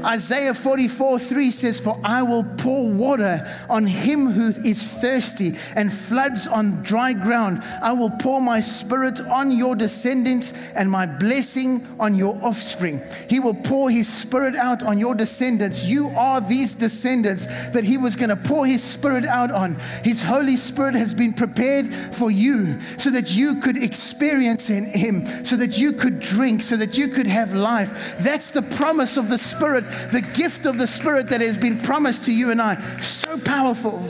Isaiah 0.05 0.53
44 0.53 1.17
3 1.17 1.51
says, 1.51 1.79
For 1.79 1.99
I 2.03 2.21
will 2.21 2.43
pour 2.43 2.87
water 2.87 3.45
on 3.69 3.87
him 3.87 4.31
who 4.31 4.49
is 4.63 4.85
thirsty 4.85 5.55
and 5.75 5.91
floods 5.91 6.47
on 6.47 6.83
dry 6.83 7.13
ground. 7.13 7.63
I 7.81 7.93
will 7.93 8.11
pour 8.11 8.39
my 8.39 8.59
spirit 8.59 9.19
on 9.19 9.51
your 9.51 9.75
descendants 9.75 10.53
and 10.73 10.91
my 10.91 11.07
blessing 11.07 11.85
on 11.99 12.13
your 12.13 12.37
offspring. 12.43 13.01
He 13.29 13.39
will 13.39 13.55
pour 13.55 13.89
his 13.89 14.07
spirit 14.07 14.55
out 14.55 14.83
on 14.83 14.99
your 14.99 15.15
descendants. 15.15 15.85
You 15.85 16.09
are 16.09 16.39
these 16.39 16.75
descendants 16.75 17.45
that 17.69 17.83
he 17.83 17.97
was 17.97 18.15
going 18.15 18.29
to 18.29 18.35
pour 18.35 18.67
his 18.67 18.83
spirit 18.83 19.25
out 19.25 19.51
on. 19.51 19.77
His 20.03 20.21
Holy 20.21 20.57
Spirit 20.57 20.95
has 20.95 21.13
been 21.13 21.33
prepared 21.33 21.93
for 21.93 22.29
you 22.29 22.79
so 22.99 23.09
that 23.09 23.33
you 23.33 23.59
could 23.59 23.81
experience 23.81 24.69
in 24.69 24.85
him, 24.85 25.25
so 25.43 25.55
that 25.55 25.79
you 25.79 25.93
could 25.93 26.19
drink, 26.19 26.61
so 26.61 26.77
that 26.77 26.97
you 26.97 27.07
could 27.07 27.27
have 27.27 27.55
life. 27.55 28.17
That's 28.19 28.51
the 28.51 28.61
promise 28.61 29.17
of 29.17 29.29
the 29.29 29.37
Spirit 29.37 29.85
the 30.11 30.21
gift 30.21 30.65
of 30.65 30.77
the 30.77 30.87
Spirit 30.87 31.27
that 31.29 31.41
has 31.41 31.57
been 31.57 31.79
promised 31.79 32.25
to 32.25 32.33
you 32.33 32.51
and 32.51 32.61
I. 32.61 32.79
So 32.99 33.37
powerful. 33.39 34.03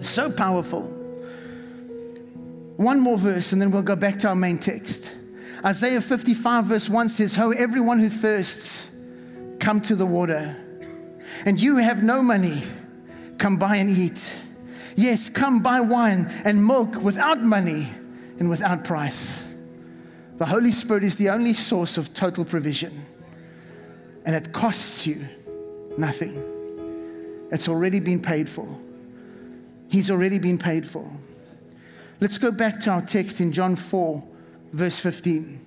So 0.00 0.30
powerful. 0.30 0.82
One 2.76 3.00
more 3.00 3.18
verse, 3.18 3.52
and 3.52 3.60
then 3.60 3.70
we'll 3.70 3.82
go 3.82 3.96
back 3.96 4.18
to 4.20 4.28
our 4.28 4.34
main 4.34 4.58
text. 4.58 5.14
Isaiah 5.64 6.00
55, 6.00 6.64
verse 6.64 6.88
1 6.88 7.08
says, 7.10 7.34
Ho, 7.34 7.50
everyone 7.50 7.98
who 7.98 8.08
thirsts, 8.08 8.90
come 9.58 9.80
to 9.82 9.94
the 9.94 10.06
water. 10.06 10.56
And 11.44 11.60
you 11.60 11.76
have 11.76 12.02
no 12.02 12.22
money, 12.22 12.62
come 13.38 13.58
buy 13.58 13.76
and 13.76 13.90
eat. 13.90 14.34
Yes, 14.96 15.28
come 15.28 15.60
buy 15.60 15.80
wine 15.80 16.30
and 16.44 16.64
milk 16.64 17.02
without 17.02 17.42
money 17.42 17.90
and 18.38 18.48
without 18.48 18.84
price. 18.84 19.46
The 20.36 20.46
Holy 20.46 20.70
Spirit 20.70 21.04
is 21.04 21.16
the 21.16 21.28
only 21.28 21.52
source 21.52 21.98
of 21.98 22.14
total 22.14 22.46
provision 22.46 23.04
and 24.24 24.34
it 24.34 24.52
costs 24.52 25.06
you 25.06 25.28
nothing. 25.96 27.48
It's 27.50 27.68
already 27.68 28.00
been 28.00 28.20
paid 28.20 28.48
for. 28.48 28.68
He's 29.88 30.10
already 30.10 30.38
been 30.38 30.58
paid 30.58 30.86
for. 30.86 31.10
Let's 32.20 32.38
go 32.38 32.50
back 32.50 32.80
to 32.82 32.90
our 32.90 33.02
text 33.02 33.40
in 33.40 33.50
John 33.50 33.76
4, 33.76 34.22
verse 34.72 35.00
15. 35.00 35.66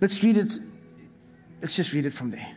Let's 0.00 0.22
read 0.22 0.36
it. 0.36 0.58
Let's 1.60 1.74
just 1.74 1.92
read 1.92 2.06
it 2.06 2.14
from 2.14 2.30
there. 2.30 2.48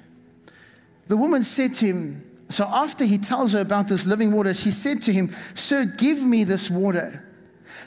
The 1.07 1.17
woman 1.17 1.43
said 1.43 1.73
to 1.75 1.85
him, 1.87 2.30
so 2.53 2.65
after 2.65 3.05
he 3.05 3.17
tells 3.17 3.53
her 3.53 3.59
about 3.59 3.87
this 3.87 4.05
living 4.05 4.31
water, 4.31 4.53
she 4.53 4.71
said 4.71 5.01
to 5.03 5.13
him, 5.13 5.33
Sir, 5.53 5.85
give 5.85 6.23
me 6.23 6.43
this 6.43 6.69
water 6.69 7.25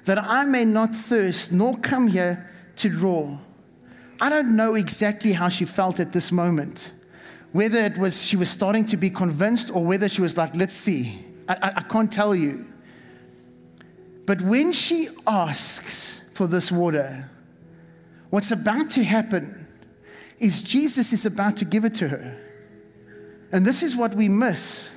that 0.05 0.19
I 0.19 0.45
may 0.45 0.65
not 0.65 0.95
thirst 0.95 1.53
nor 1.53 1.77
come 1.79 2.09
here 2.09 2.51
to 2.77 2.89
draw. 2.89 3.39
I 4.21 4.29
don't 4.29 4.57
know 4.57 4.75
exactly 4.75 5.33
how 5.33 5.49
she 5.49 5.65
felt 5.65 5.99
at 6.01 6.12
this 6.12 6.31
moment, 6.31 6.93
whether 7.53 7.79
it 7.79 7.99
was 7.99 8.25
she 8.25 8.37
was 8.37 8.51
starting 8.51 8.87
to 8.87 8.97
be 8.97 9.11
convinced 9.11 9.71
or 9.75 9.85
whether 9.85 10.09
she 10.09 10.23
was 10.23 10.37
like, 10.37 10.55
let's 10.55 10.75
see. 10.75 11.19
I, 11.49 11.55
I, 11.55 11.73
I 11.77 11.81
can't 11.83 12.12
tell 12.12 12.35
you. 12.35 12.67
But 14.27 14.41
when 14.41 14.73
she 14.73 15.09
asks 15.27 16.23
for 16.33 16.47
this 16.47 16.73
water, 16.73 17.29
what's 18.31 18.51
about 18.51 18.91
to 18.91 19.05
happen 19.05 19.67
is 20.39 20.62
Jesus 20.62 21.12
is 21.12 21.27
about 21.27 21.57
to 21.59 21.65
give 21.65 21.85
it 21.85 21.95
to 21.97 22.09
her. 22.09 22.39
And 23.55 23.65
this 23.65 23.85
is 23.85 23.95
what 23.95 24.17
we 24.17 24.29
miss. 24.29 24.93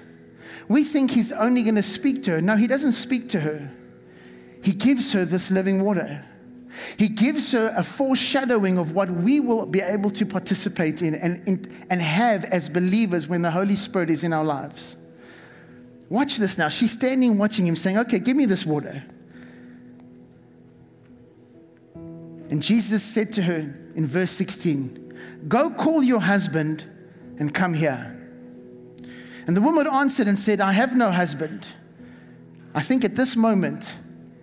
We 0.68 0.84
think 0.84 1.12
he's 1.12 1.32
only 1.32 1.62
going 1.62 1.76
to 1.76 1.84
speak 1.84 2.24
to 2.24 2.32
her. 2.32 2.42
No, 2.42 2.56
he 2.56 2.66
doesn't 2.66 2.94
speak 2.94 3.30
to 3.30 3.40
her. 3.42 3.70
He 4.64 4.74
gives 4.74 5.14
her 5.14 5.26
this 5.26 5.52
living 5.52 5.84
water. 5.84 6.26
He 6.98 7.08
gives 7.08 7.52
her 7.52 7.72
a 7.78 7.84
foreshadowing 7.84 8.80
of 8.80 8.94
what 8.94 9.12
we 9.12 9.40
will 9.40 9.68
be 9.68 9.80
able 9.80 10.10
to 10.10 10.26
participate 10.26 11.04
in 11.04 11.14
and, 11.14 11.70
and 11.88 12.02
have 12.02 12.46
as 12.46 12.68
believers 12.68 13.28
when 13.28 13.44
the 13.44 13.52
Holy 13.52 13.76
Spirit 13.76 14.10
is 14.10 14.24
in 14.24 14.34
our 14.34 14.44
lives. 14.44 14.98
Watch 16.10 16.38
this 16.38 16.58
now. 16.58 16.68
She's 16.68 16.92
standing 16.92 17.38
watching 17.38 17.68
him, 17.68 17.76
saying, 17.76 18.00
Okay, 18.00 18.18
give 18.18 18.36
me 18.36 18.46
this 18.46 18.66
water. 18.66 19.04
And 22.50 22.64
Jesus 22.64 23.04
said 23.04 23.34
to 23.34 23.44
her 23.44 23.58
in 23.96 24.08
verse 24.08 24.32
16, 24.32 25.46
Go 25.48 25.70
call 25.70 26.02
your 26.02 26.22
husband 26.22 26.84
and 27.38 27.54
come 27.54 27.76
here. 27.76 28.17
And 29.48 29.56
the 29.56 29.62
woman 29.62 29.88
answered 29.88 30.28
and 30.28 30.38
said, 30.38 30.60
I 30.60 30.74
have 30.74 30.96
no 30.96 31.10
husband. 31.10 31.66
I 32.76 32.82
think 32.82 33.06
at 33.06 33.16
this 33.16 33.36
moment, 33.38 33.98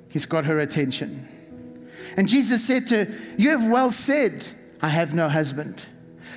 he's 0.08 0.24
got 0.24 0.46
her 0.46 0.58
attention. 0.58 1.28
And 2.16 2.28
Jesus 2.28 2.66
said 2.66 2.86
to 2.88 3.04
her, 3.04 3.14
You 3.36 3.50
have 3.50 3.68
well 3.68 3.90
said, 3.90 4.46
I 4.80 4.88
have 4.88 5.14
no 5.14 5.28
husband. 5.28 5.82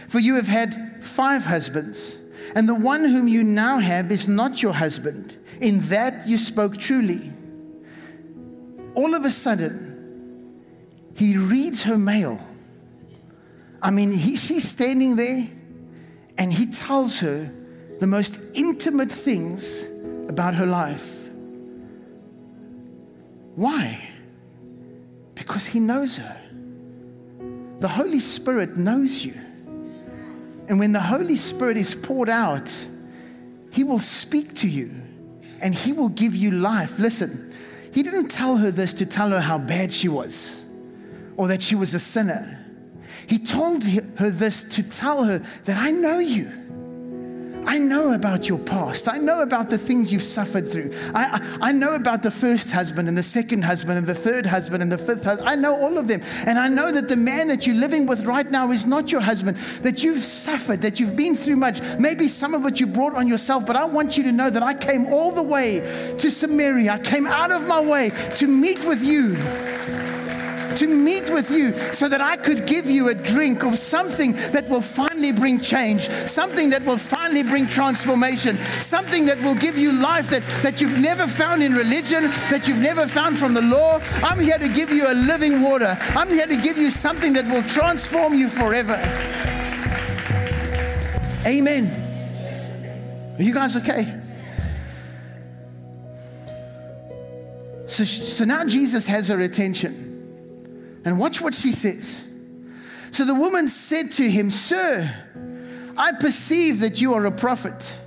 For 0.09 0.20
you 0.20 0.36
have 0.36 0.47
had 0.47 1.03
five 1.03 1.45
husbands, 1.45 2.18
and 2.55 2.68
the 2.68 2.76
one 2.76 3.03
whom 3.03 3.28
you 3.28 3.43
now 3.43 3.80
have 3.80 4.11
is 4.11 4.28
not 4.28 4.61
your 4.61 4.74
husband. 4.74 5.38
In 5.61 5.80
that 5.88 6.28
you 6.28 6.38
spoke 6.38 6.78
truly. 6.78 7.32
All 8.93 9.15
of 9.15 9.26
a 9.26 9.32
sudden, 9.32 10.63
he 11.15 11.38
reads 11.38 11.84
her 11.84 11.97
mail. 11.97 12.39
I 13.82 13.91
mean, 13.91 14.11
he, 14.11 14.36
she's 14.36 14.70
standing 14.70 15.15
there, 15.15 15.47
and 16.38 16.51
he 16.51 16.68
tells 16.68 17.20
her 17.22 17.51
the 17.99 18.07
most 18.07 18.39
intimate 18.53 19.11
things 19.11 19.85
about 20.29 20.53
her 20.55 20.65
life. 20.65 21.29
Why? 23.55 23.99
Because 25.33 25.65
he 25.65 25.79
knows 25.79 26.17
her. 26.17 26.41
The 27.79 27.87
Holy 27.87 28.19
Spirit 28.19 28.77
knows 28.77 29.23
you. 29.25 29.33
And 30.67 30.79
when 30.79 30.91
the 30.91 30.99
Holy 30.99 31.35
Spirit 31.35 31.77
is 31.77 31.95
poured 31.95 32.29
out, 32.29 32.71
he 33.71 33.83
will 33.83 33.99
speak 33.99 34.53
to 34.55 34.67
you 34.67 34.91
and 35.61 35.73
he 35.73 35.93
will 35.93 36.09
give 36.09 36.35
you 36.35 36.51
life. 36.51 36.99
Listen, 36.99 37.53
he 37.93 38.03
didn't 38.03 38.29
tell 38.29 38.57
her 38.57 38.69
this 38.69 38.93
to 38.95 39.05
tell 39.05 39.29
her 39.29 39.39
how 39.39 39.57
bad 39.57 39.93
she 39.93 40.07
was 40.07 40.61
or 41.35 41.47
that 41.47 41.61
she 41.61 41.75
was 41.75 41.93
a 41.93 41.99
sinner. 41.99 42.63
He 43.27 43.39
told 43.39 43.83
her 43.83 44.29
this 44.29 44.63
to 44.63 44.83
tell 44.83 45.23
her 45.23 45.39
that 45.65 45.77
I 45.77 45.91
know 45.91 46.19
you. 46.19 46.51
I 47.68 47.80
know 47.80 48.13
about 48.13 48.47
your 48.47 48.59
past. 48.59 49.09
I 49.09 49.18
know 49.18 49.41
about 49.41 49.70
the 49.70 49.78
things 49.78 50.11
you've 50.13 50.24
suffered 50.24 50.72
through. 50.72 50.91
I, 51.13 51.57
I, 51.61 51.70
I, 51.70 51.72
know 51.74 51.95
about 51.95 52.24
the 52.24 52.32
first 52.32 52.72
husband 52.72 53.09
and 53.09 53.18
the 53.18 53.24
second 53.24 53.65
husband 53.65 53.97
and 53.97 54.07
the 54.07 54.15
third 54.15 54.45
husband 54.45 54.82
and 54.82 54.89
the 54.89 54.97
fifth 54.97 55.26
husband. 55.26 55.49
I 55.49 55.55
know 55.55 55.76
all 55.76 55.97
of 55.97 56.07
them. 56.07 56.22
And 56.45 56.57
I 56.57 56.70
know 56.70 56.93
that 56.93 57.09
the 57.09 57.18
man 57.18 57.49
that 57.49 57.68
you're 57.68 57.76
living 57.76 58.05
with 58.05 58.26
right 58.26 58.49
now 58.49 58.72
is 58.72 58.86
not 58.86 59.11
your 59.11 59.20
husband, 59.20 59.57
that 59.84 60.01
you've 60.01 60.24
suffered, 60.24 60.82
that 60.82 61.01
you've 61.01 61.18
been 61.18 61.36
through 61.36 61.57
much. 61.57 61.82
Maybe 61.99 62.30
some 62.30 62.53
of 62.53 62.65
it 62.65 62.80
you 62.80 62.88
brought 62.88 63.15
on 63.15 63.28
yourself, 63.28 63.68
but 63.68 63.76
I 63.76 63.84
want 63.84 64.15
you 64.15 64.24
to 64.24 64.32
know 64.32 64.49
that 64.49 64.63
I 64.63 64.74
came 64.74 65.07
all 65.07 65.32
the 65.32 65.43
way 65.43 65.80
to 66.20 66.32
Samaria. 66.32 66.93
I 66.93 66.99
came 66.99 67.28
out 67.28 67.51
of 67.51 67.68
my 67.68 67.82
way 67.82 68.11
to 68.36 68.47
meet 68.47 68.84
with 68.86 69.03
you 69.03 69.36
to 70.78 70.88
meet 70.88 71.30
with 71.30 71.51
you 71.51 71.78
so 71.93 72.07
that 72.09 72.21
I 72.21 72.38
could 72.38 72.65
give 72.65 72.89
you 72.89 73.09
a 73.09 73.13
drink 73.13 73.63
of 73.63 73.78
something 73.78 74.34
that 74.51 74.67
will 74.69 74.82
finally 74.82 75.32
bring 75.32 75.59
change, 75.59 76.09
something 76.09 76.69
that 76.69 76.84
will 76.86 76.97
finally 76.97 77.43
bring 77.43 77.67
transformation, 77.67 78.57
something 78.82 79.25
that 79.25 79.41
will 79.41 79.55
give 79.55 79.78
you 79.78 79.91
life 79.91 80.30
that, 80.30 80.43
that 80.63 80.82
you've 80.82 80.99
never 80.99 81.28
found 81.28 81.63
in 81.63 81.73
religion, 81.73 82.23
that 82.49 82.67
you've 82.67 82.82
never 82.82 83.07
found 83.07 83.38
from 83.38 83.53
the 83.53 83.61
law. 83.61 83.99
I'm 84.23 84.39
here 84.39 84.57
to 84.57 84.69
give 84.69 84.91
you 84.91 85.11
a 85.11 85.13
living 85.13 85.61
water. 85.61 85.97
I'm 86.15 86.30
here 86.30 86.47
to 86.47 86.57
give 86.57 86.78
you 86.78 86.89
something 86.89 87.34
that 87.34 87.45
will 87.45 87.63
transform 87.63 88.34
you 88.34 88.49
forever. 88.49 88.95
Amen. 91.45 93.36
Are 93.39 93.43
you 93.43 93.53
guys 93.53 93.78
okay? 93.78 94.21
So, 97.88 98.03
so 98.03 98.45
now 98.45 98.65
Jesus 98.65 99.07
has 99.07 99.30
her 99.30 99.39
attention. 99.39 100.06
And 101.07 101.17
watch 101.17 101.39
what 101.39 101.55
she 101.55 101.71
says. 101.71 102.27
So 103.11 103.23
the 103.23 103.33
woman 103.33 103.69
said 103.69 104.11
to 104.13 104.29
him, 104.29 104.51
Sir, 104.51 105.09
I 105.95 106.11
perceive 106.11 106.81
that 106.81 106.99
you 106.99 107.13
are 107.13 107.25
a 107.25 107.31
prophet. 107.31 107.97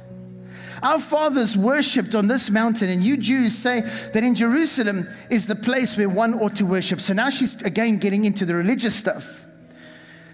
Our 0.82 1.01
fathers 1.01 1.57
worshipped 1.57 2.14
on 2.14 2.28
this 2.28 2.51
mountain, 2.51 2.90
and 2.90 3.03
you 3.03 3.16
Jews 3.16 3.57
say 3.57 3.80
that 3.80 4.22
in 4.22 4.34
Jerusalem 4.34 5.09
is 5.30 5.46
the 5.46 5.55
place 5.55 5.96
where 5.96 6.11
one 6.11 6.34
ought 6.34 6.57
to 6.57 6.66
worship. 6.66 7.01
So 7.01 7.14
now 7.14 7.30
she's 7.30 7.62
again 7.62 7.96
getting 7.96 8.26
into 8.26 8.44
the 8.44 8.55
religious 8.55 8.94
stuff. 8.94 9.46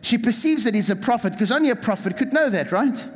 She 0.02 0.18
perceives 0.18 0.64
that 0.64 0.74
he's 0.74 0.90
a 0.90 0.96
prophet 0.96 1.34
because 1.34 1.52
only 1.52 1.70
a 1.70 1.76
prophet 1.76 2.16
could 2.16 2.32
know 2.32 2.50
that, 2.50 2.72
right? 2.72 3.06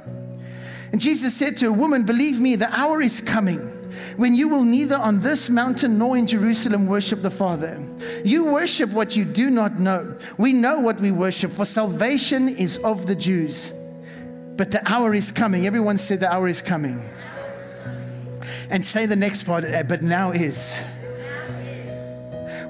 And 0.92 1.00
Jesus 1.00 1.34
said 1.34 1.56
to 1.58 1.66
a 1.66 1.72
woman, 1.72 2.04
Believe 2.04 2.38
me, 2.38 2.54
the 2.54 2.72
hour 2.72 3.02
is 3.02 3.20
coming 3.20 3.79
when 4.20 4.34
you 4.34 4.48
will 4.48 4.64
neither 4.64 4.96
on 4.96 5.18
this 5.20 5.48
mountain 5.48 5.96
nor 5.96 6.14
in 6.14 6.26
Jerusalem 6.26 6.86
worship 6.86 7.22
the 7.22 7.30
Father. 7.30 7.82
You 8.22 8.44
worship 8.44 8.90
what 8.90 9.16
you 9.16 9.24
do 9.24 9.48
not 9.48 9.80
know. 9.80 10.14
We 10.36 10.52
know 10.52 10.78
what 10.78 11.00
we 11.00 11.10
worship, 11.10 11.50
for 11.50 11.64
salvation 11.64 12.46
is 12.46 12.76
of 12.84 13.06
the 13.06 13.14
Jews. 13.14 13.72
But 14.58 14.72
the 14.72 14.82
hour 14.84 15.14
is 15.14 15.32
coming. 15.32 15.66
Everyone 15.66 15.96
said 15.96 16.20
the 16.20 16.30
hour 16.30 16.48
is 16.48 16.60
coming. 16.60 17.02
And 18.68 18.84
say 18.84 19.06
the 19.06 19.16
next 19.16 19.44
part, 19.44 19.64
but 19.88 20.02
now 20.02 20.32
is 20.32 20.84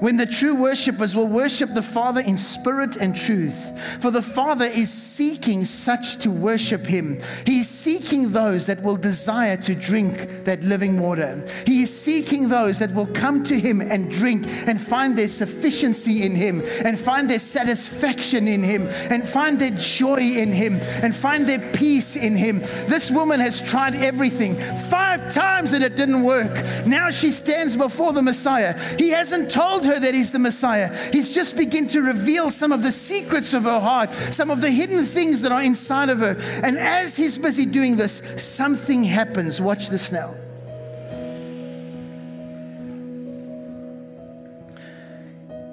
when 0.01 0.17
the 0.17 0.25
true 0.25 0.55
worshippers 0.55 1.15
will 1.15 1.27
worship 1.27 1.73
the 1.73 1.81
Father 1.81 2.21
in 2.21 2.35
spirit 2.35 2.97
and 2.97 3.15
truth. 3.15 4.01
For 4.01 4.09
the 4.09 4.23
Father 4.23 4.65
is 4.65 4.91
seeking 4.91 5.63
such 5.63 6.17
to 6.17 6.31
worship 6.31 6.87
Him. 6.87 7.19
He 7.45 7.59
is 7.59 7.69
seeking 7.69 8.31
those 8.31 8.65
that 8.65 8.81
will 8.81 8.97
desire 8.97 9.57
to 9.57 9.75
drink 9.75 10.43
that 10.45 10.63
living 10.63 10.99
water. 10.99 11.47
He 11.67 11.83
is 11.83 12.01
seeking 12.01 12.49
those 12.49 12.79
that 12.79 12.93
will 12.95 13.05
come 13.05 13.43
to 13.43 13.59
Him 13.59 13.79
and 13.79 14.11
drink 14.11 14.47
and 14.67 14.81
find 14.81 15.15
their 15.15 15.27
sufficiency 15.27 16.23
in 16.23 16.35
Him 16.35 16.63
and 16.83 16.99
find 16.99 17.29
their 17.29 17.39
satisfaction 17.39 18.47
in 18.47 18.63
Him 18.63 18.87
and 19.11 19.27
find 19.27 19.59
their 19.59 19.71
joy 19.71 20.17
in 20.17 20.51
Him 20.51 20.79
and 21.03 21.15
find 21.15 21.45
their 21.47 21.59
peace 21.73 22.15
in 22.15 22.35
Him. 22.35 22.59
This 22.87 23.11
woman 23.11 23.39
has 23.39 23.61
tried 23.61 23.93
everything 23.93 24.55
five 24.89 25.31
times 25.31 25.73
and 25.73 25.83
it 25.83 25.95
didn't 25.95 26.23
work. 26.23 26.55
Now 26.87 27.11
she 27.11 27.29
stands 27.29 27.77
before 27.77 28.13
the 28.13 28.23
Messiah. 28.23 28.79
He 28.97 29.09
hasn't 29.09 29.51
told 29.51 29.85
her 29.85 29.90
her 29.91 29.99
that 29.99 30.13
he's 30.13 30.31
the 30.31 30.39
Messiah. 30.39 30.95
He's 31.11 31.33
just 31.33 31.55
begin 31.55 31.87
to 31.89 32.01
reveal 32.01 32.49
some 32.49 32.71
of 32.71 32.83
the 32.83 32.91
secrets 32.91 33.53
of 33.53 33.63
her 33.63 33.79
heart, 33.79 34.13
some 34.13 34.49
of 34.49 34.61
the 34.61 34.71
hidden 34.71 35.05
things 35.05 35.41
that 35.43 35.51
are 35.51 35.61
inside 35.61 36.09
of 36.09 36.19
her. 36.19 36.37
And 36.63 36.77
as 36.77 37.15
he's 37.15 37.37
busy 37.37 37.65
doing 37.65 37.97
this, 37.97 38.21
something 38.41 39.03
happens. 39.03 39.61
Watch 39.61 39.89
this 39.89 40.11
now. 40.11 40.33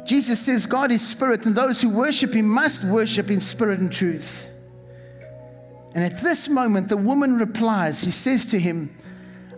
Jesus 0.05 0.41
says 0.41 0.65
God 0.65 0.91
is 0.91 1.07
spirit, 1.07 1.45
and 1.45 1.55
those 1.55 1.83
who 1.83 1.91
worship 1.91 2.33
him 2.33 2.49
must 2.49 2.83
worship 2.83 3.31
in 3.31 3.41
spirit 3.41 3.79
and 3.79 3.93
truth. 3.93 4.49
And 5.95 6.03
at 6.03 6.19
this 6.23 6.49
moment, 6.49 6.89
the 6.89 6.97
woman 6.97 7.39
replies, 7.39 8.03
She 8.03 8.11
says 8.11 8.47
to 8.47 8.59
him, 8.59 8.95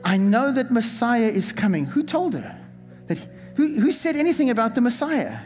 I 0.04 0.16
know 0.16 0.50
that 0.50 0.70
Messiah 0.70 1.28
is 1.28 1.52
coming. 1.52 1.86
Who 1.86 2.02
told 2.02 2.34
her 2.34 2.58
that 3.06 3.18
who, 3.54 3.80
who 3.80 3.92
said 3.92 4.16
anything 4.16 4.50
about 4.50 4.74
the 4.74 4.80
Messiah? 4.80 5.38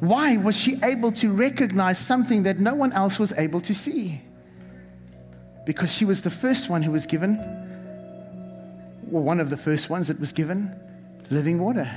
Why 0.00 0.36
was 0.36 0.56
she 0.56 0.76
able 0.82 1.12
to 1.12 1.32
recognize 1.32 1.98
something 1.98 2.42
that 2.42 2.58
no 2.58 2.74
one 2.74 2.92
else 2.92 3.18
was 3.18 3.32
able 3.38 3.60
to 3.62 3.74
see? 3.74 4.20
Because 5.64 5.94
she 5.94 6.04
was 6.04 6.22
the 6.22 6.30
first 6.30 6.68
one 6.68 6.82
who 6.82 6.92
was 6.92 7.06
given, 7.06 7.38
or 9.10 9.22
one 9.22 9.40
of 9.40 9.48
the 9.48 9.56
first 9.56 9.88
ones 9.88 10.08
that 10.08 10.20
was 10.20 10.32
given, 10.32 10.70
living 11.30 11.58
water. 11.58 11.90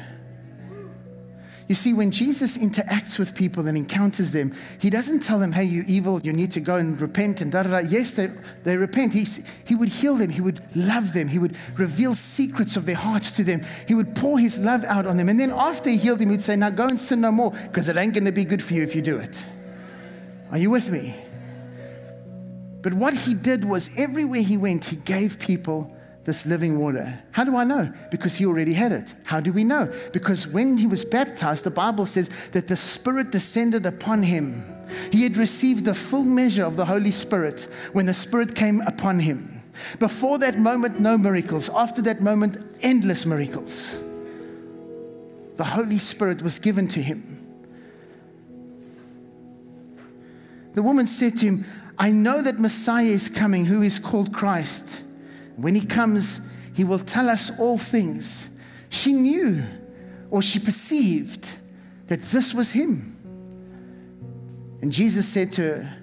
You 1.67 1.75
see, 1.75 1.93
when 1.93 2.11
Jesus 2.11 2.57
interacts 2.57 3.19
with 3.19 3.35
people 3.35 3.67
and 3.67 3.77
encounters 3.77 4.31
them, 4.31 4.53
he 4.79 4.89
doesn't 4.89 5.19
tell 5.19 5.37
them, 5.37 5.51
hey, 5.51 5.65
you 5.65 5.83
evil, 5.85 6.21
you 6.21 6.31
need 6.31 6.53
to 6.53 6.61
go 6.61 6.77
and 6.77 6.99
repent 7.01 7.41
and 7.41 7.51
da 7.51 7.63
da 7.63 7.71
da. 7.71 7.77
Yes, 7.79 8.13
they, 8.13 8.31
they 8.63 8.77
repent. 8.77 9.11
He, 9.11 9.25
he 9.65 9.75
would 9.75 9.89
heal 9.89 10.15
them, 10.15 10.29
he 10.29 10.39
would 10.39 10.63
love 10.75 11.11
them, 11.11 11.27
he 11.27 11.39
would 11.39 11.57
reveal 11.77 12.15
secrets 12.15 12.77
of 12.77 12.85
their 12.85 12.95
hearts 12.95 13.35
to 13.35 13.43
them, 13.43 13.63
he 13.85 13.93
would 13.93 14.15
pour 14.15 14.39
his 14.39 14.57
love 14.59 14.85
out 14.85 15.05
on 15.05 15.17
them. 15.17 15.27
And 15.27 15.37
then 15.37 15.51
after 15.51 15.89
he 15.89 15.97
healed 15.97 16.19
them, 16.19 16.29
he'd 16.29 16.41
say, 16.41 16.55
now 16.55 16.69
go 16.69 16.87
and 16.87 16.97
sin 16.97 17.19
no 17.19 17.33
more, 17.33 17.51
because 17.51 17.89
it 17.89 17.97
ain't 17.97 18.13
going 18.13 18.25
to 18.25 18.31
be 18.31 18.45
good 18.45 18.63
for 18.63 18.73
you 18.73 18.83
if 18.83 18.95
you 18.95 19.01
do 19.01 19.17
it. 19.17 19.45
Are 20.51 20.57
you 20.57 20.69
with 20.69 20.89
me? 20.89 21.15
But 22.81 22.93
what 22.93 23.13
he 23.13 23.33
did 23.33 23.65
was 23.65 23.91
everywhere 23.97 24.41
he 24.41 24.55
went, 24.55 24.85
he 24.85 24.95
gave 24.95 25.37
people 25.37 25.93
this 26.27 26.45
living 26.45 26.77
water. 26.77 27.17
How 27.31 27.45
do 27.45 27.55
I 27.55 27.63
know? 27.63 27.91
Because 28.11 28.35
he 28.35 28.45
already 28.45 28.73
had 28.73 28.91
it. 28.91 29.13
How 29.23 29.39
do 29.39 29.53
we 29.53 29.63
know? 29.63 29.89
Because 30.11 30.45
when 30.45 30.77
he 30.77 30.85
was 30.85 31.05
baptized, 31.05 31.63
the 31.63 31.71
Bible 31.71 32.05
says 32.05 32.49
that 32.49 32.67
the 32.67 32.75
Spirit 32.75 33.31
descended 33.31 33.85
upon 33.85 34.23
him. 34.23 34.61
He 35.09 35.23
had 35.23 35.37
received 35.37 35.85
the 35.85 35.95
full 35.95 36.25
measure 36.25 36.65
of 36.65 36.75
the 36.75 36.83
Holy 36.83 37.11
Spirit 37.11 37.69
when 37.93 38.07
the 38.07 38.13
Spirit 38.13 38.55
came 38.55 38.81
upon 38.81 39.21
him. 39.21 39.61
Before 39.99 40.37
that 40.39 40.59
moment, 40.59 40.99
no 40.99 41.17
miracles. 41.17 41.69
After 41.69 42.01
that 42.01 42.19
moment, 42.19 42.57
endless 42.81 43.25
miracles. 43.25 43.97
The 45.55 45.63
Holy 45.63 45.97
Spirit 45.97 46.41
was 46.41 46.59
given 46.59 46.89
to 46.89 47.01
him. 47.01 47.37
The 50.73 50.83
woman 50.83 51.07
said 51.07 51.37
to 51.37 51.45
him, 51.45 51.65
I 51.97 52.11
know 52.11 52.41
that 52.41 52.59
Messiah 52.59 53.05
is 53.05 53.29
coming, 53.29 53.67
who 53.67 53.81
is 53.81 53.97
called 53.97 54.33
Christ. 54.33 55.03
When 55.57 55.75
he 55.75 55.85
comes, 55.85 56.39
he 56.73 56.83
will 56.83 56.99
tell 56.99 57.27
us 57.27 57.51
all 57.59 57.77
things. 57.77 58.47
She 58.89 59.11
knew 59.11 59.63
or 60.29 60.41
she 60.41 60.59
perceived 60.59 61.57
that 62.07 62.21
this 62.21 62.53
was 62.53 62.71
him. 62.71 63.15
And 64.81 64.91
Jesus 64.91 65.27
said 65.27 65.51
to 65.53 65.61
her, 65.61 65.97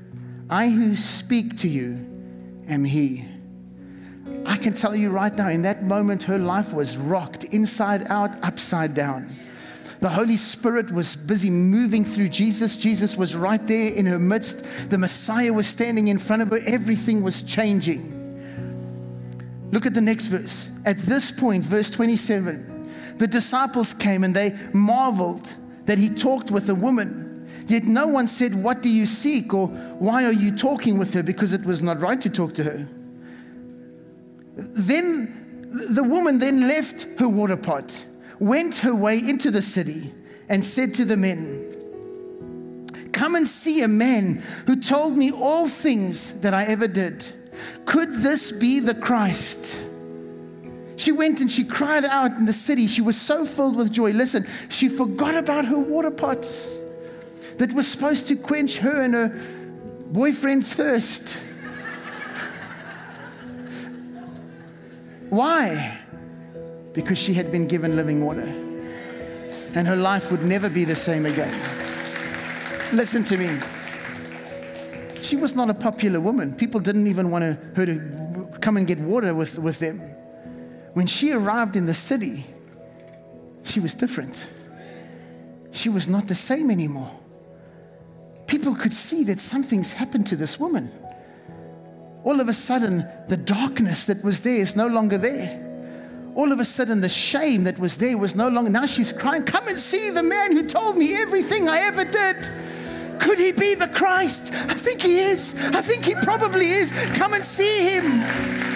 I 0.50 0.68
who 0.68 0.96
speak 0.96 1.57
to 1.59 1.68
you 1.68 2.11
am 2.68 2.84
he. 2.84 3.24
I 4.44 4.57
can 4.57 4.74
tell 4.74 4.94
you 4.94 5.11
right 5.11 5.34
now, 5.34 5.48
in 5.48 5.62
that 5.62 5.84
moment, 5.84 6.24
her 6.24 6.38
life 6.38 6.74
was 6.74 6.96
rocked 6.96 7.44
inside 7.44 8.09
out, 8.09 8.30
upside 8.44 8.94
down. 8.94 9.36
The 10.00 10.09
Holy 10.09 10.36
Spirit 10.36 10.90
was 10.90 11.16
busy 11.16 11.48
moving 11.48 12.05
through 12.05 12.28
Jesus. 12.28 12.76
Jesus 12.76 13.16
was 13.16 13.34
right 13.34 13.64
there 13.66 13.94
in 13.94 14.05
her 14.07 14.18
midst. 14.18 14.90
The 14.90 14.98
Messiah 14.98 15.52
was 15.52 15.66
standing 15.66 16.09
in 16.09 16.18
front 16.18 16.42
of 16.42 16.50
her. 16.50 16.61
Everything 16.66 17.22
was 17.22 17.42
changing. 17.42 18.13
Look 19.74 19.86
at 19.86 19.94
the 19.94 20.00
next 20.00 20.26
verse. 20.26 20.70
At 20.84 20.98
this 20.98 21.32
point, 21.32 21.64
verse 21.64 21.90
27, 21.90 23.16
the 23.16 23.26
disciples 23.26 23.92
came 23.92 24.22
and 24.22 24.32
they 24.32 24.56
marveled 24.72 25.56
that 25.86 25.98
he 25.98 26.08
talked 26.08 26.52
with 26.52 26.68
a 26.68 26.76
woman. 26.76 27.48
Yet 27.66 27.82
no 27.82 28.06
one 28.06 28.28
said, 28.28 28.54
What 28.54 28.82
do 28.82 28.88
you 28.88 29.04
seek? 29.04 29.52
or 29.52 29.66
Why 29.66 30.26
are 30.26 30.32
you 30.32 30.56
talking 30.56 30.96
with 30.96 31.12
her? 31.14 31.24
Because 31.24 31.52
it 31.52 31.64
was 31.64 31.82
not 31.82 32.00
right 32.00 32.20
to 32.20 32.30
talk 32.30 32.54
to 32.54 32.62
her. 32.62 32.88
Then 34.54 35.66
the 35.92 36.04
woman 36.04 36.38
then 36.38 36.68
left 36.68 37.08
her 37.18 37.28
water 37.28 37.56
pot, 37.56 38.06
went 38.38 38.78
her 38.78 38.94
way 38.94 39.18
into 39.18 39.50
the 39.50 39.60
city, 39.60 40.14
and 40.48 40.62
said 40.62 40.94
to 40.94 41.04
the 41.04 41.16
men, 41.16 41.72
Come 43.10 43.34
and 43.34 43.48
see 43.48 43.82
a 43.82 43.88
man 43.88 44.44
who 44.68 44.76
told 44.76 45.16
me 45.16 45.32
all 45.32 45.66
things 45.66 46.34
that 46.42 46.54
I 46.54 46.62
ever 46.66 46.86
did. 46.86 47.24
Could 47.84 48.14
this 48.14 48.52
be 48.52 48.80
the 48.80 48.94
Christ? 48.94 49.80
She 50.96 51.12
went 51.12 51.40
and 51.40 51.50
she 51.50 51.64
cried 51.64 52.05
out 52.05 52.32
in 52.32 52.46
the 52.46 52.52
city. 52.52 52.86
She 52.86 53.02
was 53.02 53.20
so 53.20 53.44
filled 53.44 53.76
with 53.76 53.92
joy. 53.92 54.12
Listen, 54.12 54.46
she 54.68 54.88
forgot 54.88 55.34
about 55.34 55.66
her 55.66 55.78
water 55.78 56.11
pots 56.11 56.78
that 57.59 57.72
was 57.72 57.86
supposed 57.88 58.28
to 58.28 58.36
quench 58.36 58.78
her 58.78 59.02
and 59.02 59.14
her 59.14 59.28
boyfriend's 60.07 60.72
thirst. 60.74 61.42
Why? 65.30 65.98
Because 66.92 67.18
she 67.18 67.34
had 67.34 67.50
been 67.50 67.66
given 67.66 67.96
living 67.96 68.24
water. 68.24 68.46
And 69.74 69.88
her 69.88 69.96
life 69.96 70.30
would 70.30 70.44
never 70.44 70.70
be 70.70 70.84
the 70.84 70.94
same 70.94 71.26
again. 71.26 71.52
Listen 72.92 73.24
to 73.24 73.36
me 73.36 73.59
she 75.24 75.36
was 75.36 75.54
not 75.54 75.70
a 75.70 75.74
popular 75.74 76.20
woman. 76.20 76.54
People 76.54 76.80
didn't 76.80 77.06
even 77.06 77.30
want 77.30 77.44
her 77.76 77.86
to 77.86 78.58
come 78.60 78.76
and 78.76 78.86
get 78.86 78.98
water 78.98 79.34
with, 79.34 79.58
with 79.58 79.78
them. 79.78 80.00
When 80.92 81.06
she 81.06 81.32
arrived 81.32 81.76
in 81.76 81.86
the 81.86 81.94
city, 81.94 82.46
she 83.64 83.80
was 83.80 83.94
different. 83.94 84.46
She 85.72 85.88
was 85.88 86.06
not 86.06 86.28
the 86.28 86.34
same 86.34 86.70
anymore. 86.70 87.10
People 88.46 88.74
could 88.74 88.94
see 88.94 89.24
that 89.24 89.40
something's 89.40 89.94
happened 89.94 90.26
to 90.28 90.36
this 90.36 90.60
woman. 90.60 90.92
All 92.22 92.40
of 92.40 92.48
a 92.48 92.54
sudden, 92.54 93.06
the 93.28 93.36
darkness 93.36 94.06
that 94.06 94.22
was 94.22 94.42
there 94.42 94.60
is 94.60 94.76
no 94.76 94.86
longer 94.86 95.18
there. 95.18 95.60
All 96.34 96.52
of 96.52 96.60
a 96.60 96.64
sudden, 96.64 97.00
the 97.00 97.08
shame 97.08 97.64
that 97.64 97.78
was 97.78 97.98
there 97.98 98.18
was 98.18 98.34
no 98.34 98.48
longer. 98.48 98.70
Now 98.70 98.86
she's 98.86 99.12
crying, 99.12 99.44
Come 99.44 99.68
and 99.68 99.78
see 99.78 100.10
the 100.10 100.22
man 100.22 100.52
who 100.52 100.66
told 100.66 100.96
me 100.96 101.16
everything 101.16 101.68
I 101.68 101.78
ever 101.78 102.04
did. 102.04 102.63
Could 103.18 103.38
he 103.38 103.52
be 103.52 103.74
the 103.74 103.88
Christ? 103.88 104.52
I 104.52 104.74
think 104.74 105.02
he 105.02 105.18
is. 105.18 105.54
I 105.72 105.80
think 105.80 106.04
he 106.04 106.14
probably 106.14 106.70
is. 106.70 106.92
Come 107.16 107.34
and 107.34 107.44
see 107.44 107.88
him. 107.88 108.22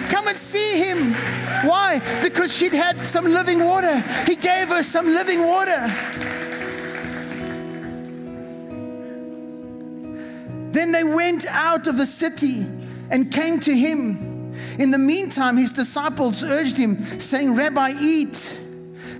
Come 0.09 0.27
and 0.27 0.37
see 0.37 0.79
him. 0.79 1.13
Why? 1.67 1.99
Because 2.21 2.55
she'd 2.55 2.73
had 2.73 3.05
some 3.05 3.25
living 3.25 3.63
water. 3.63 3.99
He 4.25 4.35
gave 4.35 4.69
her 4.69 4.83
some 4.83 5.07
living 5.07 5.45
water. 5.45 5.87
Then 10.71 10.91
they 10.91 11.03
went 11.03 11.45
out 11.47 11.87
of 11.87 11.97
the 11.97 12.05
city 12.05 12.65
and 13.09 13.31
came 13.31 13.59
to 13.61 13.75
him. 13.75 14.53
In 14.77 14.91
the 14.91 14.97
meantime, 14.97 15.57
his 15.57 15.71
disciples 15.71 16.43
urged 16.43 16.77
him, 16.77 17.03
saying, 17.19 17.55
Rabbi, 17.55 17.93
eat. 17.99 18.57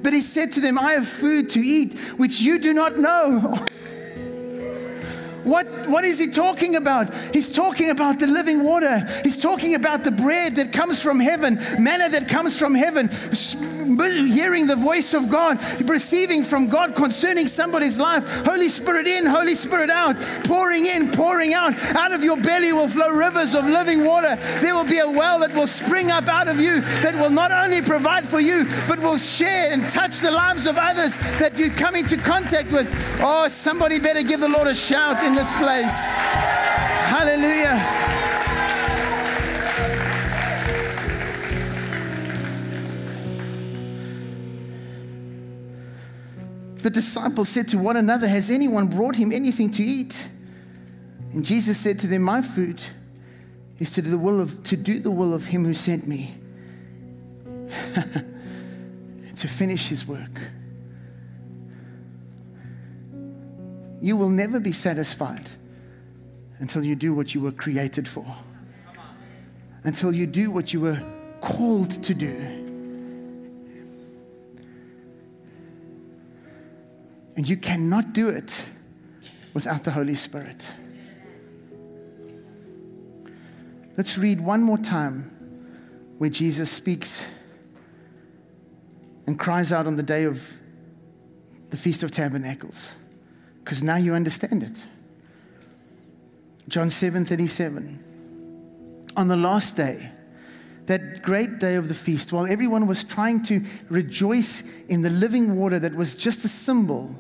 But 0.02 0.14
he 0.14 0.22
said 0.22 0.54
to 0.54 0.62
them, 0.62 0.78
I 0.78 0.94
have 0.94 1.08
food 1.08 1.50
to 1.52 1.60
eat, 1.60 1.98
which 2.18 2.40
you 2.40 2.60
do 2.60 2.74
not 2.74 2.98
know. 2.98 3.66
What, 5.44 5.68
what 5.88 6.04
is 6.04 6.20
he 6.20 6.28
talking 6.28 6.76
about? 6.76 7.14
He's 7.34 7.54
talking 7.54 7.90
about 7.90 8.20
the 8.20 8.28
living 8.28 8.64
water. 8.64 9.06
He's 9.24 9.42
talking 9.42 9.76
about 9.76 10.04
the 10.04 10.12
bread 10.12 10.56
that 10.56 10.72
comes 10.72 11.02
from 11.02 11.20
heaven, 11.20 11.60
manna 11.80 12.10
that 12.10 12.28
comes 12.28 12.58
from 12.58 12.76
heaven, 12.76 13.10
hearing 13.98 14.68
the 14.68 14.76
voice 14.76 15.14
of 15.14 15.30
God, 15.30 15.60
receiving 15.90 16.44
from 16.44 16.68
God 16.68 16.96
concerning 16.96 17.48
somebody's 17.48 18.00
life. 18.00 18.28
Holy 18.46 18.70
Spirit 18.70 19.08
in, 19.08 19.26
Holy 19.26 19.56
Spirit 19.56 19.90
out, 19.90 20.20
pouring 20.46 20.86
in, 20.86 21.12
pouring 21.12 21.54
out. 21.54 21.78
Out 21.96 22.12
of 22.12 22.24
your 22.24 22.38
belly 22.38 22.72
will 22.72 22.88
flow 22.88 23.10
rivers 23.10 23.56
of 23.56 23.66
living 23.66 24.06
water. 24.06 24.36
There 24.62 24.76
will 24.76 24.86
be 24.86 25.00
a 25.00 25.10
well 25.10 25.40
that 25.40 25.54
will 25.54 25.68
spring 25.68 26.12
up 26.12 26.28
out 26.28 26.48
of 26.48 26.60
you 26.60 26.82
that 27.02 27.16
will 27.16 27.30
not 27.30 27.52
only 27.52 27.82
provide 27.82 28.28
for 28.28 28.40
you, 28.40 28.66
but 28.88 29.00
will 29.00 29.18
share 29.18 29.72
and 29.72 29.88
touch 29.90 30.20
the 30.20 30.32
lives 30.32 30.68
of 30.68 30.78
others 30.78 31.18
that 31.40 31.58
you 31.58 31.70
come 31.70 31.96
into 31.96 32.18
contact 32.18 32.72
with. 32.72 32.90
Oh, 33.22 33.48
somebody 33.48 34.00
better 34.00 34.24
give 34.24 34.40
the 34.40 34.48
Lord 34.48 34.68
a 34.68 34.76
shout 34.76 35.24
in 35.24 35.36
this 35.36 35.52
place. 35.54 35.96
Hallelujah. 37.10 38.19
The 46.82 46.90
disciples 46.90 47.50
said 47.50 47.68
to 47.70 47.78
one 47.78 47.98
another, 47.98 48.28
Has 48.28 48.50
anyone 48.50 48.88
brought 48.88 49.16
him 49.16 49.32
anything 49.32 49.70
to 49.72 49.84
eat? 49.84 50.30
And 51.34 51.46
Jesus 51.46 51.78
said 51.78 52.00
to 52.00 52.08
them, 52.08 52.24
My 52.24 52.42
food 52.42 52.82
is 53.78 53.92
to 53.94 54.02
do 54.02 54.10
the 54.10 54.18
will 54.18 54.40
of, 54.40 54.64
to 54.64 54.78
do 54.78 55.00
the 55.00 55.12
will 55.12 55.34
of 55.34 55.46
him 55.46 55.66
who 55.66 55.74
sent 55.74 56.08
me, 56.08 56.36
to 59.36 59.48
finish 59.48 59.88
his 59.88 60.08
work. 60.08 60.42
You 64.02 64.16
will 64.16 64.30
never 64.30 64.60
be 64.60 64.72
satisfied 64.72 65.50
until 66.60 66.84
you 66.84 66.96
do 66.96 67.14
what 67.14 67.36
you 67.36 67.42
were 67.42 67.52
created 67.52 68.08
for, 68.08 68.26
until 69.84 70.14
you 70.14 70.28
do 70.28 70.52
what 70.52 70.74
you 70.74 70.82
were 70.82 71.02
called 71.42 72.04
to 72.04 72.14
do. 72.14 72.59
And 77.40 77.48
you 77.48 77.56
cannot 77.56 78.12
do 78.12 78.28
it 78.28 78.66
without 79.54 79.86
the 79.86 79.92
Holy 79.92 80.14
Spirit. 80.14 80.70
Let's 83.96 84.18
read 84.18 84.42
one 84.42 84.62
more 84.62 84.78
time 84.78 85.32
where 86.18 86.30
Jesus 86.30 86.70
speaks 86.70 87.30
and 89.26 89.40
cries 89.40 89.72
out 89.72 89.88
on 89.88 89.96
the 89.96 90.04
day 90.04 90.26
of 90.26 90.60
the 91.70 91.78
Feast 91.78 92.04
of 92.04 92.12
Tabernacles, 92.12 92.96
because 93.64 93.82
now 93.82 93.96
you 93.96 94.14
understand 94.14 94.62
it. 94.62 94.86
John 96.68 96.90
7 96.90 97.24
37. 97.24 98.04
On 99.16 99.30
the 99.30 99.38
last 99.38 99.78
day, 99.78 100.12
that 100.88 101.22
great 101.22 101.60
day 101.60 101.76
of 101.76 101.88
the 101.88 101.96
feast, 101.96 102.34
while 102.34 102.48
everyone 102.48 102.86
was 102.86 103.06
trying 103.06 103.42
to 103.44 103.64
rejoice 103.88 104.62
in 104.90 105.04
the 105.04 105.10
living 105.10 105.56
water 105.56 105.80
that 105.80 105.96
was 105.96 106.16
just 106.16 106.44
a 106.44 106.50
symbol 106.50 107.16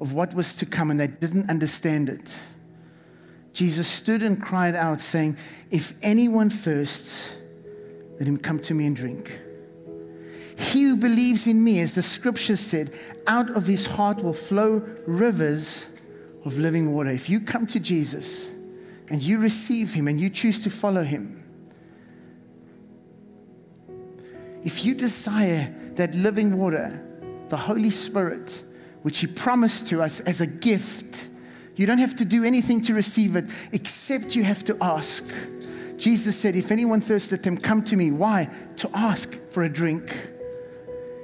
of 0.00 0.12
what 0.12 0.34
was 0.34 0.54
to 0.56 0.66
come 0.66 0.90
and 0.90 1.00
they 1.00 1.06
didn't 1.06 1.50
understand 1.50 2.08
it. 2.08 2.40
Jesus 3.52 3.88
stood 3.88 4.22
and 4.22 4.40
cried 4.40 4.76
out, 4.76 5.00
saying, 5.00 5.36
If 5.70 5.94
anyone 6.02 6.50
thirsts, 6.50 7.34
let 8.18 8.28
him 8.28 8.38
come 8.38 8.60
to 8.60 8.74
me 8.74 8.86
and 8.86 8.94
drink. 8.94 9.40
He 10.56 10.84
who 10.84 10.96
believes 10.96 11.46
in 11.46 11.62
me, 11.62 11.80
as 11.80 11.94
the 11.94 12.02
scripture 12.02 12.56
said, 12.56 12.92
out 13.26 13.50
of 13.50 13.66
his 13.66 13.86
heart 13.86 14.22
will 14.22 14.32
flow 14.32 14.82
rivers 15.06 15.86
of 16.44 16.58
living 16.58 16.92
water. 16.92 17.10
If 17.10 17.28
you 17.28 17.40
come 17.40 17.66
to 17.68 17.80
Jesus 17.80 18.52
and 19.08 19.22
you 19.22 19.38
receive 19.38 19.94
him 19.94 20.08
and 20.08 20.20
you 20.20 20.30
choose 20.30 20.58
to 20.60 20.70
follow 20.70 21.04
him, 21.04 21.42
if 24.64 24.84
you 24.84 24.94
desire 24.94 25.74
that 25.94 26.14
living 26.14 26.58
water, 26.58 27.04
the 27.48 27.56
Holy 27.56 27.90
Spirit, 27.90 28.62
which 29.08 29.20
He 29.20 29.26
promised 29.26 29.86
to 29.86 30.02
us 30.02 30.20
as 30.20 30.42
a 30.42 30.46
gift. 30.46 31.28
You 31.76 31.86
don't 31.86 31.96
have 31.96 32.16
to 32.16 32.26
do 32.26 32.44
anything 32.44 32.82
to 32.82 32.92
receive 32.92 33.36
it, 33.36 33.46
except 33.72 34.36
you 34.36 34.44
have 34.44 34.62
to 34.64 34.76
ask. 34.82 35.24
Jesus 35.96 36.38
said, 36.38 36.54
If 36.54 36.70
anyone 36.70 37.00
thirsts, 37.00 37.32
let 37.32 37.42
them 37.42 37.56
come 37.56 37.82
to 37.84 37.96
me. 37.96 38.10
Why? 38.10 38.50
To 38.76 38.90
ask 38.92 39.32
for 39.50 39.62
a 39.62 39.68
drink. 39.70 40.14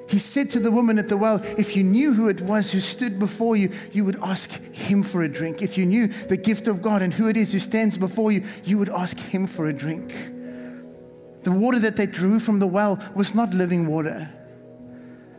He 0.09 0.19
said 0.19 0.49
to 0.53 0.61
the 0.61 0.71
woman 0.71 0.99
at 0.99 1.11
the 1.11 1.19
well, 1.19 1.43
If 1.59 1.77
you 1.77 1.85
knew 1.85 2.15
who 2.15 2.29
it 2.29 2.41
was 2.41 2.73
who 2.73 2.81
stood 2.81 3.19
before 3.19 3.55
you, 3.55 3.71
you 3.93 4.07
would 4.07 4.19
ask 4.23 4.51
him 4.73 5.03
for 5.03 5.23
a 5.23 5.29
drink. 5.29 5.61
If 5.61 5.77
you 5.77 5.85
knew 5.85 6.07
the 6.07 6.39
gift 6.39 6.69
of 6.69 6.81
God 6.81 7.03
and 7.03 7.13
who 7.13 7.29
it 7.29 7.37
is 7.37 7.53
who 7.53 7.59
stands 7.59 7.99
before 7.99 8.33
you, 8.33 8.45
you 8.65 8.79
would 8.79 8.89
ask 8.89 9.19
him 9.19 9.47
for 9.47 9.67
a 9.67 9.75
drink. 9.75 10.09
The 11.43 11.53
water 11.53 11.81
that 11.81 11.97
they 11.97 12.07
drew 12.07 12.41
from 12.41 12.61
the 12.61 12.67
well 12.67 12.99
was 13.15 13.35
not 13.35 13.53
living 13.53 13.87
water 13.87 14.31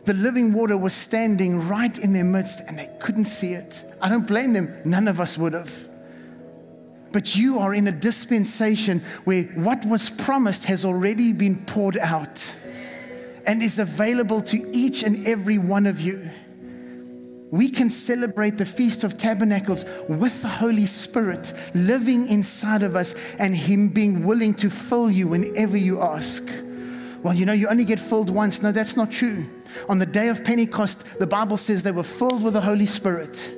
the 0.06 0.14
living 0.14 0.52
water 0.52 0.78
was 0.78 0.94
standing 0.94 1.68
right 1.68 1.98
in 1.98 2.12
their 2.12 2.24
midst 2.24 2.60
and 2.60 2.78
they 2.78 2.88
couldn't 3.00 3.24
see 3.24 3.52
it. 3.52 3.84
I 4.00 4.08
don't 4.08 4.26
blame 4.26 4.52
them, 4.52 4.74
none 4.84 5.08
of 5.08 5.20
us 5.20 5.36
would 5.36 5.52
have. 5.52 5.88
But 7.12 7.34
you 7.34 7.58
are 7.58 7.74
in 7.74 7.88
a 7.88 7.92
dispensation 7.92 9.00
where 9.24 9.44
what 9.54 9.84
was 9.84 10.08
promised 10.08 10.66
has 10.66 10.84
already 10.84 11.32
been 11.32 11.64
poured 11.66 11.96
out 11.96 12.56
and 13.46 13.62
is 13.62 13.80
available 13.80 14.40
to 14.42 14.70
each 14.72 15.02
and 15.02 15.26
every 15.26 15.58
one 15.58 15.86
of 15.86 16.00
you. 16.00 16.30
We 17.50 17.68
can 17.70 17.88
celebrate 17.88 18.58
the 18.58 18.66
Feast 18.66 19.02
of 19.02 19.18
Tabernacles 19.18 19.84
with 20.08 20.42
the 20.42 20.48
Holy 20.48 20.86
Spirit 20.86 21.52
living 21.74 22.28
inside 22.28 22.82
of 22.82 22.94
us 22.94 23.14
and 23.36 23.56
Him 23.56 23.88
being 23.88 24.24
willing 24.24 24.54
to 24.54 24.70
fill 24.70 25.10
you 25.10 25.28
whenever 25.28 25.76
you 25.76 26.00
ask. 26.02 26.48
Well, 27.22 27.34
you 27.34 27.46
know, 27.46 27.52
you 27.52 27.68
only 27.68 27.84
get 27.84 27.98
filled 27.98 28.30
once. 28.30 28.62
No, 28.62 28.72
that's 28.72 28.96
not 28.96 29.10
true. 29.10 29.46
On 29.88 29.98
the 29.98 30.06
day 30.06 30.28
of 30.28 30.44
Pentecost, 30.44 31.18
the 31.18 31.26
Bible 31.26 31.56
says 31.56 31.82
they 31.82 31.92
were 31.92 32.02
filled 32.02 32.42
with 32.42 32.52
the 32.52 32.60
Holy 32.60 32.86
Spirit. 32.86 33.52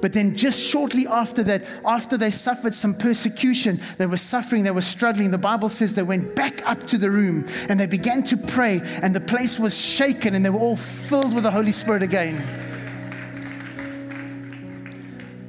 But 0.00 0.12
then, 0.12 0.36
just 0.36 0.64
shortly 0.64 1.06
after 1.06 1.42
that, 1.42 1.64
after 1.84 2.16
they 2.16 2.30
suffered 2.30 2.74
some 2.74 2.94
persecution, 2.94 3.80
they 3.98 4.06
were 4.06 4.16
suffering, 4.16 4.62
they 4.62 4.70
were 4.70 4.80
struggling. 4.80 5.30
The 5.30 5.38
Bible 5.38 5.68
says 5.68 5.94
they 5.94 6.02
went 6.02 6.34
back 6.34 6.66
up 6.66 6.84
to 6.84 6.98
the 6.98 7.10
room 7.10 7.44
and 7.68 7.78
they 7.78 7.86
began 7.86 8.22
to 8.24 8.36
pray, 8.36 8.80
and 9.02 9.14
the 9.14 9.20
place 9.20 9.58
was 9.58 9.78
shaken, 9.78 10.34
and 10.34 10.44
they 10.44 10.50
were 10.50 10.60
all 10.60 10.76
filled 10.76 11.34
with 11.34 11.42
the 11.42 11.50
Holy 11.50 11.72
Spirit 11.72 12.02
again. 12.02 12.42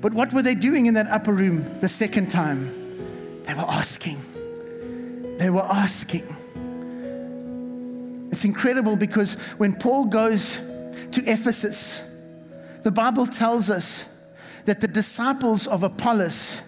But 0.01 0.13
what 0.13 0.33
were 0.33 0.41
they 0.41 0.55
doing 0.55 0.87
in 0.87 0.95
that 0.95 1.07
upper 1.07 1.31
room 1.31 1.79
the 1.79 1.89
second 1.89 2.31
time? 2.31 3.43
They 3.43 3.53
were 3.53 3.61
asking. 3.61 4.17
They 5.37 5.49
were 5.49 5.61
asking. 5.61 6.23
It's 8.31 8.45
incredible 8.45 8.95
because 8.95 9.35
when 9.57 9.73
Paul 9.73 10.05
goes 10.05 10.57
to 11.11 11.23
Ephesus, 11.25 12.03
the 12.83 12.91
Bible 12.91 13.27
tells 13.27 13.69
us 13.69 14.05
that 14.65 14.81
the 14.81 14.87
disciples 14.87 15.67
of 15.67 15.83
Apollos 15.83 16.63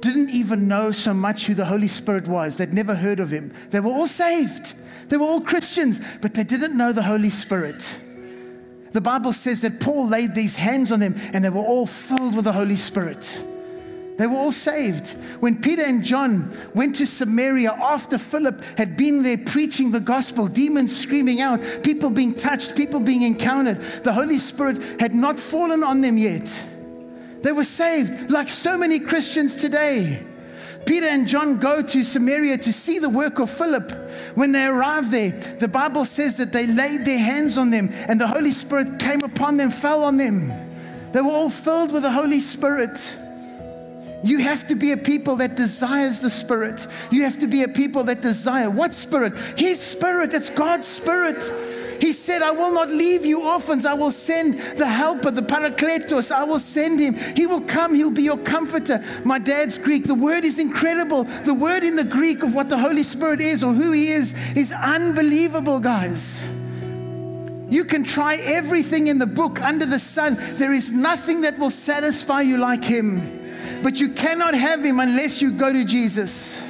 didn't 0.00 0.30
even 0.30 0.68
know 0.68 0.92
so 0.92 1.14
much 1.14 1.46
who 1.46 1.54
the 1.54 1.64
Holy 1.64 1.88
Spirit 1.88 2.28
was. 2.28 2.56
They'd 2.56 2.72
never 2.72 2.94
heard 2.94 3.20
of 3.20 3.30
him. 3.30 3.52
They 3.70 3.80
were 3.80 3.90
all 3.90 4.06
saved, 4.06 4.74
they 5.08 5.16
were 5.16 5.24
all 5.24 5.40
Christians, 5.40 6.18
but 6.20 6.34
they 6.34 6.44
didn't 6.44 6.76
know 6.76 6.92
the 6.92 7.02
Holy 7.02 7.30
Spirit. 7.30 8.00
The 8.92 9.00
Bible 9.00 9.32
says 9.32 9.60
that 9.60 9.80
Paul 9.80 10.08
laid 10.08 10.34
these 10.34 10.56
hands 10.56 10.90
on 10.90 11.00
them 11.00 11.14
and 11.32 11.44
they 11.44 11.50
were 11.50 11.60
all 11.60 11.86
filled 11.86 12.34
with 12.34 12.44
the 12.44 12.52
Holy 12.52 12.76
Spirit. 12.76 13.40
They 14.16 14.26
were 14.26 14.36
all 14.36 14.52
saved. 14.52 15.08
When 15.40 15.60
Peter 15.60 15.82
and 15.82 16.02
John 16.02 16.50
went 16.74 16.96
to 16.96 17.06
Samaria 17.06 17.72
after 17.72 18.16
Philip 18.16 18.62
had 18.78 18.96
been 18.96 19.22
there 19.22 19.36
preaching 19.36 19.90
the 19.90 20.00
gospel, 20.00 20.46
demons 20.46 20.98
screaming 20.98 21.40
out, 21.40 21.60
people 21.82 22.08
being 22.08 22.34
touched, 22.34 22.76
people 22.76 23.00
being 23.00 23.22
encountered, 23.22 23.80
the 23.80 24.12
Holy 24.12 24.38
Spirit 24.38 25.00
had 25.00 25.14
not 25.14 25.38
fallen 25.38 25.84
on 25.84 26.00
them 26.00 26.16
yet. 26.16 26.64
They 27.42 27.52
were 27.52 27.64
saved, 27.64 28.30
like 28.30 28.48
so 28.48 28.78
many 28.78 29.00
Christians 29.00 29.54
today. 29.54 30.24
Peter 30.86 31.06
and 31.06 31.26
John 31.26 31.58
go 31.58 31.82
to 31.82 32.04
Samaria 32.04 32.58
to 32.58 32.72
see 32.72 32.98
the 32.98 33.08
work 33.08 33.38
of 33.38 33.50
Philip. 33.50 33.90
When 34.34 34.52
they 34.52 34.64
arrive 34.64 35.10
there, 35.10 35.32
the 35.32 35.68
Bible 35.68 36.04
says 36.04 36.36
that 36.38 36.52
they 36.52 36.66
laid 36.66 37.04
their 37.04 37.18
hands 37.18 37.58
on 37.58 37.70
them 37.70 37.90
and 38.08 38.20
the 38.20 38.28
Holy 38.28 38.52
Spirit 38.52 38.98
came 38.98 39.24
upon 39.24 39.56
them, 39.56 39.70
fell 39.70 40.04
on 40.04 40.16
them. 40.16 40.52
They 41.12 41.20
were 41.20 41.32
all 41.32 41.50
filled 41.50 41.92
with 41.92 42.02
the 42.02 42.12
Holy 42.12 42.40
Spirit. 42.40 43.18
You 44.22 44.38
have 44.38 44.66
to 44.68 44.74
be 44.74 44.92
a 44.92 44.96
people 44.96 45.36
that 45.36 45.56
desires 45.56 46.20
the 46.20 46.30
Spirit. 46.30 46.86
You 47.10 47.24
have 47.24 47.38
to 47.38 47.46
be 47.46 47.62
a 47.62 47.68
people 47.68 48.04
that 48.04 48.22
desire 48.22 48.70
what 48.70 48.94
Spirit? 48.94 49.36
His 49.56 49.80
Spirit. 49.80 50.34
It's 50.34 50.50
God's 50.50 50.86
Spirit. 50.86 51.42
He 52.00 52.12
said, 52.12 52.42
I 52.42 52.50
will 52.50 52.72
not 52.72 52.90
leave 52.90 53.24
you 53.24 53.42
orphans. 53.42 53.86
I 53.86 53.94
will 53.94 54.10
send 54.10 54.58
the 54.78 54.86
helper, 54.86 55.30
the 55.30 55.42
parakletos. 55.42 56.30
I 56.30 56.44
will 56.44 56.58
send 56.58 57.00
him. 57.00 57.14
He 57.14 57.46
will 57.46 57.62
come. 57.62 57.94
He'll 57.94 58.10
be 58.10 58.22
your 58.22 58.38
comforter. 58.38 59.02
My 59.24 59.38
dad's 59.38 59.78
Greek. 59.78 60.04
The 60.04 60.14
word 60.14 60.44
is 60.44 60.58
incredible. 60.58 61.24
The 61.24 61.54
word 61.54 61.84
in 61.84 61.96
the 61.96 62.04
Greek 62.04 62.42
of 62.42 62.54
what 62.54 62.68
the 62.68 62.78
Holy 62.78 63.02
Spirit 63.02 63.40
is 63.40 63.62
or 63.62 63.72
who 63.72 63.92
he 63.92 64.08
is 64.08 64.56
is 64.56 64.72
unbelievable, 64.72 65.80
guys. 65.80 66.46
You 67.68 67.84
can 67.84 68.04
try 68.04 68.36
everything 68.36 69.08
in 69.08 69.18
the 69.18 69.26
book 69.26 69.60
under 69.60 69.86
the 69.86 69.98
sun. 69.98 70.36
There 70.56 70.72
is 70.72 70.92
nothing 70.92 71.40
that 71.42 71.58
will 71.58 71.70
satisfy 71.70 72.42
you 72.42 72.58
like 72.58 72.84
him. 72.84 73.45
But 73.82 74.00
you 74.00 74.10
cannot 74.10 74.54
have 74.54 74.84
him 74.84 75.00
unless 75.00 75.40
you 75.40 75.52
go 75.52 75.72
to 75.72 75.84
Jesus. 75.84 76.62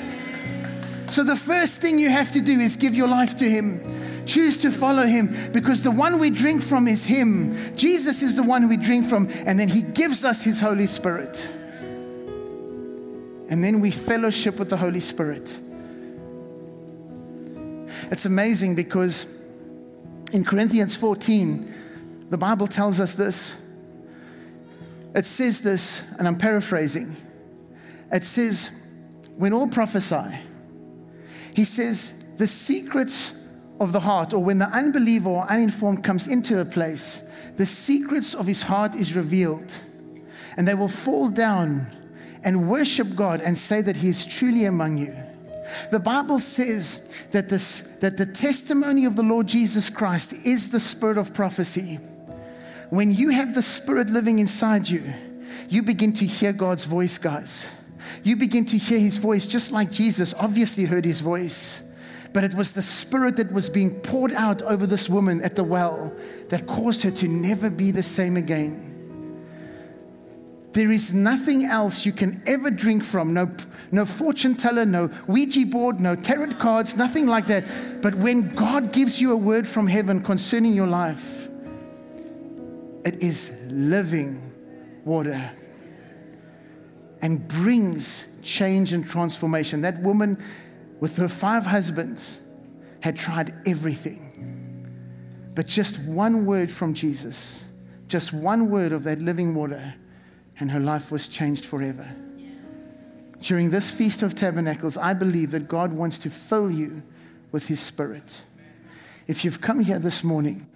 So 1.07 1.23
the 1.23 1.37
first 1.37 1.81
thing 1.81 1.99
you 1.99 2.11
have 2.11 2.33
to 2.33 2.41
do 2.41 2.59
is 2.61 2.77
give 2.77 2.95
your 2.95 3.09
life 3.09 3.37
to 3.39 3.51
him. 3.51 3.81
Choose 4.27 4.61
to 4.63 4.73
follow 4.73 5.07
him 5.07 5.35
because 5.53 5.83
the 5.83 5.91
one 5.91 6.19
we 6.19 6.31
drink 6.31 6.61
from 6.61 6.89
is 6.89 7.07
him. 7.07 7.77
Jesus 7.77 8.23
is 8.23 8.35
the 8.35 8.43
one 8.43 8.69
we 8.69 8.77
drink 8.77 9.07
from, 9.07 9.29
and 9.47 9.59
then 9.59 9.69
he 9.69 9.83
gives 9.83 10.25
us 10.25 10.43
his 10.43 10.59
Holy 10.59 10.87
Spirit. 10.87 11.49
And 13.49 13.63
then 13.63 13.81
we 13.81 13.93
fellowship 13.93 14.59
with 14.59 14.69
the 14.69 14.77
Holy 14.77 15.01
Spirit. 15.01 15.59
It's 18.11 18.27
amazing 18.27 18.75
because 18.75 19.27
in 20.33 20.45
Corinthians 20.45 20.97
14, 20.97 21.75
the 22.31 22.37
Bible 22.37 22.67
tells 22.67 22.99
us 22.99 23.15
this. 23.15 23.55
It 25.17 25.25
says 25.25 25.62
this, 25.62 26.03
and 26.19 26.29
I'm 26.29 26.37
paraphrasing. 26.37 27.17
It 28.12 28.23
says, 28.23 28.71
when 29.37 29.55
all 29.55 29.67
prophesy, 29.67 30.39
he 31.55 31.64
says, 31.64 32.12
the 32.37 32.47
secrets 32.47 33.33
of 33.81 33.93
the 33.93 34.01
heart, 34.01 34.35
or 34.35 34.45
when 34.45 34.59
the 34.59 34.69
unbeliever 34.69 35.31
or 35.31 35.51
uninformed 35.51 36.05
comes 36.05 36.27
into 36.27 36.61
a 36.61 36.67
place, 36.67 37.23
the 37.57 37.64
secrets 37.64 38.35
of 38.35 38.47
his 38.47 38.61
heart 38.61 38.95
is 38.95 39.17
revealed. 39.17 39.81
And 40.59 40.69
they 40.69 40.75
will 40.75 40.89
fall 40.89 41.31
down 41.31 41.87
and 42.45 42.69
worship 42.69 43.14
God 43.17 43.41
and 43.41 43.57
say 43.57 43.81
that 43.81 43.97
he 43.97 44.11
is 44.11 44.27
truly 44.27 44.67
among 44.67 44.99
you. 44.99 45.17
The 45.91 45.99
Bible 45.99 46.41
says 46.41 47.11
that, 47.31 47.49
this, 47.49 47.81
that 48.01 48.19
the 48.19 48.27
testimony 48.27 49.07
of 49.07 49.17
the 49.17 49.23
Lord 49.23 49.47
Jesus 49.47 49.89
Christ 49.89 50.35
is 50.45 50.71
the 50.71 50.81
spirit 50.81 51.17
of 51.17 51.33
prophecy. 51.33 52.01
When 52.91 53.12
you 53.12 53.30
have 53.30 53.55
the 53.55 53.62
spirit 53.62 54.11
living 54.11 54.39
inside 54.39 54.89
you, 54.89 55.03
you 55.68 55.82
begin 55.82 56.12
to 56.14 56.26
hear 56.26 56.53
God's 56.53 56.84
voice, 56.84 57.18
guys. 57.18 57.70
You 58.22 58.37
begin 58.37 58.66
to 58.66 58.78
hear 58.78 58.99
his 58.99 59.16
voice 59.16 59.47
just 59.47 59.72
like 59.72 59.91
Jesus 59.91 60.34
obviously 60.34 60.84
heard 60.84 61.05
his 61.05 61.20
voice 61.20 61.82
but 62.37 62.45
it 62.45 62.55
was 62.55 62.72
the 62.72 62.82
spirit 62.82 63.37
that 63.37 63.51
was 63.51 63.70
being 63.70 63.99
poured 64.01 64.30
out 64.32 64.61
over 64.61 64.87
this 64.87 65.09
woman 65.09 65.43
at 65.43 65.57
the 65.57 65.64
well 65.64 66.12
that 66.51 66.66
caused 66.66 67.03
her 67.03 67.11
to 67.11 67.26
never 67.26 67.70
be 67.70 67.91
the 67.91 68.03
same 68.03 68.37
again. 68.37 68.82
There 70.74 70.91
is 70.93 71.14
nothing 71.14 71.64
else 71.64 72.05
you 72.05 72.12
can 72.12 72.43
ever 72.47 72.70
drink 72.70 73.05
from. 73.05 73.32
No, 73.32 73.51
no 73.91 74.05
fortune 74.05 74.55
teller, 74.55 74.84
no 74.84 75.11
Ouija 75.26 75.64
board, 75.64 76.03
no 76.03 76.14
tarot 76.14 76.57
cards, 76.57 76.95
nothing 76.95 77.24
like 77.24 77.47
that. 77.47 77.64
But 78.03 78.16
when 78.16 78.55
God 78.55 78.93
gives 78.93 79.18
you 79.18 79.32
a 79.32 79.37
word 79.39 79.66
from 79.66 79.87
heaven 79.87 80.20
concerning 80.20 80.74
your 80.74 80.87
life, 80.87 81.46
it 83.07 83.23
is 83.23 83.57
living 83.69 84.53
water 85.05 85.51
and 87.23 87.47
brings 87.49 88.29
change 88.43 88.93
and 88.93 89.07
transformation. 89.07 89.81
That 89.81 90.03
woman 90.03 90.43
with 91.01 91.17
her 91.17 91.29
five 91.29 91.67
husbands, 91.67 92.41
had 93.01 93.17
tried 93.17 93.55
everything. 93.67 94.23
But 95.55 95.67
just 95.67 96.01
one 96.01 96.45
word 96.45 96.71
from 96.71 96.95
Jesus, 96.95 97.65
just 98.09 98.33
one 98.33 98.71
word 98.71 98.93
of 98.93 99.05
that 99.05 99.21
living 99.21 99.55
water, 99.55 99.95
and 100.59 100.71
her 100.71 100.81
life 100.81 101.13
was 101.13 101.29
changed 101.29 101.65
forever. 101.65 102.07
During 103.41 103.71
this 103.71 103.91
Feast 103.91 104.23
of 104.23 104.35
Tabernacles, 104.35 104.97
I 104.97 105.15
believe 105.15 105.51
that 105.53 105.69
God 105.69 105.93
wants 105.93 106.19
to 106.21 106.31
fill 106.31 106.71
you 106.71 107.03
with 107.53 107.69
His 107.69 107.81
Spirit. 107.81 108.43
If 109.27 109.45
you've 109.45 109.61
come 109.61 109.81
here 109.81 109.99
this 109.99 110.25
morning, 110.25 110.67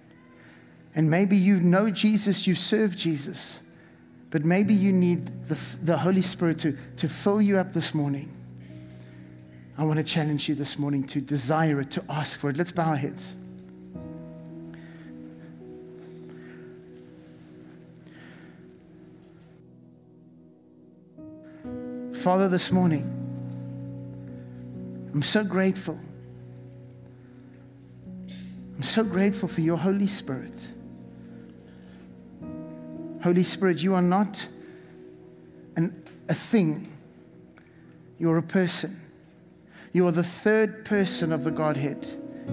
and 0.93 1.09
maybe 1.09 1.37
you 1.37 1.59
know 1.59 1.89
Jesus, 1.89 2.47
you 2.47 2.55
serve 2.55 2.95
Jesus, 2.95 3.61
but 4.29 4.43
maybe 4.43 4.73
you 4.73 4.91
need 4.91 5.47
the, 5.47 5.57
the 5.81 5.97
Holy 5.97 6.21
Spirit 6.21 6.59
to, 6.59 6.77
to 6.97 7.07
fill 7.07 7.41
you 7.41 7.57
up 7.57 7.71
this 7.71 7.93
morning 7.93 8.31
I 9.81 9.83
want 9.83 9.97
to 9.97 10.03
challenge 10.03 10.47
you 10.47 10.53
this 10.53 10.77
morning 10.77 11.03
to 11.05 11.19
desire 11.21 11.81
it, 11.81 11.89
to 11.91 12.03
ask 12.07 12.39
for 12.39 12.51
it. 12.51 12.55
Let's 12.55 12.71
bow 12.71 12.89
our 12.89 12.95
heads. 12.95 13.35
Father, 22.13 22.47
this 22.47 22.71
morning, 22.71 23.01
I'm 25.15 25.23
so 25.23 25.43
grateful. 25.43 25.97
I'm 28.75 28.83
so 28.83 29.03
grateful 29.03 29.49
for 29.49 29.61
your 29.61 29.77
Holy 29.77 30.05
Spirit. 30.05 30.70
Holy 33.23 33.43
Spirit, 33.43 33.81
you 33.81 33.93
are 33.93 34.01
not 34.01 34.47
an, 35.75 36.03
a 36.27 36.33
thing, 36.33 36.91
you're 38.17 38.37
a 38.37 38.43
person. 38.43 38.99
You 39.93 40.07
are 40.07 40.11
the 40.11 40.23
third 40.23 40.85
person 40.85 41.31
of 41.31 41.43
the 41.43 41.51
Godhead. 41.51 42.07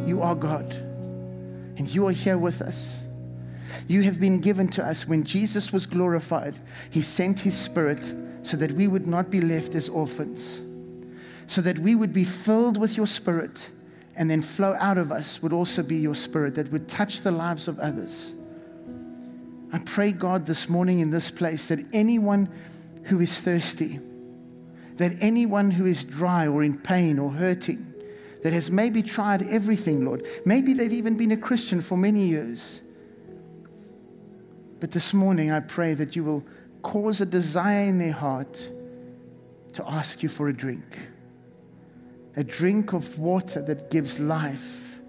You 0.06 0.22
are 0.22 0.34
God. 0.34 0.72
And 0.72 1.88
you 1.88 2.06
are 2.08 2.12
here 2.12 2.38
with 2.38 2.60
us. 2.60 3.04
You 3.86 4.02
have 4.02 4.18
been 4.18 4.40
given 4.40 4.68
to 4.68 4.84
us 4.84 5.06
when 5.06 5.24
Jesus 5.24 5.72
was 5.72 5.86
glorified. 5.86 6.54
He 6.90 7.00
sent 7.00 7.40
His 7.40 7.56
Spirit 7.56 8.14
so 8.42 8.56
that 8.56 8.72
we 8.72 8.88
would 8.88 9.06
not 9.06 9.30
be 9.30 9.40
left 9.40 9.74
as 9.74 9.88
orphans, 9.88 10.60
so 11.46 11.60
that 11.62 11.78
we 11.78 11.94
would 11.94 12.12
be 12.12 12.24
filled 12.24 12.78
with 12.78 12.96
your 12.96 13.06
Spirit, 13.06 13.70
and 14.16 14.30
then 14.30 14.42
flow 14.42 14.74
out 14.78 14.98
of 14.98 15.12
us 15.12 15.42
would 15.42 15.52
also 15.52 15.82
be 15.82 15.96
your 15.96 16.14
Spirit 16.14 16.54
that 16.56 16.72
would 16.72 16.88
touch 16.88 17.20
the 17.20 17.30
lives 17.30 17.68
of 17.68 17.78
others. 17.78 18.34
I 19.72 19.78
pray, 19.78 20.12
God, 20.12 20.46
this 20.46 20.68
morning 20.68 21.00
in 21.00 21.10
this 21.10 21.30
place 21.30 21.68
that 21.68 21.84
anyone 21.92 22.48
who 23.04 23.20
is 23.20 23.38
thirsty, 23.38 24.00
that 24.96 25.16
anyone 25.20 25.70
who 25.70 25.86
is 25.86 26.04
dry 26.04 26.46
or 26.46 26.62
in 26.62 26.78
pain 26.78 27.18
or 27.18 27.30
hurting, 27.30 27.84
that 28.42 28.52
has 28.52 28.70
maybe 28.70 29.02
tried 29.02 29.42
everything, 29.42 30.04
Lord, 30.04 30.26
maybe 30.44 30.72
they've 30.72 30.92
even 30.92 31.16
been 31.16 31.32
a 31.32 31.36
Christian 31.36 31.80
for 31.80 31.96
many 31.96 32.26
years. 32.26 32.80
But 34.80 34.92
this 34.92 35.12
morning, 35.12 35.50
I 35.50 35.60
pray 35.60 35.94
that 35.94 36.14
you 36.14 36.24
will 36.24 36.44
cause 36.82 37.20
a 37.20 37.26
desire 37.26 37.84
in 37.84 37.98
their 37.98 38.12
heart 38.12 38.70
to 39.74 39.88
ask 39.88 40.22
you 40.22 40.28
for 40.28 40.48
a 40.48 40.52
drink. 40.52 41.00
A 42.36 42.44
drink 42.44 42.92
of 42.92 43.18
water 43.18 43.60
that 43.62 43.90
gives 43.90 44.20
life, 44.20 45.00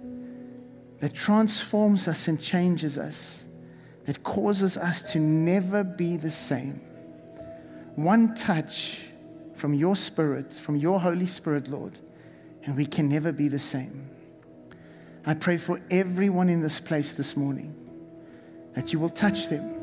that 1.00 1.14
transforms 1.14 2.08
us 2.08 2.28
and 2.28 2.42
changes 2.42 2.98
us, 2.98 3.39
that 4.06 4.24
causes 4.24 4.78
us 4.78 5.12
to 5.12 5.20
never 5.20 5.84
be 5.84 6.18
the 6.18 6.32
same. 6.32 6.82
One 7.96 8.34
touch 8.36 9.02
from 9.56 9.74
your 9.74 9.96
Spirit, 9.96 10.54
from 10.54 10.78
your 10.78 11.00
Holy 11.00 11.26
Spirit, 11.26 11.68
Lord, 11.68 11.98
and 12.64 12.76
we 12.76 12.86
can 12.86 13.10
never 13.10 13.32
be 13.32 13.48
the 13.48 13.60
same. 13.60 14.10
I 15.26 15.34
pray 15.34 15.58
for 15.58 15.82
everyone 15.92 16.50
in 16.50 16.62
this 16.62 16.80
place 16.80 17.16
this 17.16 17.36
morning 17.36 17.76
that 18.74 18.94
you 18.94 19.00
will 19.00 19.10
touch 19.10 19.50
them, 19.50 19.76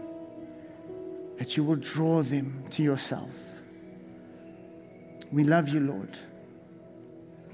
that 1.38 1.56
you 1.56 1.64
will 1.64 1.76
draw 1.76 2.22
them 2.22 2.64
to 2.70 2.82
yourself. 2.82 3.36
We 5.30 5.44
love 5.44 5.68
you, 5.68 5.80
Lord. 5.80 6.16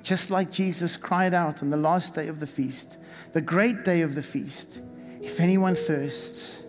Just 0.02 0.30
like 0.30 0.50
Jesus 0.50 0.96
cried 0.96 1.34
out 1.34 1.62
on 1.62 1.70
the 1.70 1.76
last 1.76 2.14
day 2.14 2.28
of 2.28 2.40
the 2.40 2.46
feast, 2.46 2.98
the 3.32 3.40
great 3.40 3.84
day 3.84 4.02
of 4.02 4.14
the 4.14 4.22
feast, 4.22 4.80
if 5.22 5.40
anyone 5.40 5.74
thirsts, 5.74 6.62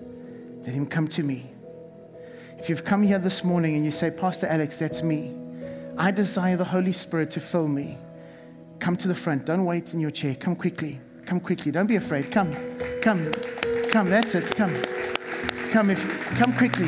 let 0.61 0.73
him 0.73 0.85
come 0.85 1.07
to 1.09 1.23
me. 1.23 1.49
If 2.57 2.69
you've 2.69 2.85
come 2.85 3.03
here 3.03 3.19
this 3.19 3.43
morning 3.43 3.75
and 3.75 3.83
you 3.83 3.91
say, 3.91 4.09
Pastor 4.09 4.47
Alex, 4.47 4.77
that's 4.77 5.03
me. 5.03 5.33
I 5.97 6.11
desire 6.11 6.55
the 6.55 6.63
Holy 6.63 6.93
Spirit 6.93 7.31
to 7.31 7.39
fill 7.39 7.67
me. 7.67 7.97
Come 8.79 8.95
to 8.97 9.07
the 9.07 9.15
front. 9.15 9.45
Don't 9.45 9.65
wait 9.65 9.93
in 9.93 9.99
your 9.99 10.11
chair. 10.11 10.35
Come 10.35 10.55
quickly. 10.55 10.99
Come 11.25 11.39
quickly. 11.39 11.71
Don't 11.71 11.87
be 11.87 11.95
afraid. 11.95 12.31
Come. 12.31 12.53
Come. 13.01 13.31
Come. 13.91 14.09
That's 14.09 14.35
it. 14.35 14.45
Come. 14.55 14.73
Come 15.71 15.89
if 15.89 16.03
come 16.37 16.53
quickly. 16.53 16.87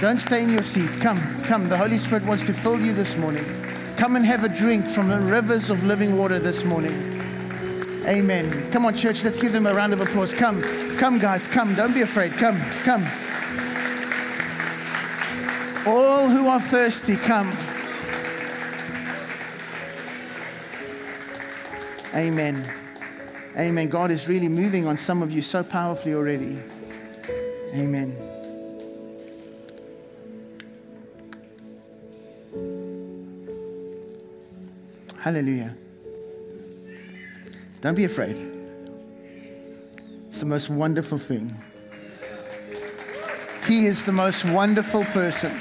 Don't 0.00 0.18
stay 0.18 0.42
in 0.42 0.50
your 0.50 0.62
seat. 0.62 0.90
Come. 1.00 1.18
Come. 1.44 1.68
The 1.68 1.76
Holy 1.76 1.98
Spirit 1.98 2.24
wants 2.24 2.44
to 2.44 2.54
fill 2.54 2.80
you 2.80 2.92
this 2.92 3.16
morning. 3.16 3.44
Come 3.96 4.16
and 4.16 4.24
have 4.24 4.44
a 4.44 4.48
drink 4.48 4.88
from 4.88 5.08
the 5.08 5.20
rivers 5.20 5.70
of 5.70 5.84
living 5.84 6.16
water 6.16 6.38
this 6.38 6.64
morning. 6.64 7.09
Amen. 8.06 8.70
Come 8.72 8.86
on, 8.86 8.96
church. 8.96 9.24
Let's 9.24 9.40
give 9.40 9.52
them 9.52 9.66
a 9.66 9.74
round 9.74 9.92
of 9.92 10.00
applause. 10.00 10.32
Come. 10.32 10.62
Come, 10.96 11.18
guys. 11.18 11.46
Come. 11.46 11.74
Don't 11.74 11.94
be 11.94 12.02
afraid. 12.02 12.32
Come. 12.32 12.58
Come. 12.82 13.06
All 15.86 16.28
who 16.28 16.46
are 16.46 16.60
thirsty, 16.60 17.16
come. 17.16 17.50
Amen. 22.14 22.62
Amen. 23.56 23.88
God 23.88 24.10
is 24.10 24.28
really 24.28 24.48
moving 24.48 24.86
on 24.86 24.98
some 24.98 25.22
of 25.22 25.30
you 25.32 25.40
so 25.40 25.62
powerfully 25.62 26.12
already. 26.12 26.58
Amen. 27.74 28.14
Hallelujah. 35.18 35.74
Don't 37.80 37.94
be 37.94 38.04
afraid. 38.04 38.38
It's 40.26 40.40
the 40.40 40.46
most 40.46 40.70
wonderful 40.70 41.18
thing. 41.18 41.54
He 43.66 43.86
is 43.86 44.04
the 44.04 44.12
most 44.12 44.44
wonderful 44.44 45.04
person. 45.04 45.52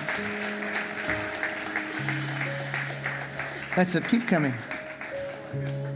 That's 3.76 3.96
it. 3.96 4.08
Keep 4.08 4.28
coming. 4.28 4.54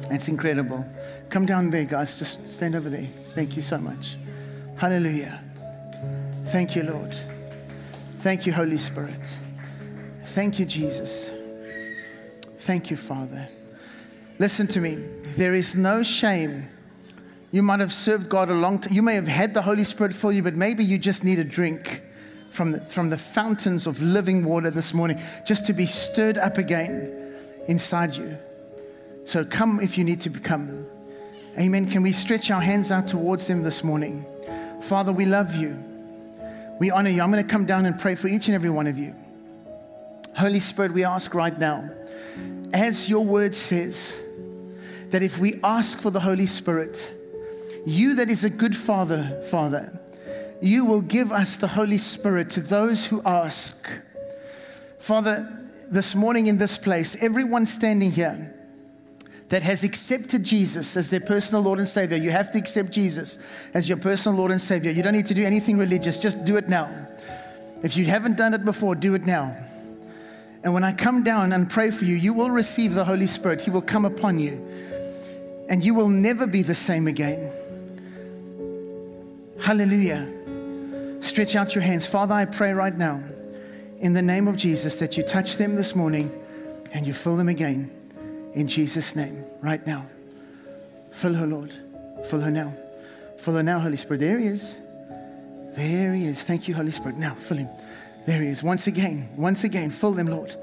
It's 0.09 0.28
incredible. 0.28 0.86
Come 1.30 1.45
down 1.45 1.69
there, 1.71 1.86
guys. 1.86 2.17
Just 2.17 2.47
stand 2.47 2.76
over 2.76 2.89
there. 2.89 3.03
Thank 3.03 3.55
you 3.55 3.61
so 3.61 3.78
much. 3.78 4.17
Hallelujah. 4.78 5.41
Thank 6.45 6.76
you, 6.76 6.84
Lord. 6.84 7.15
Thank 8.19 8.45
you, 8.45 8.53
Holy 8.53 8.78
Spirit. 8.78 9.38
Thank 10.24 10.59
you, 10.59 10.65
Jesus. 10.65 11.32
Thank 12.59 12.89
you, 12.89 12.97
Father. 12.97 13.47
Listen 14.39 14.67
to 14.67 14.80
me. 14.80 14.97
There 15.36 15.53
is 15.53 15.75
no 15.75 16.03
shame. 16.03 16.65
You 17.51 17.63
might 17.63 17.79
have 17.79 17.93
served 17.93 18.29
God 18.29 18.49
a 18.49 18.53
long 18.53 18.79
time. 18.79 18.93
You 18.93 19.01
may 19.01 19.15
have 19.15 19.27
had 19.27 19.53
the 19.53 19.61
Holy 19.61 19.84
Spirit 19.84 20.13
for 20.13 20.31
you, 20.31 20.43
but 20.43 20.55
maybe 20.55 20.84
you 20.84 20.97
just 20.97 21.23
need 21.23 21.39
a 21.39 21.43
drink 21.43 22.03
from 22.51 22.71
the, 22.71 22.81
from 22.81 23.09
the 23.09 23.17
fountains 23.17 23.88
of 23.88 24.01
living 24.01 24.45
water 24.45 24.69
this 24.69 24.93
morning 24.93 25.19
just 25.45 25.65
to 25.65 25.73
be 25.73 25.88
stirred 25.88 26.38
up 26.38 26.57
again 26.57 27.34
inside 27.67 28.15
you. 28.15 28.38
So 29.25 29.43
come 29.43 29.79
if 29.79 29.97
you 29.97 30.03
need 30.03 30.21
to 30.21 30.29
come. 30.29 30.86
Amen. 31.59 31.89
Can 31.89 32.03
we 32.03 32.11
stretch 32.11 32.51
our 32.51 32.61
hands 32.61 32.91
out 32.91 33.07
towards 33.07 33.47
them 33.47 33.63
this 33.63 33.84
morning? 33.84 34.25
Father, 34.81 35.11
we 35.11 35.25
love 35.25 35.55
you. 35.55 35.77
We 36.79 36.91
honor 36.91 37.09
you. 37.09 37.21
I'm 37.21 37.31
going 37.31 37.43
to 37.43 37.49
come 37.49 37.65
down 37.65 37.86
and 37.86 37.99
pray 37.99 38.15
for 38.15 38.27
each 38.27 38.47
and 38.47 38.55
every 38.55 38.69
one 38.69 38.86
of 38.86 38.97
you. 38.97 39.15
Holy 40.36 40.59
Spirit, 40.59 40.93
we 40.93 41.03
ask 41.03 41.34
right 41.34 41.57
now, 41.57 41.89
as 42.73 43.09
your 43.09 43.23
word 43.23 43.53
says, 43.53 44.21
that 45.14 45.22
if 45.22 45.38
we 45.38 45.53
ask 45.64 46.01
for 46.01 46.09
the 46.09 46.20
Holy 46.20 46.47
Spirit, 46.47 47.14
you 47.86 48.16
that 48.16 48.32
is 48.32 48.43
a 48.43 48.49
good 48.49 48.76
father, 48.76 49.43
Father, 49.51 49.99
you 50.59 50.86
will 50.86 51.01
give 51.01 51.32
us 51.32 51.55
the 51.57 51.68
Holy 51.68 51.99
Spirit 51.99 52.49
to 52.49 52.61
those 52.61 53.05
who 53.05 53.22
ask. 53.24 53.88
Father, 54.97 55.47
this 55.88 56.16
morning 56.16 56.47
in 56.47 56.57
this 56.57 56.80
place, 56.80 57.22
everyone 57.22 57.68
standing 57.68 58.11
here, 58.11 58.55
that 59.49 59.61
has 59.61 59.84
accepted 59.84 60.43
Jesus 60.43 60.97
as 60.97 61.11
their 61.11 61.20
personal 61.20 61.61
Lord 61.61 61.78
and 61.78 61.88
Savior. 61.88 62.18
You 62.18 62.32
have 62.32 62.49
to 62.49 62.57
accept 62.57 62.89
Jesus 62.89 63.38
as 63.76 63.88
your 63.88 63.99
personal 63.99 64.36
Lord 64.36 64.49
and 64.49 64.59
Savior. 64.59 64.89
You 64.89 65.03
don't 65.03 65.14
need 65.14 65.28
to 65.28 65.36
do 65.36 65.45
anything 65.45 65.78
religious, 65.78 66.18
just 66.18 66.43
do 66.43 66.57
it 66.57 66.68
now. 66.70 66.89
If 67.84 67.95
you 67.95 68.05
haven't 68.05 68.36
done 68.36 68.55
it 68.55 68.66
before, 68.66 68.95
do 68.95 69.14
it 69.14 69.28
now. 69.28 69.55
And 70.64 70.74
when 70.74 70.84
I 70.84 70.91
come 70.91 71.24
down 71.24 71.53
and 71.53 71.70
pray 71.70 71.91
for 71.91 72.05
you, 72.05 72.16
you 72.16 72.34
will 72.34 72.49
receive 72.49 72.95
the 72.95 73.05
Holy 73.05 73.28
Spirit. 73.28 73.61
He 73.61 73.70
will 73.70 73.84
come 73.84 74.05
upon 74.05 74.39
you. 74.39 74.66
And 75.70 75.84
you 75.84 75.93
will 75.93 76.09
never 76.09 76.45
be 76.45 76.61
the 76.61 76.76
same 76.76 77.07
again. 77.07 77.51
Hallelujah. 79.64 80.30
Stretch 81.22 81.55
out 81.55 81.74
your 81.74 81.84
hands. 81.84 82.05
Father, 82.05 82.34
I 82.34 82.45
pray 82.45 82.74
right 82.74 82.95
now 82.95 83.24
in 83.99 84.14
the 84.14 84.22
name 84.22 84.47
of 84.47 84.57
Jesus 84.57 84.99
that 84.99 85.16
you 85.16 85.24
touch 85.24 85.55
them 85.55 85.76
this 85.76 85.95
morning 85.95 86.30
and 86.93 87.07
you 87.07 87.14
fill 87.14 87.38
them 87.38 87.47
again 87.47 87.89
in 88.53 88.68
Jesus' 88.68 89.16
name, 89.16 89.43
right 89.61 89.86
now. 89.88 90.05
Fill 91.11 91.34
her, 91.34 91.47
Lord. 91.47 91.74
Fill 92.30 92.41
her 92.41 92.51
now. 92.51 92.74
Fill 93.38 93.55
her 93.55 93.64
now, 93.64 93.80
Holy 93.80 93.97
Spirit. 93.97 94.20
There 94.20 94.38
he 94.38 94.47
is. 94.47 94.76
There 95.76 96.14
he 96.14 96.26
is. 96.26 96.43
Thank 96.43 96.68
you, 96.68 96.76
Holy 96.76 96.91
Spirit. 96.91 97.18
Now, 97.18 97.34
fill 97.34 97.57
him. 97.57 97.70
There 98.28 98.41
he 98.41 98.47
is. 98.47 98.61
Once 98.64 98.88
again, 98.88 99.30
once 99.38 99.64
again, 99.64 99.89
fill 99.89 100.11
them, 100.11 100.28
Lord. 100.28 100.55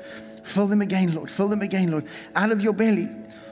Fill 0.45 0.67
them 0.67 0.83
again, 0.83 1.15
Lord. 1.15 1.31
Fill 1.31 1.49
them 1.49 1.63
again, 1.63 1.91
Lord. 1.91 2.07
Out 2.35 2.53
of 2.53 2.63
your 2.63 2.73
belly 2.73 3.09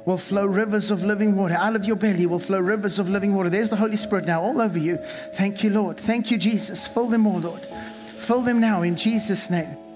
will 0.09 0.16
flow 0.16 0.46
rivers 0.46 0.90
of 0.90 1.04
living 1.04 1.36
water. 1.36 1.52
Out 1.52 1.76
of 1.76 1.84
your 1.84 1.94
belly 1.94 2.24
will 2.24 2.38
flow 2.38 2.61
rivers 2.61 2.98
of 2.98 3.11
living 3.11 3.34
water. 3.34 3.50
There's 3.50 3.68
the 3.68 3.76
Holy 3.76 3.98
Spirit 3.98 4.24
now 4.24 4.40
all 4.40 4.59
over 4.59 4.78
you. 4.78 4.96
Thank 4.96 5.62
you, 5.62 5.68
Lord. 5.68 5.98
Thank 5.98 6.30
you, 6.30 6.38
Jesus. 6.38 6.86
Fill 6.86 7.09
them 7.09 7.26
all, 7.26 7.40
Lord. 7.40 7.61
Fill 7.61 8.40
them 8.40 8.59
now 8.59 8.80
in 8.80 8.96
Jesus' 8.96 9.50
name. 9.50 9.88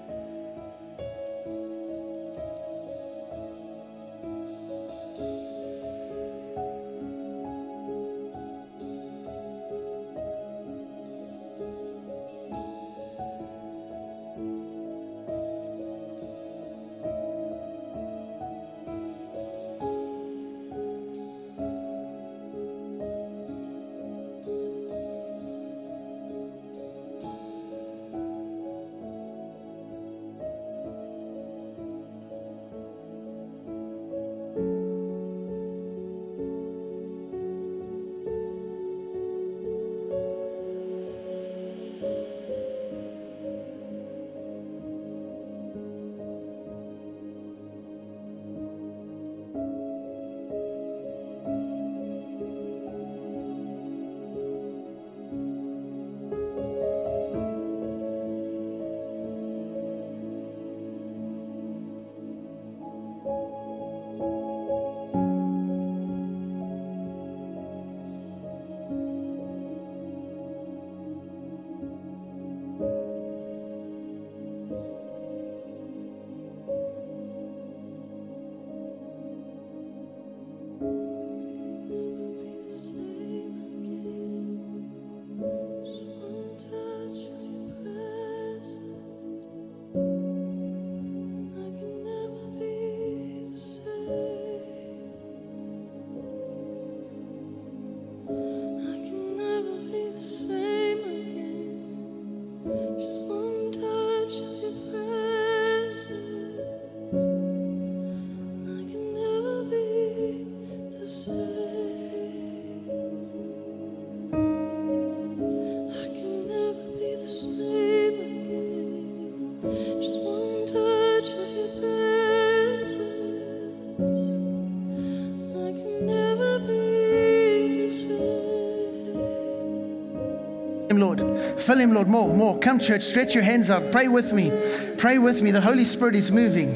Fill 131.65 131.77
him, 131.77 131.93
Lord, 131.93 132.09
more, 132.09 132.27
more. 132.33 132.59
Come, 132.59 132.77
church, 132.77 133.03
stretch 133.03 133.33
your 133.33 133.43
hands 133.43 133.71
out. 133.71 133.91
Pray 133.93 134.09
with 134.09 134.33
me. 134.33 134.51
Pray 134.97 135.17
with 135.17 135.41
me. 135.41 135.49
The 135.51 135.61
Holy 135.61 135.85
Spirit 135.85 136.13
is 136.13 136.29
moving. 136.29 136.75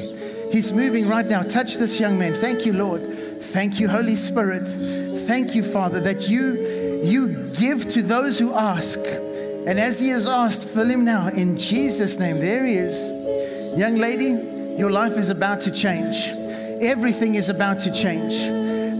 He's 0.49 0.71
moving 0.71 1.09
right 1.09 1.25
now. 1.25 1.43
Touch 1.43 1.75
this 1.75 1.99
young 1.99 2.17
man. 2.17 2.33
Thank 2.33 2.65
you, 2.65 2.71
Lord. 2.71 3.01
Thank 3.01 3.81
you, 3.81 3.89
Holy 3.89 4.15
Spirit. 4.15 4.65
Thank 5.27 5.55
you, 5.55 5.63
Father, 5.63 5.99
that 5.99 6.29
you, 6.29 7.01
you 7.03 7.53
give 7.59 7.89
to 7.89 8.01
those 8.01 8.39
who 8.39 8.53
ask. 8.53 8.97
And 8.97 9.77
as 9.77 9.99
he 9.99 10.07
has 10.09 10.25
asked, 10.25 10.69
fill 10.69 10.89
him 10.89 11.03
now 11.03 11.27
in 11.27 11.57
Jesus' 11.57 12.17
name. 12.17 12.39
There 12.39 12.65
he 12.65 12.75
is. 12.75 13.77
Young 13.77 13.97
lady, 13.97 14.79
your 14.79 14.89
life 14.89 15.17
is 15.17 15.29
about 15.29 15.59
to 15.61 15.71
change. 15.71 16.29
Everything 16.81 17.35
is 17.35 17.49
about 17.49 17.81
to 17.81 17.91
change. 17.91 18.35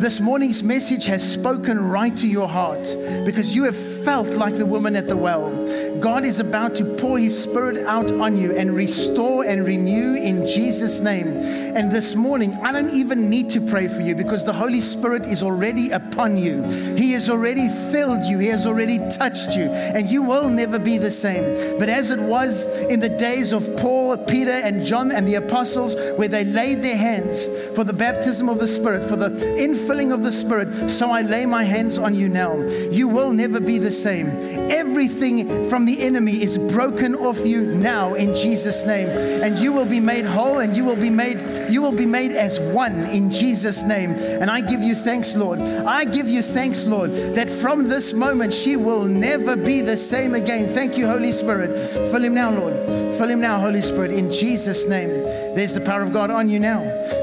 This 0.01 0.19
morning's 0.19 0.61
message 0.63 1.05
has 1.05 1.23
spoken 1.27 1.79
right 1.79 2.15
to 2.17 2.27
your 2.27 2.47
heart 2.47 2.83
because 3.25 3.55
you 3.55 3.63
have 3.63 3.77
felt 3.77 4.35
like 4.35 4.55
the 4.55 4.65
woman 4.65 4.95
at 4.95 5.07
the 5.07 5.17
well. 5.17 5.56
God 5.99 6.25
is 6.25 6.39
about 6.39 6.75
to 6.75 6.85
pour 6.97 7.17
his 7.17 7.41
spirit 7.41 7.85
out 7.87 8.11
on 8.11 8.37
you 8.37 8.55
and 8.55 8.75
restore 8.75 9.45
and 9.45 9.65
renew 9.65 10.15
in 10.15 10.45
Jesus' 10.45 10.99
name. 10.99 11.27
And 11.27 11.91
this 11.91 12.15
morning, 12.15 12.53
I 12.63 12.71
don't 12.71 12.93
even 12.93 13.29
need 13.29 13.49
to 13.51 13.61
pray 13.61 13.87
for 13.87 14.01
you 14.01 14.15
because 14.15 14.45
the 14.45 14.53
Holy 14.53 14.81
Spirit 14.81 15.25
is 15.25 15.43
already 15.43 15.91
upon 15.91 16.37
you. 16.37 16.63
He 16.95 17.11
has 17.13 17.29
already 17.29 17.69
filled 17.91 18.25
you, 18.25 18.39
He 18.39 18.47
has 18.47 18.65
already 18.65 18.99
touched 19.09 19.55
you, 19.55 19.63
and 19.63 20.07
you 20.09 20.23
will 20.23 20.49
never 20.49 20.79
be 20.79 20.97
the 20.97 21.11
same. 21.11 21.79
But 21.79 21.89
as 21.89 22.11
it 22.11 22.19
was 22.19 22.65
in 22.87 22.99
the 22.99 23.09
days 23.09 23.51
of 23.53 23.75
Paul, 23.77 24.17
Peter, 24.17 24.51
and 24.51 24.85
John 24.85 25.11
and 25.11 25.27
the 25.27 25.35
apostles, 25.35 25.95
where 26.17 26.27
they 26.27 26.43
laid 26.43 26.83
their 26.83 26.97
hands 26.97 27.47
for 27.78 27.84
the 27.84 27.93
baptism 27.93 28.49
of 28.49 28.57
the 28.57 28.67
Spirit, 28.67 29.05
for 29.05 29.15
the 29.15 29.30
infilling 29.30 30.11
of 30.11 30.23
the 30.23 30.32
Spirit, 30.32 30.89
so 30.89 31.11
I 31.11 31.21
lay 31.21 31.45
my 31.45 31.63
hands 31.63 31.99
on 31.99 32.15
you 32.15 32.28
now. 32.28 32.57
You 32.89 33.07
will 33.07 33.32
never 33.32 33.59
be 33.59 33.78
the 33.78 33.91
same. 33.91 34.30
Everything 34.71 35.69
from 35.69 35.86
the 35.86 36.01
enemy 36.01 36.41
is 36.41 36.57
broken 36.57 37.13
off 37.13 37.45
you 37.45 37.67
now 37.67 38.15
in 38.15 38.36
Jesus' 38.36 38.84
name. 38.84 39.07
And 39.43 39.59
you 39.59 39.71
will 39.73 39.86
be 39.86 39.99
made 39.99 40.25
whole 40.25 40.57
and 40.57 40.75
you 40.75 40.86
will 40.86 40.95
be 40.95 41.11
made, 41.11 41.38
you 41.69 41.84
will 41.84 41.91
be 41.91 42.07
made 42.07 42.32
as 42.32 42.59
one 42.59 42.95
in 43.11 43.32
Jesus' 43.32 43.84
name. 43.84 44.13
And 44.13 44.49
I 44.49 44.61
give 44.61 44.82
you 44.82 44.95
thanks, 44.95 45.36
Lord. 45.36 45.59
I 45.59 46.03
give 46.03 46.28
you 46.28 46.41
thanks, 46.41 46.88
Lord, 46.88 47.11
that 47.36 47.51
from 47.51 47.88
this 47.88 48.11
moment 48.11 48.55
she 48.55 48.75
will 48.75 49.03
never 49.03 49.55
be 49.55 49.82
the 49.82 49.97
same 49.97 50.34
again. 50.34 50.67
Thank 50.67 50.97
you, 50.97 51.05
Holy 51.05 51.32
Spirit. 51.32 51.80
Fill 52.09 52.23
him 52.23 52.34
now, 52.34 52.49
Lord. 52.49 52.73
Fill 53.17 53.30
him 53.30 53.41
now, 53.41 53.59
Holy 53.59 53.84
Spirit, 53.84 54.09
in 54.09 54.32
Jesus' 54.32 54.88
name. 54.88 55.46
There's 55.57 55.73
the 55.73 55.81
power 55.81 56.03
of 56.03 56.13
God 56.13 56.29
on 56.29 56.49
you 56.49 56.59
now. 56.59 56.81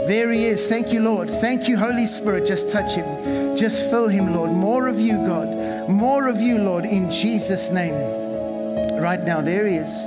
There 0.08 0.32
he 0.32 0.46
is. 0.46 0.66
Thank 0.66 0.92
you, 0.92 0.98
Lord. 0.98 1.30
Thank 1.30 1.68
you, 1.68 1.76
Holy 1.76 2.04
Spirit. 2.04 2.44
Just 2.44 2.68
touch 2.68 2.96
him. 2.96 3.56
Just 3.56 3.88
fill 3.90 4.08
him, 4.08 4.34
Lord. 4.34 4.50
More 4.50 4.88
of 4.88 4.98
you, 4.98 5.18
God. 5.18 5.88
More 5.88 6.26
of 6.26 6.40
you, 6.40 6.58
Lord, 6.58 6.84
in 6.84 7.12
Jesus' 7.12 7.70
name. 7.70 7.94
Right 9.00 9.22
now, 9.22 9.40
there 9.40 9.68
he 9.68 9.76
is. 9.76 10.02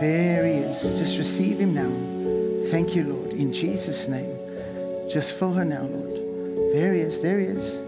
There 0.00 0.44
he 0.44 0.54
is. 0.54 0.98
Just 0.98 1.16
receive 1.16 1.60
him 1.60 1.74
now. 1.74 2.70
Thank 2.72 2.96
you, 2.96 3.04
Lord, 3.04 3.30
in 3.30 3.52
Jesus' 3.52 4.08
name. 4.08 4.36
Just 5.08 5.38
fill 5.38 5.52
her 5.52 5.64
now, 5.64 5.82
Lord. 5.82 6.10
There 6.74 6.92
he 6.92 7.02
is. 7.02 7.22
There 7.22 7.38
he 7.38 7.46
is. 7.46 7.80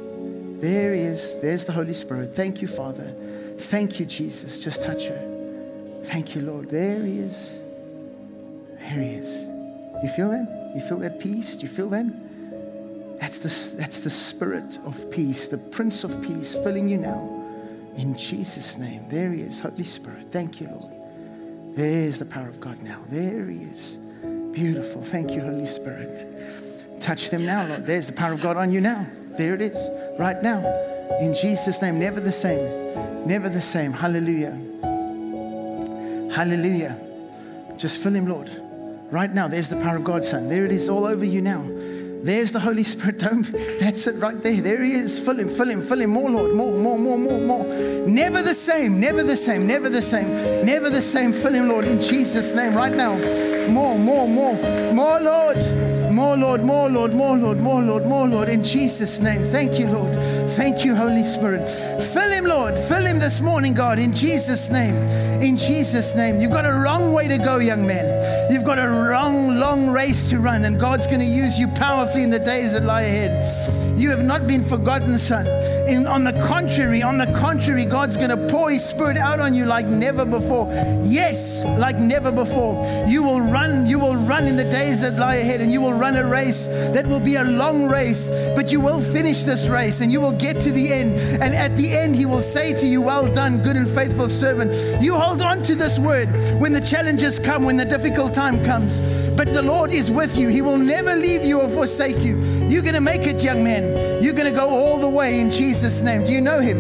There 0.61 0.95
he 0.95 1.01
is. 1.01 1.41
There's 1.41 1.65
the 1.65 1.73
Holy 1.73 1.95
Spirit. 1.95 2.33
Thank 2.33 2.63
you, 2.63 2.69
Father. 2.69 3.13
Thank 3.59 3.99
you, 3.99 4.07
Jesus. 4.07 4.63
Just 4.63 4.85
touch 4.85 5.09
her. 5.09 6.01
Thank 6.05 6.37
you, 6.37 6.43
Lord. 6.43 6.71
There 6.71 7.05
he 7.05 7.19
is. 7.19 7.59
There 8.79 9.03
he 9.03 9.15
is. 9.15 9.56
You 10.03 10.09
feel 10.09 10.31
that? 10.31 10.73
You 10.75 10.83
feel 10.83 10.99
that 10.99 11.21
peace? 11.21 11.57
Do 11.57 11.63
you 11.63 11.69
feel 11.69 11.89
that? 11.91 12.07
That's 13.21 13.39
the, 13.39 13.77
that's 13.77 14.05
the 14.05 14.11
spirit 14.11 14.79
of 14.85 15.11
peace, 15.11 15.49
the 15.49 15.59
Prince 15.59 16.05
of 16.05 16.21
Peace 16.23 16.55
filling 16.55 16.89
you 16.89 16.99
now. 16.99 17.33
In 17.97 18.17
Jesus' 18.17 18.77
name. 18.77 19.09
There 19.09 19.33
he 19.33 19.41
is, 19.41 19.61
Holy 19.61 19.85
Spirit. 19.85 20.27
Thank 20.31 20.61
you, 20.61 20.69
Lord. 20.69 20.93
There's 21.77 22.19
the 22.19 22.27
power 22.27 22.49
of 22.49 22.61
God 22.61 22.83
now. 22.83 23.01
There 23.09 23.47
he 23.47 23.59
is. 23.59 23.97
Beautiful. 24.53 25.03
Thank 25.03 25.31
you, 25.31 25.41
Holy 25.41 25.67
Spirit. 25.67 27.01
Touch 27.01 27.31
them 27.31 27.47
now, 27.47 27.67
Lord. 27.67 27.87
There's 27.87 28.07
the 28.07 28.13
power 28.13 28.33
of 28.33 28.43
God 28.43 28.57
on 28.57 28.71
you 28.71 28.81
now. 28.81 29.07
There 29.39 29.55
it 29.55 29.61
is, 29.61 29.91
right 30.19 30.43
now. 30.43 30.61
In 31.21 31.35
Jesus' 31.35 31.81
name, 31.81 31.99
never 31.99 32.21
the 32.21 32.33
same. 32.33 33.27
Never 33.27 33.49
the 33.49 33.61
same. 33.63 33.93
Hallelujah. 33.93 34.53
Hallelujah. 36.35 36.99
Just 37.77 38.03
fill 38.03 38.15
him, 38.15 38.27
Lord. 38.27 38.51
Right 39.11 39.33
now, 39.33 39.47
there's 39.47 39.69
the 39.69 39.77
power 39.77 39.97
of 39.97 40.05
God, 40.05 40.25
son. 40.25 40.49
There 40.49 40.65
it 40.65 40.73
is, 40.73 40.89
all 40.89 41.07
over 41.07 41.25
you 41.25 41.41
now. 41.41 41.65
There's 42.23 42.51
the 42.51 42.59
Holy 42.59 42.83
Spirit. 42.83 43.19
Don't, 43.21 43.45
that's 43.79 44.07
it 44.09 44.17
right 44.17 44.43
there. 44.43 44.61
There 44.61 44.83
he 44.83 44.93
is. 44.95 45.19
Fill 45.19 45.39
him, 45.39 45.49
fill 45.49 45.71
him, 45.71 45.81
fill 45.81 46.01
him. 46.01 46.11
More, 46.11 46.29
Lord. 46.29 46.55
More, 46.55 46.73
more, 46.73 46.99
more, 46.99 47.19
more, 47.19 47.41
more. 47.41 47.65
Never 48.07 48.43
the 48.43 48.55
same. 48.55 48.99
Never 48.99 49.23
the 49.23 49.37
same. 49.37 49.67
Never 49.67 49.89
the 49.89 50.03
same. 50.03 50.67
Never 50.67 50.91
the 50.91 51.03
same. 51.03 51.33
Fill 51.33 51.55
him, 51.55 51.69
Lord, 51.69 51.85
in 51.85 52.01
Jesus' 52.01 52.53
name 52.53 52.75
right 52.75 52.93
now. 52.93 53.17
More, 53.69 53.97
more, 53.97 54.29
more. 54.29 54.55
More, 54.93 55.21
Lord. 55.21 55.86
More, 56.17 56.35
Lord, 56.35 56.65
more, 56.65 56.89
Lord, 56.89 57.13
more, 57.13 57.37
Lord, 57.37 57.59
more, 57.59 57.83
Lord, 57.83 58.07
more, 58.07 58.27
Lord, 58.27 58.49
in 58.49 58.65
Jesus' 58.65 59.19
name. 59.19 59.45
Thank 59.45 59.79
you, 59.79 59.87
Lord. 59.87 60.19
Thank 60.53 60.83
you, 60.83 60.95
Holy 60.95 61.23
Spirit. 61.23 61.69
Fill 61.69 62.31
him, 62.31 62.47
Lord. 62.47 62.73
Fill 62.75 63.05
him 63.05 63.19
this 63.19 63.43
morning, 63.43 63.75
God, 63.75 63.99
in 63.99 64.15
Jesus' 64.15 64.71
name. 64.71 64.95
In 65.43 65.59
Jesus' 65.59 66.15
name. 66.15 66.41
You've 66.41 66.53
got 66.53 66.65
a 66.65 66.73
long 66.73 67.13
way 67.13 67.29
to 67.29 67.37
go, 67.37 67.59
young 67.59 67.87
man. 67.87 68.51
You've 68.51 68.65
got 68.65 68.79
a 68.79 68.87
long, 69.11 69.59
long 69.59 69.91
race 69.91 70.31
to 70.31 70.39
run, 70.39 70.65
and 70.65 70.81
God's 70.81 71.07
going 71.07 71.21
to 71.21 71.27
use 71.27 71.59
you 71.59 71.69
powerfully 71.69 72.23
in 72.23 72.31
the 72.31 72.39
days 72.39 72.73
that 72.73 72.85
lie 72.85 73.03
ahead. 73.03 73.76
You 73.97 74.11
have 74.11 74.23
not 74.23 74.47
been 74.47 74.63
forgotten, 74.63 75.17
son. 75.17 75.47
In, 75.89 76.07
on 76.07 76.25
the 76.25 76.33
contrary, 76.47 77.03
on 77.03 77.17
the 77.17 77.27
contrary, 77.39 77.87
God's 77.87 78.17
going 78.17 78.31
to 78.31 78.49
pour 78.49 78.71
His 78.71 78.85
Spirit 78.85 79.17
out 79.17 79.41
on 79.41 79.55
you 79.55 79.65
like 79.65 79.87
never 79.87 80.25
before. 80.25 80.69
Yes, 81.03 81.65
like 81.79 81.97
never 81.97 82.31
before. 82.31 83.07
You 83.09 83.23
will 83.23 83.41
run, 83.41 83.87
you 83.87 83.99
will 83.99 84.17
run 84.17 84.49
in 84.49 84.57
the 84.57 84.65
days 84.65 85.01
that 85.01 85.15
lie 85.15 85.37
ahead, 85.37 85.61
and 85.61 85.73
you 85.73 85.81
will 85.81 85.95
run 85.95 86.17
a 86.17 86.27
race 86.27 86.67
that 86.67 87.07
will 87.07 87.21
be 87.21 87.37
a 87.37 87.45
long 87.45 87.89
race, 87.89 88.29
but 88.55 88.71
you 88.71 88.81
will 88.81 89.01
finish 89.01 89.45
this 89.45 89.69
race 89.69 90.01
and 90.01 90.13
you 90.13 90.21
will 90.21 90.33
get 90.33 90.61
to 90.61 90.73
the 90.73 90.93
end. 90.93 91.15
And 91.43 91.55
at 91.55 91.77
the 91.77 91.93
end, 91.97 92.17
He 92.17 92.27
will 92.27 92.41
say 92.41 92.75
to 92.75 92.87
you, 92.87 93.01
Well 93.01 93.33
done, 93.33 93.63
good 93.63 93.77
and 93.77 93.89
faithful 93.89 94.29
servant. 94.29 95.03
You 95.03 95.15
hold 95.15 95.41
on 95.41 95.63
to 95.63 95.75
this 95.75 95.99
word 95.99 96.29
when 96.61 96.73
the 96.73 96.81
challenges 96.81 97.39
come, 97.39 97.65
when 97.65 97.77
the 97.77 97.85
difficult 97.85 98.35
time 98.35 98.63
comes. 98.63 99.01
But 99.37 99.53
the 99.53 99.63
Lord 99.63 99.93
is 99.93 100.11
with 100.11 100.37
you, 100.37 100.49
He 100.49 100.61
will 100.63 100.79
never 100.79 101.15
leave 101.15 101.45
you 101.45 101.61
or 101.61 101.69
forsake 101.69 102.19
you. 102.19 102.56
You're 102.69 102.83
going 102.83 102.95
to 102.95 103.01
make 103.01 103.23
it, 103.23 103.43
young 103.43 103.63
man. 103.63 104.23
You're 104.23 104.33
going 104.33 104.53
to 104.53 104.57
go 104.57 104.69
all 104.69 104.99
the 104.99 105.09
way 105.09 105.41
in 105.41 105.51
Jesus' 105.53 106.03
name. 106.03 106.25
Do 106.25 106.33
you 106.33 106.41
know 106.41 106.61
Him? 106.61 106.79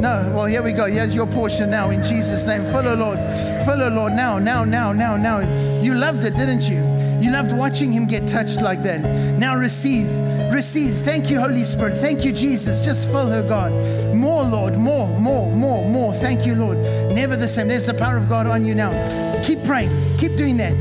No. 0.00 0.32
Well, 0.34 0.46
here 0.46 0.62
we 0.62 0.72
go. 0.72 0.86
Here's 0.86 1.14
your 1.14 1.26
portion 1.26 1.70
now 1.70 1.90
in 1.90 2.02
Jesus' 2.02 2.44
name. 2.44 2.64
Follow, 2.64 2.94
Lord. 2.94 3.18
Follow, 3.64 3.88
Lord. 3.88 4.14
Now, 4.14 4.38
now, 4.38 4.64
now, 4.64 4.92
now, 4.92 5.16
now. 5.16 5.40
You 5.80 5.94
loved 5.94 6.24
it, 6.24 6.34
didn't 6.34 6.62
you? 6.62 6.80
You 7.24 7.30
loved 7.30 7.52
watching 7.52 7.92
him 7.92 8.06
get 8.06 8.26
touched 8.26 8.62
like 8.62 8.82
that. 8.82 9.00
Now 9.38 9.54
receive. 9.54 10.10
Receive. 10.52 10.94
Thank 10.94 11.30
you, 11.30 11.38
Holy 11.38 11.62
Spirit. 11.62 11.96
Thank 11.96 12.24
you, 12.24 12.32
Jesus. 12.32 12.80
Just 12.80 13.06
fill 13.06 13.28
her, 13.28 13.46
God. 13.46 13.72
More, 14.12 14.42
Lord. 14.42 14.76
More, 14.76 15.06
more, 15.20 15.48
more, 15.54 15.88
more. 15.88 16.14
Thank 16.14 16.46
you, 16.46 16.56
Lord. 16.56 16.78
Never 17.14 17.36
the 17.36 17.46
same. 17.46 17.68
There's 17.68 17.86
the 17.86 17.94
power 17.94 18.16
of 18.16 18.28
God 18.28 18.48
on 18.48 18.64
you 18.64 18.74
now. 18.74 18.90
Keep 19.44 19.62
praying. 19.64 19.90
Keep 20.18 20.36
doing 20.36 20.56
that. 20.56 20.74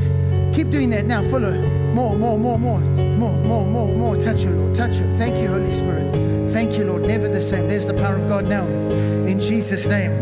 Keep 0.56 0.72
doing 0.72 0.90
that 0.90 1.06
now. 1.06 1.22
Follow. 1.30 1.81
More, 1.94 2.18
more, 2.18 2.38
more, 2.40 2.58
more. 2.58 2.80
More, 2.80 3.34
more, 3.34 3.66
more, 3.66 3.96
more. 3.96 4.16
Touch 4.16 4.44
her, 4.44 4.52
Lord. 4.52 4.76
Touch 4.76 4.96
her. 4.98 5.18
Thank 5.18 5.38
you, 5.38 5.48
Holy 5.50 5.72
Spirit. 5.72 6.50
Thank 6.52 6.78
you, 6.78 6.86
Lord. 6.86 7.04
Never 7.04 7.28
the 7.28 7.42
same. 7.42 7.68
There's 7.68 7.86
the 7.86 7.94
power 7.94 8.16
of 8.16 8.30
God 8.30 8.46
now. 8.46 8.66
In 8.66 9.40
Jesus' 9.42 9.88
name. 9.88 10.14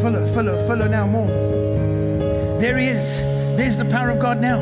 Follow, 0.00 0.24
follow, 0.26 0.64
follow 0.66 0.86
now 0.86 1.06
more. 1.06 1.26
There 2.58 2.78
he 2.78 2.86
is. 2.86 3.20
There's 3.56 3.78
the 3.78 3.84
power 3.84 4.10
of 4.10 4.20
God 4.20 4.40
now. 4.40 4.58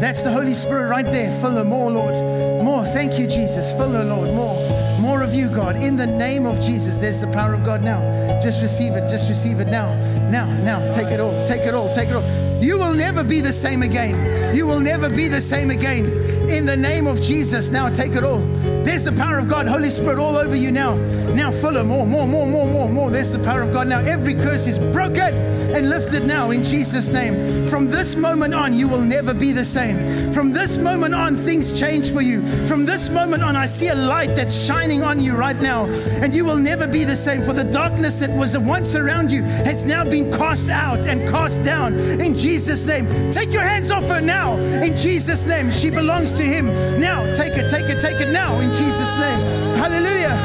That's 0.00 0.22
the 0.22 0.30
Holy 0.30 0.54
Spirit 0.54 0.88
right 0.88 1.04
there. 1.04 1.30
Fill 1.40 1.52
her 1.52 1.64
more, 1.64 1.90
Lord. 1.90 2.62
More. 2.62 2.84
Thank 2.84 3.18
you, 3.18 3.26
Jesus. 3.26 3.72
Fill 3.72 3.90
her, 3.92 4.04
Lord. 4.04 4.34
More. 4.34 4.56
More 5.00 5.22
of 5.22 5.34
you, 5.34 5.48
God. 5.48 5.76
In 5.76 5.96
the 5.96 6.06
name 6.06 6.44
of 6.44 6.60
Jesus, 6.60 6.98
there's 6.98 7.20
the 7.20 7.26
power 7.28 7.54
of 7.54 7.64
God 7.64 7.82
now. 7.82 8.00
Just 8.42 8.60
receive 8.62 8.92
it. 8.92 9.10
Just 9.10 9.30
receive 9.30 9.60
it 9.60 9.68
now. 9.68 9.94
Now, 10.30 10.46
now. 10.62 10.80
Take 10.92 11.08
it 11.08 11.20
all. 11.20 11.32
Take 11.48 11.62
it 11.62 11.74
all. 11.74 11.94
Take 11.94 12.10
it 12.10 12.16
all. 12.16 12.49
You 12.60 12.78
will 12.78 12.94
never 12.94 13.24
be 13.24 13.40
the 13.40 13.52
same 13.52 13.82
again. 13.82 14.54
You 14.54 14.66
will 14.66 14.80
never 14.80 15.08
be 15.08 15.28
the 15.28 15.40
same 15.40 15.70
again. 15.70 16.04
In 16.50 16.66
the 16.66 16.76
name 16.76 17.06
of 17.06 17.22
Jesus, 17.22 17.70
now 17.70 17.88
take 17.88 18.12
it 18.12 18.22
all. 18.22 18.40
There's 18.84 19.04
the 19.04 19.12
power 19.12 19.38
of 19.38 19.48
God, 19.48 19.66
Holy 19.66 19.88
Spirit, 19.90 20.18
all 20.18 20.36
over 20.36 20.54
you 20.54 20.70
now. 20.70 20.96
Now, 21.32 21.52
full 21.52 21.76
of 21.76 21.86
more, 21.86 22.06
more, 22.06 22.26
more, 22.26 22.46
more, 22.46 22.66
more, 22.66 22.88
more. 22.88 23.10
There's 23.10 23.32
the 23.32 23.38
power 23.38 23.62
of 23.62 23.72
God 23.72 23.88
now. 23.88 24.00
Every 24.00 24.34
curse 24.34 24.66
is 24.66 24.78
broken 24.78 25.59
and 25.74 25.88
lifted 25.88 26.24
now 26.24 26.50
in 26.50 26.64
Jesus' 26.64 27.10
name. 27.10 27.68
From 27.68 27.88
this 27.88 28.16
moment 28.16 28.54
on, 28.54 28.74
you 28.74 28.88
will 28.88 29.00
never 29.00 29.32
be 29.32 29.52
the 29.52 29.64
same. 29.64 30.32
From 30.32 30.52
this 30.52 30.78
moment 30.78 31.14
on, 31.14 31.36
things 31.36 31.78
change 31.78 32.10
for 32.10 32.20
you. 32.20 32.44
From 32.66 32.84
this 32.84 33.08
moment 33.10 33.42
on, 33.42 33.56
I 33.56 33.66
see 33.66 33.88
a 33.88 33.94
light 33.94 34.34
that's 34.34 34.54
shining 34.66 35.02
on 35.02 35.20
you 35.20 35.34
right 35.34 35.60
now, 35.60 35.84
and 36.22 36.34
you 36.34 36.44
will 36.44 36.56
never 36.56 36.86
be 36.86 37.04
the 37.04 37.16
same. 37.16 37.42
For 37.42 37.52
the 37.52 37.64
darkness 37.64 38.18
that 38.18 38.30
was 38.30 38.56
once 38.56 38.94
around 38.94 39.30
you 39.30 39.42
has 39.42 39.84
now 39.84 40.04
been 40.04 40.30
cast 40.32 40.68
out 40.68 41.06
and 41.06 41.28
cast 41.28 41.62
down 41.62 41.98
in 41.98 42.34
Jesus' 42.34 42.84
name. 42.84 43.08
Take 43.30 43.50
your 43.50 43.62
hands 43.62 43.90
off 43.90 44.06
her 44.08 44.20
now 44.20 44.56
in 44.56 44.96
Jesus' 44.96 45.46
name. 45.46 45.70
She 45.70 45.90
belongs 45.90 46.32
to 46.32 46.42
Him. 46.42 46.66
Now, 47.00 47.24
take 47.34 47.54
it, 47.56 47.70
take 47.70 47.88
it, 47.88 48.00
take 48.00 48.20
it 48.20 48.30
now 48.32 48.58
in 48.60 48.70
Jesus' 48.74 49.16
name. 49.16 49.40
Hallelujah. 49.76 50.36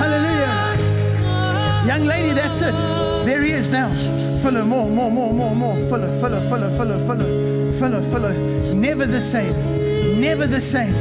Hallelujah. 0.00 1.86
Young 1.86 2.04
lady, 2.04 2.32
that's 2.32 2.62
it. 2.62 2.74
There 3.24 3.42
he 3.42 3.52
is 3.52 3.70
now. 3.70 4.19
Fuller, 4.42 4.64
more, 4.64 4.88
more, 4.88 5.10
more, 5.10 5.34
more, 5.34 5.54
more. 5.54 5.76
Fuller, 5.90 6.18
fuller, 6.18 6.40
fuller, 6.48 6.70
fuller, 6.70 6.98
fuller, 6.98 7.72
fuller, 7.72 8.02
fuller. 8.02 8.32
Never 8.74 9.04
the 9.04 9.20
same. 9.20 10.18
Never 10.18 10.46
the 10.46 10.60
same. 10.60 10.94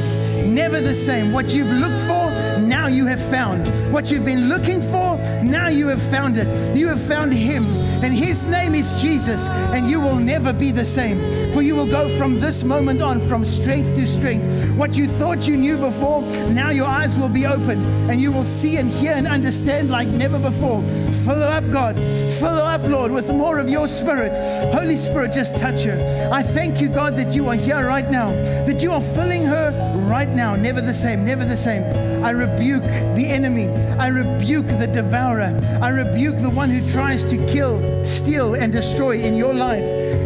Never 0.53 0.81
the 0.81 0.93
same. 0.93 1.31
What 1.31 1.53
you've 1.53 1.71
looked 1.71 2.01
for, 2.01 2.31
now 2.59 2.87
you 2.87 3.05
have 3.05 3.21
found. 3.21 3.69
What 3.93 4.11
you've 4.11 4.25
been 4.25 4.49
looking 4.49 4.81
for, 4.81 5.17
now 5.41 5.69
you 5.69 5.87
have 5.87 6.01
found 6.01 6.37
it. 6.37 6.75
You 6.75 6.89
have 6.89 7.01
found 7.01 7.33
him 7.33 7.63
and 8.01 8.13
his 8.13 8.45
name 8.45 8.75
is 8.75 9.01
Jesus, 9.01 9.49
and 9.49 9.89
you 9.89 9.99
will 9.99 10.15
never 10.15 10.53
be 10.53 10.71
the 10.71 10.85
same. 10.85 11.51
For 11.53 11.61
you 11.61 11.75
will 11.75 11.85
go 11.85 12.07
from 12.17 12.39
this 12.39 12.63
moment 12.63 13.01
on 13.01 13.19
from 13.19 13.43
strength 13.43 13.93
to 13.97 14.07
strength. 14.07 14.69
What 14.77 14.95
you 14.95 15.05
thought 15.05 15.47
you 15.47 15.57
knew 15.57 15.77
before, 15.77 16.21
now 16.51 16.69
your 16.69 16.87
eyes 16.87 17.17
will 17.17 17.27
be 17.27 17.45
opened, 17.45 17.85
and 18.09 18.21
you 18.21 18.31
will 18.31 18.45
see 18.45 18.77
and 18.77 18.89
hear 18.89 19.11
and 19.11 19.27
understand 19.27 19.89
like 19.89 20.07
never 20.07 20.39
before. 20.39 20.81
Fill 21.29 21.43
up, 21.43 21.69
God. 21.69 21.95
Fill 22.39 22.47
up, 22.47 22.81
Lord, 22.89 23.11
with 23.11 23.31
more 23.31 23.59
of 23.59 23.69
your 23.69 23.87
spirit. 23.87 24.33
Holy 24.73 24.95
Spirit, 24.95 25.31
just 25.31 25.57
touch 25.57 25.83
her. 25.83 26.29
I 26.33 26.41
thank 26.41 26.81
you, 26.81 26.89
God, 26.89 27.15
that 27.17 27.35
you 27.35 27.47
are 27.49 27.53
here 27.53 27.85
right 27.85 28.09
now, 28.09 28.31
that 28.65 28.81
you 28.81 28.91
are 28.91 28.99
filling 28.99 29.43
her 29.43 29.69
right 30.09 30.27
now. 30.27 30.55
Never 30.55 30.81
the 30.81 30.91
same, 30.91 31.23
never 31.23 31.45
the 31.45 31.55
same. 31.55 31.83
I 32.25 32.31
rebuke 32.31 32.81
the 32.81 33.27
enemy. 33.27 33.67
I 33.99 34.07
rebuke 34.07 34.65
the 34.65 34.87
devourer. 34.87 35.55
I 35.83 35.89
rebuke 35.89 36.37
the 36.37 36.49
one 36.49 36.71
who 36.71 36.81
tries 36.91 37.23
to 37.25 37.37
kill, 37.45 38.03
steal, 38.03 38.55
and 38.55 38.73
destroy 38.73 39.19
in 39.19 39.35
your 39.35 39.53
life. 39.53 39.85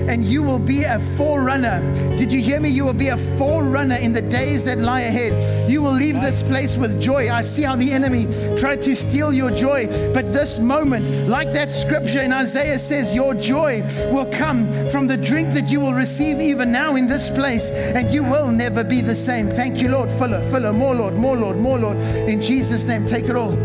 And 0.09 0.23
you 0.25 0.43
will 0.43 0.59
be 0.59 0.83
a 0.83 0.99
forerunner. 1.17 1.81
Did 2.17 2.31
you 2.31 2.41
hear 2.41 2.59
me? 2.59 2.69
You 2.69 2.85
will 2.85 2.93
be 2.93 3.09
a 3.09 3.17
forerunner 3.17 3.95
in 3.95 4.13
the 4.13 4.21
days 4.21 4.65
that 4.65 4.77
lie 4.77 5.01
ahead. 5.01 5.69
You 5.69 5.81
will 5.81 5.93
leave 5.93 6.19
this 6.21 6.43
place 6.43 6.77
with 6.77 7.01
joy. 7.01 7.31
I 7.31 7.41
see 7.41 7.63
how 7.63 7.75
the 7.75 7.91
enemy 7.91 8.25
tried 8.57 8.81
to 8.83 8.95
steal 8.95 9.33
your 9.33 9.51
joy. 9.51 9.87
But 10.13 10.31
this 10.31 10.59
moment, 10.59 11.05
like 11.27 11.51
that 11.53 11.71
scripture 11.71 12.21
in 12.21 12.31
Isaiah 12.31 12.79
says, 12.79 13.15
your 13.15 13.33
joy 13.33 13.81
will 14.11 14.25
come 14.31 14.67
from 14.89 15.07
the 15.07 15.17
drink 15.17 15.51
that 15.53 15.71
you 15.71 15.79
will 15.79 15.93
receive 15.93 16.39
even 16.39 16.71
now 16.71 16.95
in 16.95 17.07
this 17.07 17.29
place. 17.29 17.69
And 17.69 18.09
you 18.11 18.23
will 18.23 18.51
never 18.51 18.83
be 18.83 19.01
the 19.01 19.15
same. 19.15 19.49
Thank 19.49 19.81
you, 19.81 19.89
Lord. 19.89 20.11
Fuller, 20.11 20.43
fuller, 20.51 20.73
more, 20.73 20.95
Lord, 20.95 21.15
more, 21.15 21.37
Lord, 21.37 21.57
more, 21.57 21.79
Lord. 21.79 21.97
In 21.97 22.41
Jesus' 22.41 22.85
name, 22.85 23.05
take 23.05 23.25
it 23.25 23.35
all. 23.35 23.55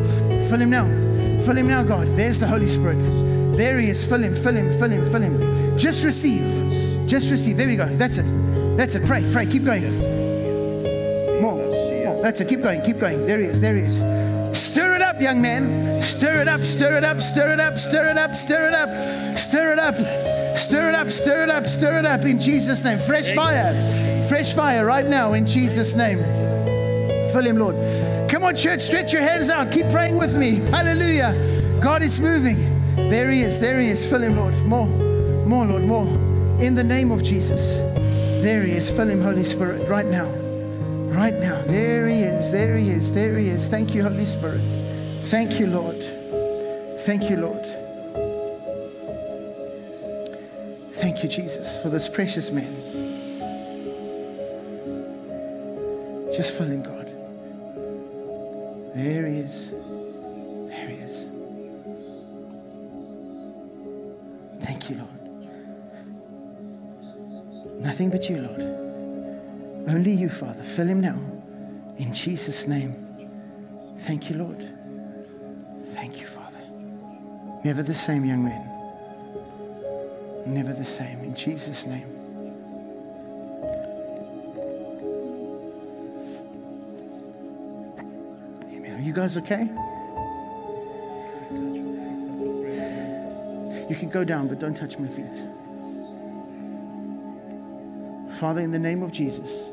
Fill 0.49 0.61
him 0.61 0.71
now. 0.71 0.87
Fill 1.43 1.57
him 1.57 1.69
now, 1.69 1.83
God. 1.83 2.07
There's 2.09 2.41
the 2.41 2.47
Holy 2.47 2.69
Spirit. 2.69 2.99
There 3.57 3.79
he 3.79 3.89
is. 3.91 4.09
Fill 4.09 4.23
him, 4.23 4.35
fill 4.35 4.55
him, 4.55 4.79
fill 4.79 4.91
him, 4.91 5.11
fill 5.11 5.23
him. 5.23 5.58
Just 5.79 6.05
receive. 6.05 7.07
Just 7.07 7.31
receive. 7.31 7.57
There 7.57 7.67
we 7.67 7.77
go. 7.77 7.87
That's 7.87 8.19
it. 8.19 8.27
That's 8.77 8.95
it. 8.95 9.05
Pray, 9.05 9.25
pray. 9.33 9.47
Keep 9.47 9.65
going. 9.65 9.83
More. 11.41 11.55
More. 11.55 12.23
That's 12.23 12.41
it. 12.41 12.49
Keep 12.49 12.63
going. 12.63 12.83
Keep 12.83 12.99
going. 12.99 13.27
There 13.27 13.39
he 13.39 13.47
is. 13.47 13.61
There 13.61 13.77
he 13.77 13.83
is. 13.83 13.99
Stir 14.59 14.97
it 14.97 15.03
up, 15.03 15.21
young 15.21 15.41
man. 15.41 16.03
Stir 16.03 16.41
it 16.41 16.49
up. 16.49 16.61
Stir 16.61 16.97
it 16.97 17.05
up. 17.05 17.21
Stir 17.21 17.53
it 17.53 17.61
up. 17.61 17.79
Stir 17.79 18.11
it 18.11 18.19
up. 18.19 18.35
Stir 18.35 18.69
it 18.69 18.75
up. 18.75 19.39
Stir 19.39 19.73
it 19.73 19.79
up. 19.79 19.95
Stir 20.59 20.89
it 20.89 20.95
up. 20.95 21.09
Stir 21.09 21.43
it 21.45 21.51
up. 21.51 21.65
Stir 21.65 21.99
it 22.01 22.07
up 22.07 22.25
in 22.25 22.41
Jesus' 22.41 22.85
name. 22.85 22.99
Fresh 22.99 23.35
fire. 23.35 23.73
Fresh 24.29 24.55
fire 24.55 24.85
right 24.85 25.07
now 25.07 25.33
in 25.33 25.47
Jesus' 25.47 25.95
name. 25.95 26.19
Fill 27.33 27.47
him, 27.47 27.59
Lord. 27.59 27.77
Come 28.29 28.45
on, 28.45 28.57
church, 28.57 28.83
stretch 28.83 29.13
your 29.13 29.23
hands 29.23 29.49
out. 29.49 29.73
Keep 29.73 29.91
praying 29.91 30.19
with 30.19 30.37
me. 30.37 30.57
Hallelujah. 30.71 31.35
God 31.81 32.03
is 32.03 32.21
moving. 32.21 32.57
There 32.97 33.31
he 33.31 33.43
is. 33.43 33.61
There 33.61 33.81
he 33.81 33.89
is. 33.89 34.09
Fill 34.09 34.23
him, 34.23 34.37
Lord. 34.37 34.55
More, 34.67 34.87
more, 35.49 35.65
Lord, 35.65 35.83
more. 35.85 36.07
In 36.61 36.75
the 36.75 36.85
name 36.85 37.11
of 37.11 37.23
Jesus. 37.23 37.77
There 38.43 38.63
he 38.63 38.73
is. 38.73 38.91
Fill 38.91 39.09
him, 39.09 39.23
Holy 39.23 39.45
Spirit, 39.45 39.89
right 39.89 40.07
now. 40.07 40.29
Right 41.11 41.35
now. 41.35 41.63
There 41.63 42.07
he 42.07 42.21
is. 42.21 42.53
There 42.53 42.77
he 42.77 42.91
is. 42.91 43.15
There 43.15 43.39
he 43.39 43.49
is. 43.49 43.69
Thank 43.69 43.95
you, 43.95 44.03
Holy 44.03 44.27
Spirit. 44.27 44.61
Thank 45.25 45.59
you, 45.59 45.67
Lord. 45.67 45.97
Thank 47.01 47.31
you, 47.31 47.37
Lord. 47.39 47.65
Thank 50.93 51.23
you, 51.23 51.29
Jesus, 51.29 51.81
for 51.83 51.89
this 51.89 52.09
precious 52.09 52.51
man. 52.51 52.75
Just 56.35 56.57
fill 56.59 56.67
him, 56.67 56.83
God. 56.83 57.07
There 58.95 59.27
he 59.27 59.39
is. 59.39 59.73
Nothing 67.99 68.11
but 68.11 68.31
you, 68.31 68.39
Lord. 68.43 68.61
Only 69.89 70.13
you, 70.13 70.29
Father. 70.29 70.63
Fill 70.63 70.87
him 70.87 71.01
now. 71.01 71.19
In 71.97 72.15
Jesus' 72.15 72.69
name. 72.69 72.95
Thank 73.99 74.31
you, 74.31 74.37
Lord. 74.37 74.71
Thank 75.95 76.21
you, 76.21 76.27
Father. 76.29 76.61
Never 77.65 77.83
the 77.83 77.95
same, 77.95 78.25
young 78.25 78.45
man. 78.45 78.71
Never 80.47 80.73
the 80.73 80.85
same. 80.85 81.25
In 81.25 81.35
Jesus' 81.35 81.87
name. 81.87 82.07
Amen. 88.77 88.95
Are 88.95 89.03
you 89.03 89.13
guys 89.13 89.37
okay? 89.39 89.69
You 93.91 93.97
can 93.97 94.09
go 94.09 94.23
down, 94.23 94.47
but 94.47 94.61
don't 94.61 94.77
touch 94.77 95.01
my 95.01 95.09
feet. 95.09 95.43
Father, 98.39 98.61
in 98.61 98.71
the 98.71 98.79
name 98.79 99.03
of 99.03 99.11
Jesus, 99.11 99.67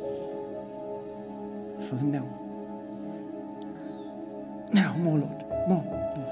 fill 1.87 1.99
him 1.99 2.11
now. 2.11 2.27
Now, 4.73 4.97
more, 4.97 5.19
Lord. 5.19 5.69
More. 5.69 5.83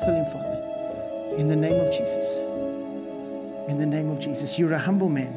Fill 0.03 0.15
him, 0.15 0.25
Father. 0.25 1.37
In 1.37 1.47
the 1.47 1.55
name 1.55 1.79
of 1.79 1.91
Jesus. 1.91 2.39
In 3.69 3.77
the 3.77 3.85
name 3.85 4.09
of 4.09 4.19
Jesus. 4.19 4.57
You're 4.57 4.73
a 4.73 4.79
humble 4.79 5.09
man. 5.09 5.31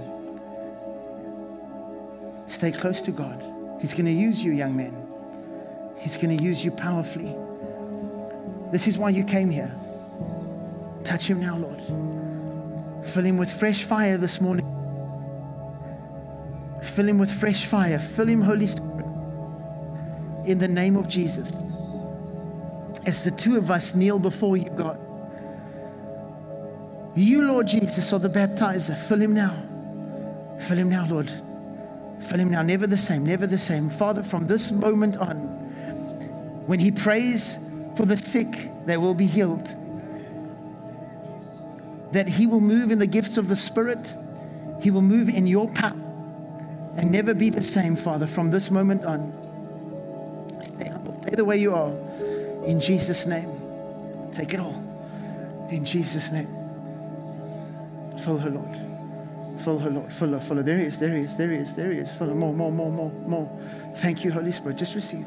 Stay 2.47 2.73
close 2.73 3.03
to 3.03 3.11
God. 3.11 3.45
He's 3.79 3.93
going 3.93 4.07
to 4.07 4.11
use 4.11 4.43
you, 4.43 4.53
young 4.53 4.75
man. 4.75 4.97
He's 5.99 6.17
going 6.17 6.35
to 6.35 6.43
use 6.43 6.65
you 6.65 6.71
powerfully. 6.71 7.37
This 8.73 8.89
is 8.89 8.97
why 8.97 9.11
you 9.11 9.23
came 9.23 9.51
here. 9.51 9.71
Touch 11.05 11.29
him 11.29 11.41
now, 11.41 11.59
Lord. 11.59 13.05
Fill 13.05 13.25
him 13.25 13.37
with 13.37 13.51
fresh 13.51 13.83
fire 13.83 14.17
this 14.17 14.41
morning. 14.41 14.76
Fill 16.97 17.11
him 17.11 17.19
with 17.19 17.31
fresh 17.31 17.67
fire. 17.67 17.99
Fill 17.99 18.27
him, 18.27 18.41
Holy 18.41 18.67
Spirit. 18.67 19.05
In 20.47 20.59
the 20.59 20.67
name 20.67 20.97
of 20.97 21.09
Jesus. 21.09 21.53
As 23.05 23.23
the 23.23 23.33
two 23.33 23.59
of 23.59 23.71
us 23.71 23.95
kneel 23.95 24.19
before 24.19 24.57
you, 24.57 24.71
God. 24.71 24.99
You, 27.15 27.43
Lord 27.43 27.67
Jesus, 27.67 28.15
are 28.15 28.19
the 28.19 28.31
baptizer. 28.31 28.97
Fill 28.97 29.21
him 29.21 29.35
now. 29.35 29.55
Fill 30.59 30.79
him 30.79 30.89
now, 30.89 31.07
Lord. 31.07 31.31
Fill 32.19 32.41
him 32.41 32.51
now. 32.51 32.63
Never 32.63 32.87
the 32.87 32.97
same, 32.97 33.27
never 33.27 33.47
the 33.47 33.59
same. 33.59 33.91
Father, 33.91 34.23
from 34.23 34.47
this 34.47 34.73
moment 34.73 35.19
on, 35.19 35.37
when 36.65 36.79
he 36.79 36.91
prays 36.91 37.59
for 37.95 38.07
the 38.07 38.17
sick, 38.17 38.71
they 38.87 38.97
will 38.97 39.15
be 39.15 39.27
healed. 39.27 39.67
That 42.13 42.27
he 42.27 42.47
will 42.47 42.61
move 42.63 42.91
in 42.91 43.01
the 43.01 43.07
gifts 43.07 43.37
of 43.37 43.49
the 43.49 43.57
Spirit, 43.57 44.15
he 44.81 44.91
will 44.91 45.03
move 45.03 45.29
in 45.29 45.47
your 45.47 45.69
power 45.69 46.05
and 46.97 47.11
never 47.11 47.35
be 47.35 47.51
the 47.51 47.63
same, 47.63 47.97
Father, 47.97 48.27
from 48.27 48.51
this 48.51 48.71
moment 48.71 49.05
on. 49.05 49.33
Stay 50.63 50.89
humble. 50.89 51.21
Stay 51.23 51.35
the 51.37 51.45
way 51.45 51.57
you 51.57 51.75
are. 51.75 51.93
In 52.65 52.81
Jesus' 52.81 53.27
name. 53.27 53.51
Take 54.33 54.55
it 54.55 54.61
all. 54.61 54.83
In 55.71 55.85
Jesus' 55.85 56.33
name. 56.33 56.49
Fill 58.19 58.39
her, 58.39 58.51
Lord. 58.51 59.61
Fill 59.61 59.79
her, 59.79 59.91
Lord. 59.91 60.13
Fill 60.13 60.31
her, 60.31 60.41
fill 60.41 60.57
her. 60.59 60.63
There 60.63 60.79
he 60.79 60.85
is, 60.85 60.99
there 60.99 61.15
he 61.15 61.23
is, 61.23 61.37
there 61.37 61.51
he 61.51 61.59
is, 61.59 61.75
there 61.75 61.91
he 61.91 61.99
is. 61.99 62.15
Fill 62.15 62.29
her 62.29 62.35
more, 62.35 62.53
more, 62.53 62.73
more, 62.73 62.91
more, 62.91 63.11
more. 63.27 63.61
Thank 63.97 64.25
you, 64.25 64.33
Holy 64.33 64.53
Spirit. 64.53 64.77
Just 64.79 64.95
receive. 64.95 65.27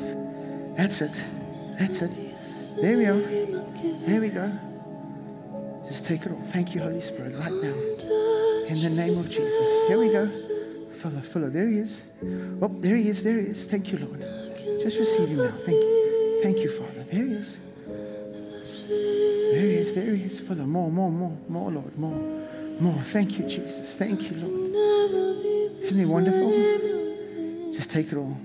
That's 0.76 1.02
it. 1.02 1.24
That's 1.78 2.02
it. 2.02 2.12
There 2.82 2.98
we 2.98 3.06
are. 3.06 3.18
There 4.08 4.22
we 4.22 4.30
go. 4.30 4.52
Just 5.86 6.06
take 6.06 6.26
it 6.26 6.32
all. 6.32 6.42
Thank 6.42 6.76
you, 6.76 6.82
Holy 6.82 7.02
Spirit, 7.02 7.34
right 7.36 7.52
now. 7.52 7.74
In 8.68 8.82
the 8.82 8.90
name 8.90 9.18
of 9.18 9.30
Jesus. 9.30 9.88
Here 9.88 9.98
we 9.98 10.12
go. 10.12 10.32
Fill 11.00 11.12
her. 11.12 11.50
There 11.50 11.68
he 11.68 11.78
is. 11.78 12.04
Oh, 12.62 12.68
there 12.68 12.96
he 12.96 13.08
is, 13.08 13.24
there 13.24 13.40
he 13.40 13.48
is. 13.48 13.66
Thank 13.68 13.92
you, 13.92 14.00
Lord. 14.00 14.20
Just 14.82 15.00
receive 15.00 15.30
him 15.30 15.38
now. 15.38 15.52
Thank 15.52 15.78
you. 15.78 16.40
Thank 16.44 16.58
you, 16.60 16.70
Father. 16.70 17.04
There 17.04 17.26
he 17.26 17.34
is. 17.34 17.60
There 19.52 19.62
he 19.62 19.74
is, 19.76 19.96
there 19.96 20.16
he 20.16 20.24
is. 20.24 20.46
Her. 20.46 20.56
More, 20.56 20.92
more, 20.92 21.10
more, 21.10 21.38
more, 21.48 21.72
Lord. 21.72 21.98
More, 21.98 22.46
more. 22.80 23.02
Thank 23.04 23.40
you, 23.40 23.46
Jesus. 23.48 23.98
Thank 23.98 24.30
you, 24.30 24.38
Lord. 24.38 25.80
Isn't 25.82 26.06
he 26.06 26.12
wonderful? 26.12 27.72
Just 27.74 27.92
take 27.92 28.12
it 28.12 28.18
all. 28.18 28.38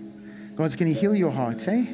God's 0.55 0.77
going 0.77 0.95
to 0.95 0.99
heal 0.99 1.17
your 1.17 1.33
heart, 1.33 1.63
hey? 1.63 1.89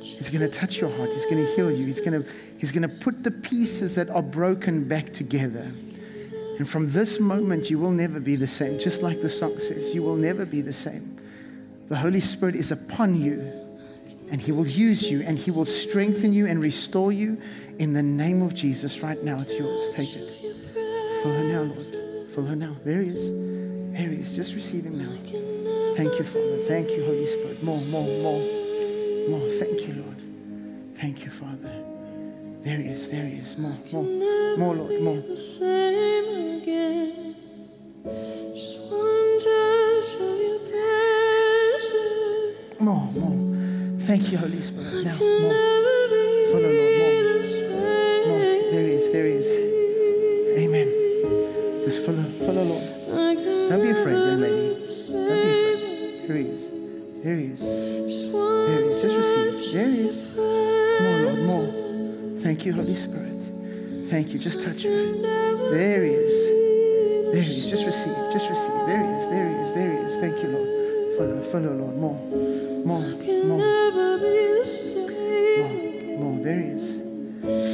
He's 0.00 0.30
going 0.30 0.42
to 0.42 0.48
touch 0.48 0.80
your 0.80 0.90
heart. 0.90 1.12
He's 1.12 1.26
going 1.26 1.44
to 1.44 1.54
heal 1.54 1.70
you. 1.70 1.86
He's 1.86 2.00
going 2.00 2.20
to, 2.20 2.28
he's 2.58 2.72
going 2.72 2.88
to 2.88 2.96
put 2.96 3.22
the 3.22 3.30
pieces 3.30 3.94
that 3.94 4.10
are 4.10 4.22
broken 4.22 4.88
back 4.88 5.10
together. 5.12 5.70
And 6.58 6.68
from 6.68 6.90
this 6.90 7.18
moment, 7.18 7.70
you 7.70 7.78
will 7.78 7.90
never 7.90 8.20
be 8.20 8.36
the 8.36 8.46
same. 8.46 8.78
Just 8.78 9.02
like 9.02 9.20
the 9.20 9.28
song 9.28 9.58
says, 9.58 9.94
you 9.94 10.02
will 10.02 10.16
never 10.16 10.44
be 10.44 10.60
the 10.60 10.72
same. 10.72 11.18
The 11.88 11.96
Holy 11.96 12.20
Spirit 12.20 12.54
is 12.54 12.70
upon 12.70 13.20
you, 13.20 13.40
and 14.30 14.40
He 14.40 14.52
will 14.52 14.66
use 14.66 15.10
you 15.10 15.22
and 15.22 15.36
He 15.36 15.50
will 15.50 15.64
strengthen 15.64 16.32
you 16.32 16.46
and 16.46 16.60
restore 16.60 17.12
you 17.12 17.38
in 17.78 17.92
the 17.92 18.02
name 18.02 18.42
of 18.42 18.54
Jesus. 18.54 19.00
Right 19.00 19.22
now, 19.22 19.38
it's 19.38 19.58
yours. 19.58 19.90
Take 19.90 20.14
it. 20.14 20.28
Fill 21.22 21.32
her 21.32 21.44
now, 21.44 21.62
Lord. 21.62 21.82
Fill 22.34 22.44
her 22.46 22.56
now. 22.56 22.74
There 22.84 23.02
he 23.02 23.10
is. 23.10 23.30
There 23.92 24.08
he 24.08 24.16
is. 24.16 24.34
Just 24.34 24.54
receive 24.54 24.84
him 24.84 24.98
now. 24.98 25.12
Thank 25.96 26.18
you, 26.18 26.24
Father. 26.24 26.56
Thank 26.66 26.90
you, 26.90 27.04
Holy 27.04 27.26
Spirit. 27.26 27.62
More, 27.62 27.80
more, 27.90 28.06
more, 28.22 28.40
more. 29.28 29.50
Thank 29.50 29.86
you, 29.86 30.02
Lord. 30.02 30.96
Thank 30.96 31.24
you, 31.24 31.30
Father. 31.30 31.91
There 32.62 32.78
he 32.78 32.88
is. 32.90 33.10
There 33.10 33.26
he 33.26 33.38
is. 33.38 33.58
More, 33.58 33.74
more, 33.92 34.04
more, 34.56 34.74
Lord. 34.76 35.02
More. 35.02 35.16
The 35.16 35.36
same 35.36 36.62
again. 36.62 37.34
Just 38.54 38.78
one 38.88 39.38
touch 39.42 40.14
of 40.22 40.38
your 40.38 40.60
presence. 40.70 42.00
More, 42.80 43.06
more. 43.18 43.36
Thank 44.00 44.30
you, 44.30 44.38
Holy 44.38 44.60
Spirit. 44.60 45.04
Now, 45.06 45.18
more. 45.18 45.54
Follow, 46.52 46.70
Lord, 46.70 46.94
more. 47.02 47.14
More. 48.28 48.44
There 48.70 48.86
he 48.86 48.94
is. 48.94 49.10
There 49.10 49.26
he 49.26 49.32
is. 49.32 49.50
Amen. 50.62 50.88
Just 51.84 51.98
follow, 52.06 52.22
follow, 52.46 52.62
Lord. 52.62 52.86
Don't 53.70 53.82
be 53.82 53.90
afraid, 53.90 54.14
young 54.14 54.40
lady. 54.40 54.78
Don't 55.10 55.42
be 55.42 55.50
afraid. 55.50 56.30
Here 56.30 56.36
he 56.36 56.46
is. 56.46 56.70
There 57.24 57.36
he 57.36 57.46
is. 57.46 57.60
There 57.60 58.78
he 58.78 58.86
is. 58.86 59.02
Just 59.02 59.16
receive. 59.16 59.72
There 59.74 59.90
he 59.90 60.06
is. 60.06 60.26
Thank 62.52 62.66
you, 62.66 62.74
Holy 62.74 62.94
Spirit. 62.94 63.40
Thank 64.10 64.34
you. 64.34 64.38
Just 64.38 64.60
touch 64.60 64.82
her. 64.82 64.90
There 65.70 66.04
he 66.04 66.10
is. 66.10 67.32
There 67.32 67.42
he 67.42 67.50
is. 67.50 67.70
Just 67.70 67.86
receive. 67.86 68.14
Just 68.30 68.50
receive. 68.50 68.74
There 68.86 69.02
he 69.02 69.08
is. 69.14 69.28
There 69.30 69.48
he 69.48 69.54
is. 69.54 69.72
There 69.72 69.90
he 69.90 69.96
is. 70.00 70.18
Thank 70.20 70.42
you, 70.42 70.48
Lord. 70.50 70.68
Follow, 71.16 71.42
follow, 71.44 71.72
Lord. 71.72 71.96
More, 71.96 72.20
more, 72.84 73.00
more, 73.00 73.08
more, 73.46 73.58
more. 76.18 76.44
There 76.44 76.60
he 76.60 76.68
is. 76.68 77.00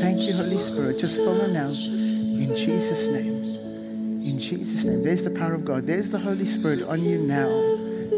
Thank 0.00 0.20
you, 0.20 0.32
Holy 0.32 0.58
Spirit. 0.58 1.00
Just 1.00 1.16
follow 1.24 1.48
now. 1.48 1.66
In 1.66 2.54
Jesus' 2.54 3.08
name. 3.08 3.42
In 4.24 4.38
Jesus' 4.38 4.84
name. 4.84 5.02
There's 5.02 5.24
the 5.24 5.32
power 5.32 5.54
of 5.54 5.64
God. 5.64 5.88
There's 5.88 6.10
the 6.10 6.20
Holy 6.20 6.46
Spirit 6.46 6.84
on 6.84 7.02
you 7.02 7.18
now. 7.18 7.48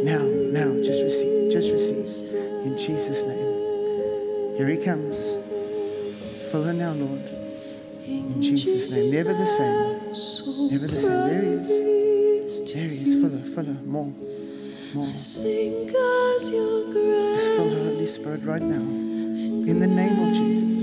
Now, 0.05 0.23
now. 0.29 0.83
Just 0.83 1.03
receive. 1.03 1.51
Just 1.51 1.73
receive. 1.73 2.05
In 2.67 2.77
Jesus' 2.77 3.25
name. 3.25 4.59
Here 4.59 4.69
he 4.69 4.77
comes. 4.77 5.40
Fill 6.51 6.65
her 6.65 6.73
now, 6.73 6.93
Lord. 6.93 7.23
In 8.05 8.43
Jesus' 8.43 8.91
name. 8.91 9.13
Never 9.13 9.33
the 9.33 9.47
same. 9.47 10.01
Never 10.73 10.87
the 10.89 10.99
same. 10.99 11.13
There 11.13 11.43
he 11.43 11.49
is. 11.49 11.69
There 12.75 12.89
he 12.89 13.03
is. 13.03 13.21
Fill 13.21 13.31
her. 13.31 13.39
Fill 13.39 13.67
her. 13.67 13.81
More. 13.85 14.13
More. 14.95 15.07
Just 15.13 15.45
fill 17.55 17.71
her, 17.71 17.85
Holy 17.85 18.07
Spirit, 18.09 18.43
right 18.43 18.63
now. 18.63 18.81
In 18.81 19.79
the 19.79 19.87
name 19.87 20.19
of 20.27 20.35
Jesus. 20.35 20.80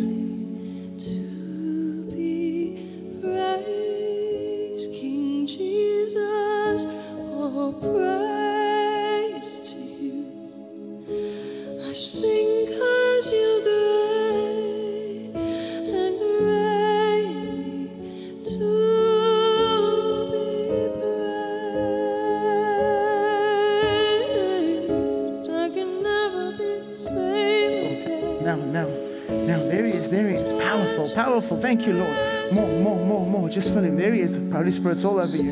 Spirit's 34.88 35.04
all 35.04 35.20
over 35.20 35.36
you. 35.36 35.52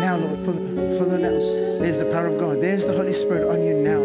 Now, 0.00 0.16
Lord, 0.16 0.44
fill 0.44 1.10
her 1.10 1.18
now. 1.18 1.30
There's 1.30 2.00
the 2.00 2.10
power 2.10 2.26
of 2.26 2.36
God. 2.40 2.60
There's 2.60 2.84
the 2.84 2.92
Holy 2.92 3.12
Spirit 3.12 3.48
on 3.48 3.62
you 3.62 3.74
now. 3.74 4.00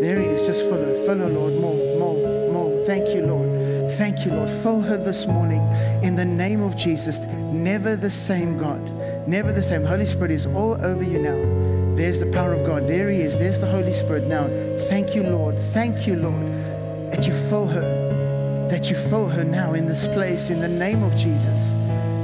There 0.00 0.18
he 0.18 0.26
is. 0.26 0.44
Just. 0.44 0.68
Fill 0.68 1.18
her, 1.18 1.28
Lord. 1.28 1.54
More, 1.54 1.76
more, 1.96 2.50
more. 2.50 2.84
Thank 2.86 3.14
you, 3.14 3.22
Lord. 3.22 3.92
Thank 3.92 4.26
you, 4.26 4.32
Lord. 4.32 4.50
Fill 4.50 4.80
her 4.80 4.96
this 4.96 5.28
morning 5.28 5.62
in 6.02 6.16
the 6.16 6.24
name 6.24 6.60
of 6.60 6.76
Jesus. 6.76 7.20
Never 7.52 7.94
the 7.94 8.10
same, 8.10 8.58
God. 8.58 8.82
Never 9.28 9.52
the 9.52 9.62
same. 9.62 9.84
Holy 9.84 10.06
Spirit 10.06 10.32
is 10.32 10.44
all 10.44 10.84
over 10.84 11.04
you 11.04 11.20
now. 11.20 11.94
There's 11.94 12.18
the 12.18 12.32
power 12.32 12.52
of 12.54 12.66
God. 12.66 12.88
There 12.88 13.10
he 13.10 13.20
is. 13.20 13.38
There's 13.38 13.60
the 13.60 13.70
Holy 13.70 13.92
Spirit 13.92 14.24
now. 14.24 14.48
Thank 14.88 15.14
you, 15.14 15.22
Lord. 15.22 15.56
Thank 15.56 16.08
you, 16.08 16.16
Lord, 16.16 16.52
that 17.12 17.28
you 17.28 17.34
fill 17.48 17.68
her, 17.68 18.66
that 18.68 18.90
you 18.90 18.96
fill 18.96 19.28
her 19.28 19.44
now 19.44 19.74
in 19.74 19.86
this 19.86 20.08
place 20.08 20.50
in 20.50 20.58
the 20.58 20.68
name 20.68 21.04
of 21.04 21.14
Jesus. 21.16 21.74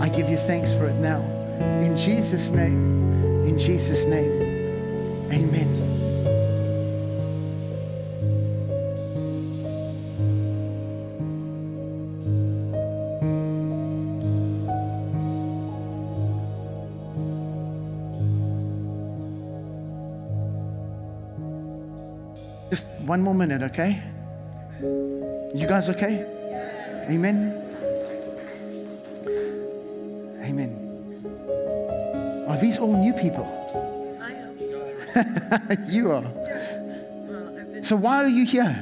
I 0.00 0.08
give 0.08 0.28
you 0.28 0.36
thanks 0.36 0.72
for 0.72 0.86
it 0.86 0.96
now. 0.96 1.35
In 1.96 2.02
Jesus' 2.02 2.50
name. 2.50 3.46
In 3.46 3.58
Jesus' 3.58 4.04
name. 4.04 4.30
Amen. 5.32 5.68
Just 22.68 22.88
one 23.06 23.22
more 23.22 23.32
minute, 23.32 23.62
okay? 23.62 24.02
You 25.54 25.66
guys 25.66 25.88
okay? 25.88 26.26
Amen. 27.08 27.10
Amen. 27.10 27.55
Are 32.56 32.58
these 32.58 32.78
all 32.78 32.96
new 32.96 33.12
people? 33.12 33.44
I 34.18 34.32
am. 35.74 35.84
you 35.90 36.10
are. 36.10 36.22
Well, 36.22 37.84
So 37.84 37.96
why 37.96 38.24
are 38.24 38.28
you 38.28 38.46
here? 38.46 38.72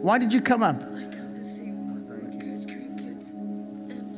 Why 0.00 0.16
did 0.16 0.32
you 0.32 0.40
come 0.40 0.62
up? 0.62 0.76
I 0.76 0.86
come 0.86 1.34
to 1.36 1.44
see 1.44 1.66
my 1.66 2.00
grandkids, 2.08 3.32
and 3.34 4.08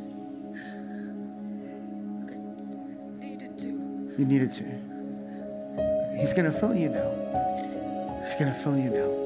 I 3.21 3.25
needed 3.27 3.59
to. 3.59 4.15
You 4.17 4.25
needed 4.27 4.53
to. 4.53 4.65
He's 6.17 6.33
going 6.33 6.45
to 6.47 6.53
fill 6.57 6.77
you 6.77 6.91
now. 6.91 8.21
He's 8.23 8.37
going 8.37 8.53
to 8.53 8.59
fill 8.63 8.77
you 8.79 8.91
now. 8.91 9.20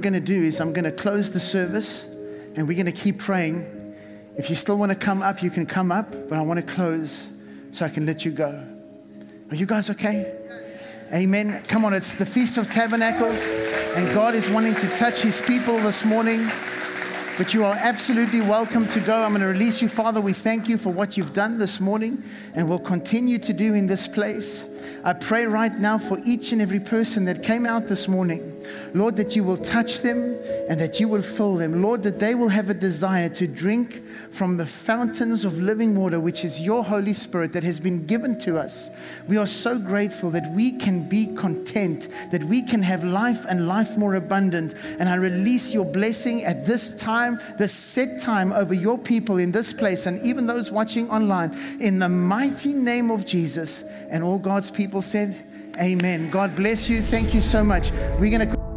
I'm 0.00 0.12
going 0.12 0.24
to 0.24 0.32
do 0.32 0.42
is 0.42 0.62
I'm 0.62 0.72
going 0.72 0.86
to 0.86 0.92
close 0.92 1.30
the 1.30 1.38
service 1.38 2.04
and 2.56 2.66
we're 2.66 2.72
going 2.72 2.86
to 2.86 2.90
keep 2.90 3.18
praying. 3.18 3.94
If 4.34 4.48
you 4.48 4.56
still 4.56 4.78
want 4.78 4.90
to 4.92 4.96
come 4.96 5.20
up, 5.20 5.42
you 5.42 5.50
can 5.50 5.66
come 5.66 5.92
up, 5.92 6.10
but 6.26 6.38
I 6.38 6.40
want 6.40 6.58
to 6.58 6.64
close 6.64 7.28
so 7.70 7.84
I 7.84 7.90
can 7.90 8.06
let 8.06 8.24
you 8.24 8.30
go. 8.30 8.66
Are 9.50 9.54
you 9.54 9.66
guys 9.66 9.90
okay? 9.90 10.34
Amen. 11.12 11.62
Come 11.68 11.84
on, 11.84 11.92
it's 11.92 12.16
the 12.16 12.24
Feast 12.24 12.56
of 12.56 12.70
Tabernacles, 12.70 13.50
and 13.94 14.10
God 14.14 14.34
is 14.34 14.48
wanting 14.48 14.74
to 14.76 14.88
touch 14.96 15.20
his 15.20 15.38
people 15.42 15.76
this 15.80 16.02
morning. 16.02 16.48
But 17.36 17.52
you 17.52 17.66
are 17.66 17.76
absolutely 17.78 18.40
welcome 18.40 18.88
to 18.88 19.00
go. 19.00 19.22
I'm 19.22 19.32
going 19.32 19.42
to 19.42 19.48
release 19.48 19.82
you, 19.82 19.90
Father. 19.90 20.22
We 20.22 20.32
thank 20.32 20.66
you 20.66 20.78
for 20.78 20.90
what 20.90 21.18
you've 21.18 21.34
done 21.34 21.58
this 21.58 21.78
morning 21.78 22.24
and 22.54 22.66
will 22.66 22.78
continue 22.78 23.38
to 23.40 23.52
do 23.52 23.74
in 23.74 23.86
this 23.86 24.08
place. 24.08 24.66
I 25.04 25.12
pray 25.12 25.44
right 25.44 25.78
now 25.78 25.98
for 25.98 26.18
each 26.24 26.52
and 26.52 26.62
every 26.62 26.80
person 26.80 27.26
that 27.26 27.42
came 27.42 27.66
out 27.66 27.86
this 27.86 28.08
morning 28.08 28.49
Lord, 28.94 29.16
that 29.16 29.36
you 29.36 29.44
will 29.44 29.56
touch 29.56 30.00
them 30.00 30.38
and 30.68 30.80
that 30.80 31.00
you 31.00 31.08
will 31.08 31.22
fill 31.22 31.56
them. 31.56 31.82
Lord, 31.82 32.02
that 32.02 32.18
they 32.18 32.34
will 32.34 32.48
have 32.48 32.70
a 32.70 32.74
desire 32.74 33.28
to 33.30 33.46
drink 33.46 34.02
from 34.30 34.56
the 34.56 34.66
fountains 34.66 35.44
of 35.44 35.58
living 35.58 35.96
water, 35.96 36.20
which 36.20 36.44
is 36.44 36.60
your 36.60 36.84
Holy 36.84 37.12
Spirit 37.12 37.52
that 37.52 37.64
has 37.64 37.80
been 37.80 38.06
given 38.06 38.38
to 38.40 38.58
us. 38.58 38.90
We 39.28 39.36
are 39.36 39.46
so 39.46 39.78
grateful 39.78 40.30
that 40.30 40.50
we 40.52 40.72
can 40.72 41.08
be 41.08 41.26
content, 41.34 42.08
that 42.30 42.44
we 42.44 42.62
can 42.62 42.82
have 42.82 43.04
life 43.04 43.44
and 43.48 43.66
life 43.66 43.96
more 43.96 44.14
abundant. 44.14 44.74
And 44.98 45.08
I 45.08 45.16
release 45.16 45.74
your 45.74 45.84
blessing 45.84 46.44
at 46.44 46.66
this 46.66 46.94
time, 46.94 47.38
this 47.58 47.72
set 47.72 48.20
time 48.20 48.52
over 48.52 48.74
your 48.74 48.98
people 48.98 49.38
in 49.38 49.52
this 49.52 49.72
place, 49.72 50.06
and 50.06 50.24
even 50.24 50.46
those 50.46 50.70
watching 50.70 51.10
online, 51.10 51.56
in 51.80 51.98
the 51.98 52.08
mighty 52.08 52.72
name 52.72 53.10
of 53.10 53.26
Jesus. 53.26 53.82
And 54.10 54.22
all 54.22 54.38
God's 54.38 54.70
people 54.70 55.02
said, 55.02 55.36
Amen. 55.80 56.30
God 56.30 56.54
bless 56.54 56.90
you. 56.90 57.00
Thank 57.00 57.32
you 57.32 57.40
so 57.40 57.64
much. 57.64 57.90
We're 58.18 58.36
going 58.36 58.48
to. 58.48 58.69